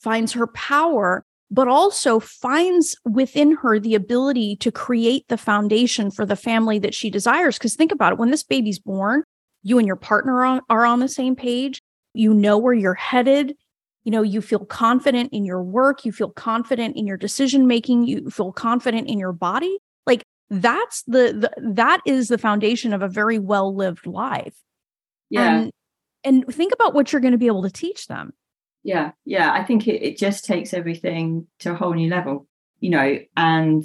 finds 0.00 0.32
her 0.32 0.46
power, 0.46 1.26
but 1.50 1.68
also 1.68 2.20
finds 2.20 2.96
within 3.04 3.56
her 3.56 3.78
the 3.78 3.94
ability 3.94 4.56
to 4.56 4.70
create 4.70 5.26
the 5.28 5.38
foundation 5.38 6.10
for 6.10 6.26
the 6.26 6.36
family 6.36 6.78
that 6.78 6.94
she 6.94 7.08
desires. 7.08 7.56
Because 7.56 7.74
think 7.74 7.92
about 7.92 8.12
it 8.12 8.18
when 8.18 8.30
this 8.30 8.42
baby's 8.42 8.78
born, 8.78 9.24
you 9.62 9.78
and 9.78 9.86
your 9.86 9.96
partner 9.96 10.44
are, 10.44 10.62
are 10.68 10.84
on 10.84 11.00
the 11.00 11.08
same 11.08 11.34
page, 11.34 11.80
you 12.12 12.34
know 12.34 12.58
where 12.58 12.74
you're 12.74 12.94
headed. 12.94 13.54
You 14.04 14.12
know, 14.12 14.22
you 14.22 14.40
feel 14.40 14.64
confident 14.64 15.34
in 15.34 15.44
your 15.44 15.62
work, 15.62 16.04
you 16.06 16.12
feel 16.12 16.30
confident 16.30 16.96
in 16.96 17.06
your 17.06 17.18
decision 17.18 17.66
making, 17.66 18.06
you 18.06 18.30
feel 18.30 18.52
confident 18.52 19.06
in 19.06 19.18
your 19.18 19.32
body. 19.32 19.78
Like 20.06 20.22
that's 20.48 21.02
the, 21.02 21.50
the 21.58 21.72
that 21.74 22.00
is 22.06 22.28
the 22.28 22.38
foundation 22.38 22.94
of 22.94 23.02
a 23.02 23.08
very 23.08 23.38
well 23.38 23.74
lived 23.74 24.06
life. 24.06 24.56
Yeah. 25.28 25.58
And, 25.58 25.72
and 26.24 26.46
think 26.54 26.72
about 26.72 26.94
what 26.94 27.12
you're 27.12 27.20
going 27.20 27.32
to 27.32 27.38
be 27.38 27.48
able 27.48 27.64
to 27.64 27.70
teach 27.70 28.06
them 28.06 28.32
yeah 28.88 29.10
yeah 29.26 29.52
i 29.52 29.62
think 29.62 29.86
it, 29.86 30.02
it 30.02 30.16
just 30.16 30.46
takes 30.46 30.72
everything 30.72 31.46
to 31.58 31.72
a 31.72 31.74
whole 31.74 31.92
new 31.92 32.08
level 32.08 32.46
you 32.80 32.88
know 32.88 33.18
and 33.36 33.84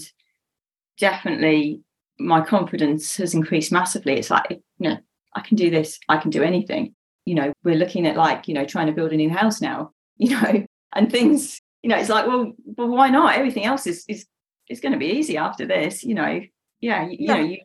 definitely 0.97 1.82
my 2.20 2.39
confidence 2.39 3.18
has 3.18 3.34
increased 3.34 3.72
massively. 3.72 4.14
It's 4.14 4.30
like 4.30 4.45
you 4.49 4.89
know 4.89 4.97
i 5.36 5.41
can 5.41 5.58
do 5.58 5.70
this 5.70 5.99
i 6.08 6.18
can 6.18 6.32
do 6.32 6.41
anything. 6.41 6.95
You 7.26 7.36
know 7.36 7.54
we're 7.66 7.76
looking 7.76 8.08
at 8.08 8.16
like 8.16 8.47
you 8.47 8.54
know 8.54 8.66
trying 8.66 8.88
to 8.88 8.93
build 8.93 9.12
a 9.12 9.18
new 9.18 9.30
house 9.30 9.60
now 9.62 9.91
you 10.18 10.30
know 10.30 10.66
and 10.95 11.12
things 11.12 11.60
you 11.82 11.89
know 11.89 11.97
it's 11.97 12.10
like 12.10 12.28
well 12.28 12.54
well 12.78 12.88
why 12.88 13.10
not? 13.10 13.36
Everything 13.36 13.66
else 13.66 13.86
is 13.88 14.06
is 14.08 14.26
is 14.70 14.80
going 14.80 14.93
to 14.93 14.97
be 14.97 15.18
easy 15.18 15.38
after 15.38 15.66
this 15.66 16.04
you 16.04 16.16
know. 16.16 16.41
Yeah 16.80 17.08
you, 17.08 17.18
you 17.20 17.28
know 17.28 17.39
you 17.39 17.58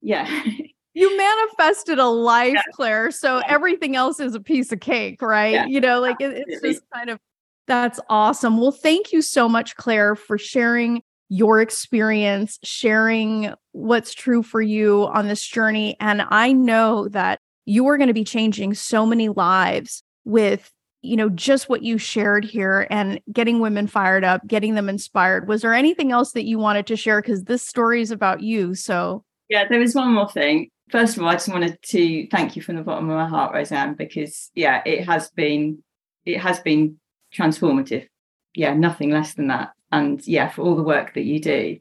yeah 0.00 0.42
you 0.94 1.16
manifested 1.16 1.98
a 1.98 2.06
life, 2.06 2.54
yeah. 2.54 2.62
Claire. 2.72 3.10
So 3.10 3.38
yeah. 3.38 3.44
everything 3.48 3.96
else 3.96 4.20
is 4.20 4.34
a 4.34 4.40
piece 4.40 4.72
of 4.72 4.80
cake, 4.80 5.20
right? 5.20 5.52
Yeah. 5.52 5.66
You 5.66 5.80
know, 5.80 6.00
like 6.00 6.20
it, 6.20 6.44
it's 6.46 6.62
just 6.62 6.82
kind 6.94 7.10
of 7.10 7.18
that's 7.66 8.00
awesome. 8.08 8.60
Well, 8.60 8.72
thank 8.72 9.12
you 9.12 9.22
so 9.22 9.48
much, 9.48 9.76
Claire, 9.76 10.14
for 10.14 10.38
sharing 10.38 11.02
your 11.28 11.60
experience, 11.60 12.58
sharing 12.62 13.52
what's 13.72 14.14
true 14.14 14.42
for 14.42 14.60
you 14.60 15.06
on 15.06 15.28
this 15.28 15.44
journey. 15.44 15.96
And 15.98 16.22
I 16.28 16.52
know 16.52 17.08
that 17.08 17.40
you 17.64 17.86
are 17.88 17.96
going 17.96 18.08
to 18.08 18.14
be 18.14 18.24
changing 18.24 18.74
so 18.74 19.06
many 19.06 19.28
lives 19.28 20.02
with 20.24 20.70
you 21.02 21.16
know 21.16 21.28
just 21.28 21.68
what 21.68 21.82
you 21.82 21.98
shared 21.98 22.44
here 22.44 22.86
and 22.88 23.20
getting 23.30 23.60
women 23.60 23.86
fired 23.86 24.24
up 24.24 24.46
getting 24.46 24.74
them 24.74 24.88
inspired 24.88 25.46
was 25.46 25.60
there 25.60 25.74
anything 25.74 26.12
else 26.12 26.32
that 26.32 26.44
you 26.44 26.58
wanted 26.58 26.86
to 26.86 26.96
share 26.96 27.20
because 27.20 27.44
this 27.44 27.62
story 27.62 28.00
is 28.00 28.10
about 28.10 28.40
you 28.40 28.74
so 28.74 29.22
yeah 29.50 29.68
there 29.68 29.78
was 29.78 29.94
one 29.94 30.14
more 30.14 30.30
thing 30.30 30.70
first 30.90 31.16
of 31.16 31.22
all, 31.22 31.28
I 31.28 31.34
just 31.34 31.48
wanted 31.48 31.78
to 31.82 32.26
thank 32.28 32.56
you 32.56 32.62
from 32.62 32.76
the 32.76 32.82
bottom 32.82 33.08
of 33.10 33.16
my 33.16 33.28
heart, 33.28 33.54
Rosanne, 33.54 33.94
because 33.94 34.50
yeah, 34.54 34.82
it 34.84 35.04
has 35.06 35.30
been 35.30 35.82
it 36.24 36.38
has 36.38 36.60
been 36.60 36.98
transformative. 37.34 38.06
Yeah, 38.54 38.74
nothing 38.74 39.10
less 39.10 39.34
than 39.34 39.48
that. 39.48 39.70
And 39.90 40.26
yeah, 40.26 40.48
for 40.48 40.62
all 40.62 40.76
the 40.76 40.82
work 40.82 41.14
that 41.14 41.24
you 41.24 41.40
do, 41.40 41.78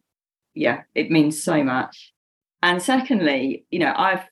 yeah, 0.54 0.84
it 0.96 1.12
means 1.12 1.42
so 1.42 1.64
much. 1.64 2.14
And 2.62 2.82
secondly, 2.82 3.66
you 3.72 3.80
know, 3.80 3.94
I've 3.96 4.24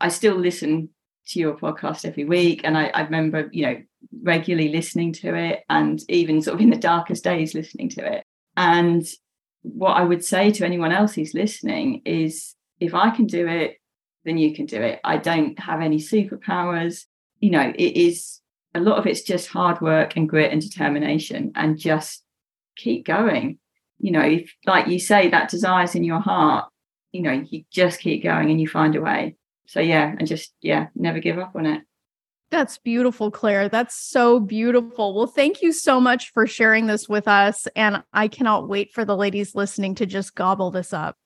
I 0.00 0.08
still 0.08 0.36
listen 0.36 0.90
to 1.28 1.38
your 1.38 1.56
podcast 1.56 2.04
every 2.04 2.24
week, 2.24 2.62
and 2.64 2.76
I, 2.76 2.86
I 2.88 3.02
remember, 3.02 3.48
you 3.52 3.66
know, 3.66 3.76
regularly 4.22 4.70
listening 4.70 5.12
to 5.14 5.34
it, 5.34 5.64
and 5.68 6.00
even 6.08 6.42
sort 6.42 6.54
of 6.54 6.60
in 6.60 6.70
the 6.70 6.76
darkest 6.76 7.24
days 7.24 7.54
listening 7.54 7.88
to 7.90 8.12
it. 8.12 8.24
And 8.56 9.06
what 9.62 9.92
I 9.92 10.02
would 10.02 10.24
say 10.24 10.50
to 10.52 10.64
anyone 10.64 10.92
else 10.92 11.14
who's 11.14 11.34
listening 11.34 12.02
is 12.04 12.54
if 12.80 12.94
I 12.94 13.10
can 13.10 13.26
do 13.26 13.46
it, 13.46 13.79
then 14.24 14.38
you 14.38 14.54
can 14.54 14.66
do 14.66 14.80
it. 14.80 15.00
I 15.04 15.16
don't 15.16 15.58
have 15.58 15.80
any 15.80 15.98
superpowers. 15.98 17.04
You 17.38 17.50
know, 17.50 17.72
it 17.74 17.96
is 17.96 18.40
a 18.74 18.80
lot 18.80 18.98
of 18.98 19.06
it's 19.06 19.22
just 19.22 19.48
hard 19.48 19.80
work 19.80 20.16
and 20.16 20.28
grit 20.28 20.52
and 20.52 20.60
determination 20.60 21.52
and 21.54 21.78
just 21.78 22.22
keep 22.76 23.06
going. 23.06 23.58
You 23.98 24.12
know, 24.12 24.22
if, 24.22 24.52
like 24.66 24.88
you 24.88 24.98
say, 24.98 25.28
that 25.28 25.50
desire's 25.50 25.94
in 25.94 26.04
your 26.04 26.20
heart, 26.20 26.70
you 27.12 27.22
know, 27.22 27.44
you 27.48 27.64
just 27.70 28.00
keep 28.00 28.22
going 28.22 28.50
and 28.50 28.60
you 28.60 28.68
find 28.68 28.94
a 28.96 29.00
way. 29.00 29.36
So, 29.66 29.80
yeah, 29.80 30.14
and 30.18 30.26
just, 30.26 30.52
yeah, 30.60 30.88
never 30.94 31.20
give 31.20 31.38
up 31.38 31.52
on 31.54 31.66
it. 31.66 31.82
That's 32.50 32.78
beautiful, 32.78 33.30
Claire. 33.30 33.68
That's 33.68 33.94
so 33.94 34.40
beautiful. 34.40 35.14
Well, 35.14 35.28
thank 35.28 35.62
you 35.62 35.72
so 35.72 36.00
much 36.00 36.32
for 36.32 36.46
sharing 36.46 36.86
this 36.86 37.08
with 37.08 37.28
us. 37.28 37.68
And 37.76 38.02
I 38.12 38.26
cannot 38.26 38.68
wait 38.68 38.92
for 38.92 39.04
the 39.04 39.16
ladies 39.16 39.54
listening 39.54 39.94
to 39.96 40.06
just 40.06 40.34
gobble 40.34 40.72
this 40.72 40.92
up. 40.92 41.16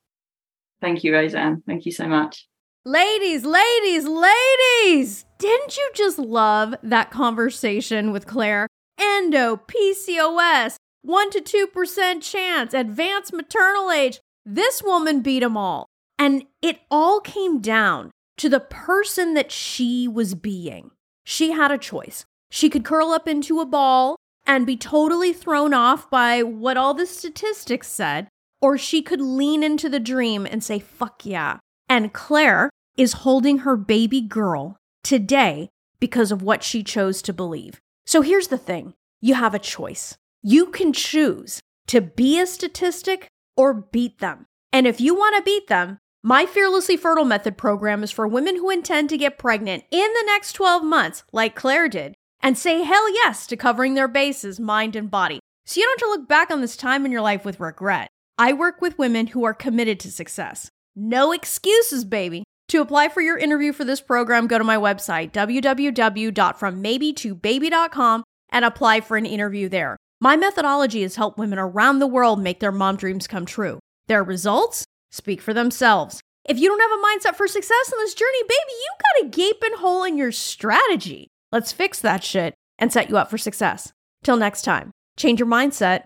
Thank 0.81 1.03
you, 1.03 1.13
Rosanne. 1.13 1.63
Thank 1.65 1.85
you 1.85 1.91
so 1.91 2.07
much. 2.07 2.47
Ladies, 2.87 3.43
ladies, 3.43 4.05
ladies! 4.05 5.25
Didn't 5.39 5.75
you 5.75 5.89
just 5.95 6.19
love 6.19 6.75
that 6.83 7.09
conversation 7.09 8.11
with 8.11 8.27
Claire? 8.27 8.67
Endo, 8.99 9.55
PCOS, 9.55 10.75
1 11.01 11.31
to 11.31 11.41
2% 11.41 12.21
chance, 12.21 12.75
advanced 12.75 13.33
maternal 13.33 13.89
age. 13.89 14.19
This 14.45 14.83
woman 14.83 15.21
beat 15.21 15.39
them 15.39 15.57
all. 15.57 15.87
And 16.19 16.43
it 16.61 16.81
all 16.91 17.21
came 17.21 17.59
down 17.59 18.11
to 18.37 18.49
the 18.49 18.59
person 18.59 19.33
that 19.33 19.51
she 19.51 20.07
was 20.07 20.35
being. 20.35 20.91
She 21.23 21.53
had 21.53 21.71
a 21.71 21.79
choice. 21.79 22.23
She 22.51 22.69
could 22.69 22.85
curl 22.85 23.09
up 23.09 23.27
into 23.27 23.61
a 23.61 23.65
ball 23.65 24.15
and 24.45 24.67
be 24.67 24.77
totally 24.77 25.33
thrown 25.33 25.73
off 25.73 26.07
by 26.11 26.43
what 26.43 26.77
all 26.77 26.93
the 26.93 27.07
statistics 27.07 27.87
said, 27.87 28.27
or 28.61 28.77
she 28.77 29.01
could 29.01 29.21
lean 29.21 29.63
into 29.63 29.89
the 29.89 29.99
dream 29.99 30.45
and 30.45 30.63
say, 30.63 30.77
fuck 30.77 31.25
yeah. 31.25 31.57
And 31.87 32.13
Claire 32.13 32.69
is 32.97 33.13
holding 33.13 33.59
her 33.59 33.75
baby 33.75 34.21
girl 34.21 34.77
today 35.03 35.69
because 35.99 36.31
of 36.31 36.41
what 36.41 36.63
she 36.63 36.83
chose 36.83 37.21
to 37.21 37.33
believe. 37.33 37.79
So 38.05 38.21
here's 38.21 38.47
the 38.47 38.57
thing 38.57 38.93
you 39.21 39.35
have 39.35 39.53
a 39.53 39.59
choice. 39.59 40.17
You 40.41 40.67
can 40.67 40.93
choose 40.93 41.59
to 41.87 42.01
be 42.01 42.39
a 42.39 42.45
statistic 42.45 43.27
or 43.55 43.73
beat 43.73 44.19
them. 44.19 44.45
And 44.71 44.85
if 44.85 44.99
you 44.99 45.15
want 45.15 45.35
to 45.35 45.43
beat 45.43 45.67
them, 45.67 45.99
my 46.23 46.45
Fearlessly 46.45 46.97
Fertile 46.97 47.25
Method 47.25 47.57
program 47.57 48.03
is 48.03 48.11
for 48.11 48.27
women 48.27 48.55
who 48.55 48.69
intend 48.69 49.09
to 49.09 49.17
get 49.17 49.37
pregnant 49.37 49.83
in 49.91 50.13
the 50.13 50.23
next 50.25 50.53
12 50.53 50.83
months, 50.83 51.23
like 51.31 51.55
Claire 51.55 51.87
did, 51.87 52.15
and 52.41 52.57
say 52.57 52.81
hell 52.81 53.13
yes 53.13 53.47
to 53.47 53.55
covering 53.55 53.93
their 53.93 54.07
bases, 54.07 54.59
mind 54.59 54.95
and 54.95 55.09
body. 55.09 55.39
So 55.65 55.79
you 55.79 55.85
don't 55.85 55.99
have 55.99 56.07
to 56.07 56.19
look 56.19 56.27
back 56.27 56.51
on 56.51 56.61
this 56.61 56.75
time 56.75 57.05
in 57.05 57.11
your 57.11 57.21
life 57.21 57.45
with 57.45 57.59
regret. 57.59 58.09
I 58.37 58.53
work 58.53 58.81
with 58.81 58.97
women 58.97 59.27
who 59.27 59.45
are 59.45 59.53
committed 59.53 59.99
to 60.01 60.11
success. 60.11 60.69
No 60.95 61.31
excuses, 61.31 62.05
baby. 62.05 62.43
To 62.69 62.81
apply 62.81 63.09
for 63.09 63.21
your 63.21 63.37
interview 63.37 63.71
for 63.73 63.83
this 63.83 64.01
program, 64.01 64.47
go 64.47 64.57
to 64.57 64.63
my 64.63 64.77
website, 64.77 65.31
www.frommaybe2baby.com, 65.33 68.23
and 68.49 68.65
apply 68.65 69.01
for 69.01 69.17
an 69.17 69.25
interview 69.25 69.67
there. 69.69 69.97
My 70.21 70.37
methodology 70.37 71.01
has 71.01 71.17
helped 71.17 71.37
women 71.37 71.59
around 71.59 71.99
the 71.99 72.07
world 72.07 72.41
make 72.41 72.61
their 72.61 72.71
mom 72.71 72.95
dreams 72.95 73.27
come 73.27 73.45
true. 73.45 73.79
Their 74.07 74.23
results 74.23 74.85
speak 75.11 75.41
for 75.41 75.53
themselves. 75.53 76.21
If 76.45 76.57
you 76.59 76.69
don't 76.69 76.79
have 76.79 76.91
a 76.91 77.03
mindset 77.03 77.35
for 77.35 77.47
success 77.47 77.91
in 77.91 77.99
this 77.99 78.13
journey, 78.13 78.43
baby, 78.43 78.55
you 78.69 78.91
got 79.01 79.25
a 79.25 79.29
gaping 79.29 79.73
hole 79.77 80.03
in 80.03 80.17
your 80.17 80.31
strategy. 80.31 81.27
Let's 81.51 81.71
fix 81.71 81.99
that 82.01 82.23
shit 82.23 82.53
and 82.79 82.93
set 82.93 83.09
you 83.09 83.17
up 83.17 83.29
for 83.29 83.37
success. 83.37 83.91
Till 84.23 84.37
next 84.37 84.63
time, 84.63 84.89
change 85.17 85.39
your 85.39 85.49
mindset 85.49 86.05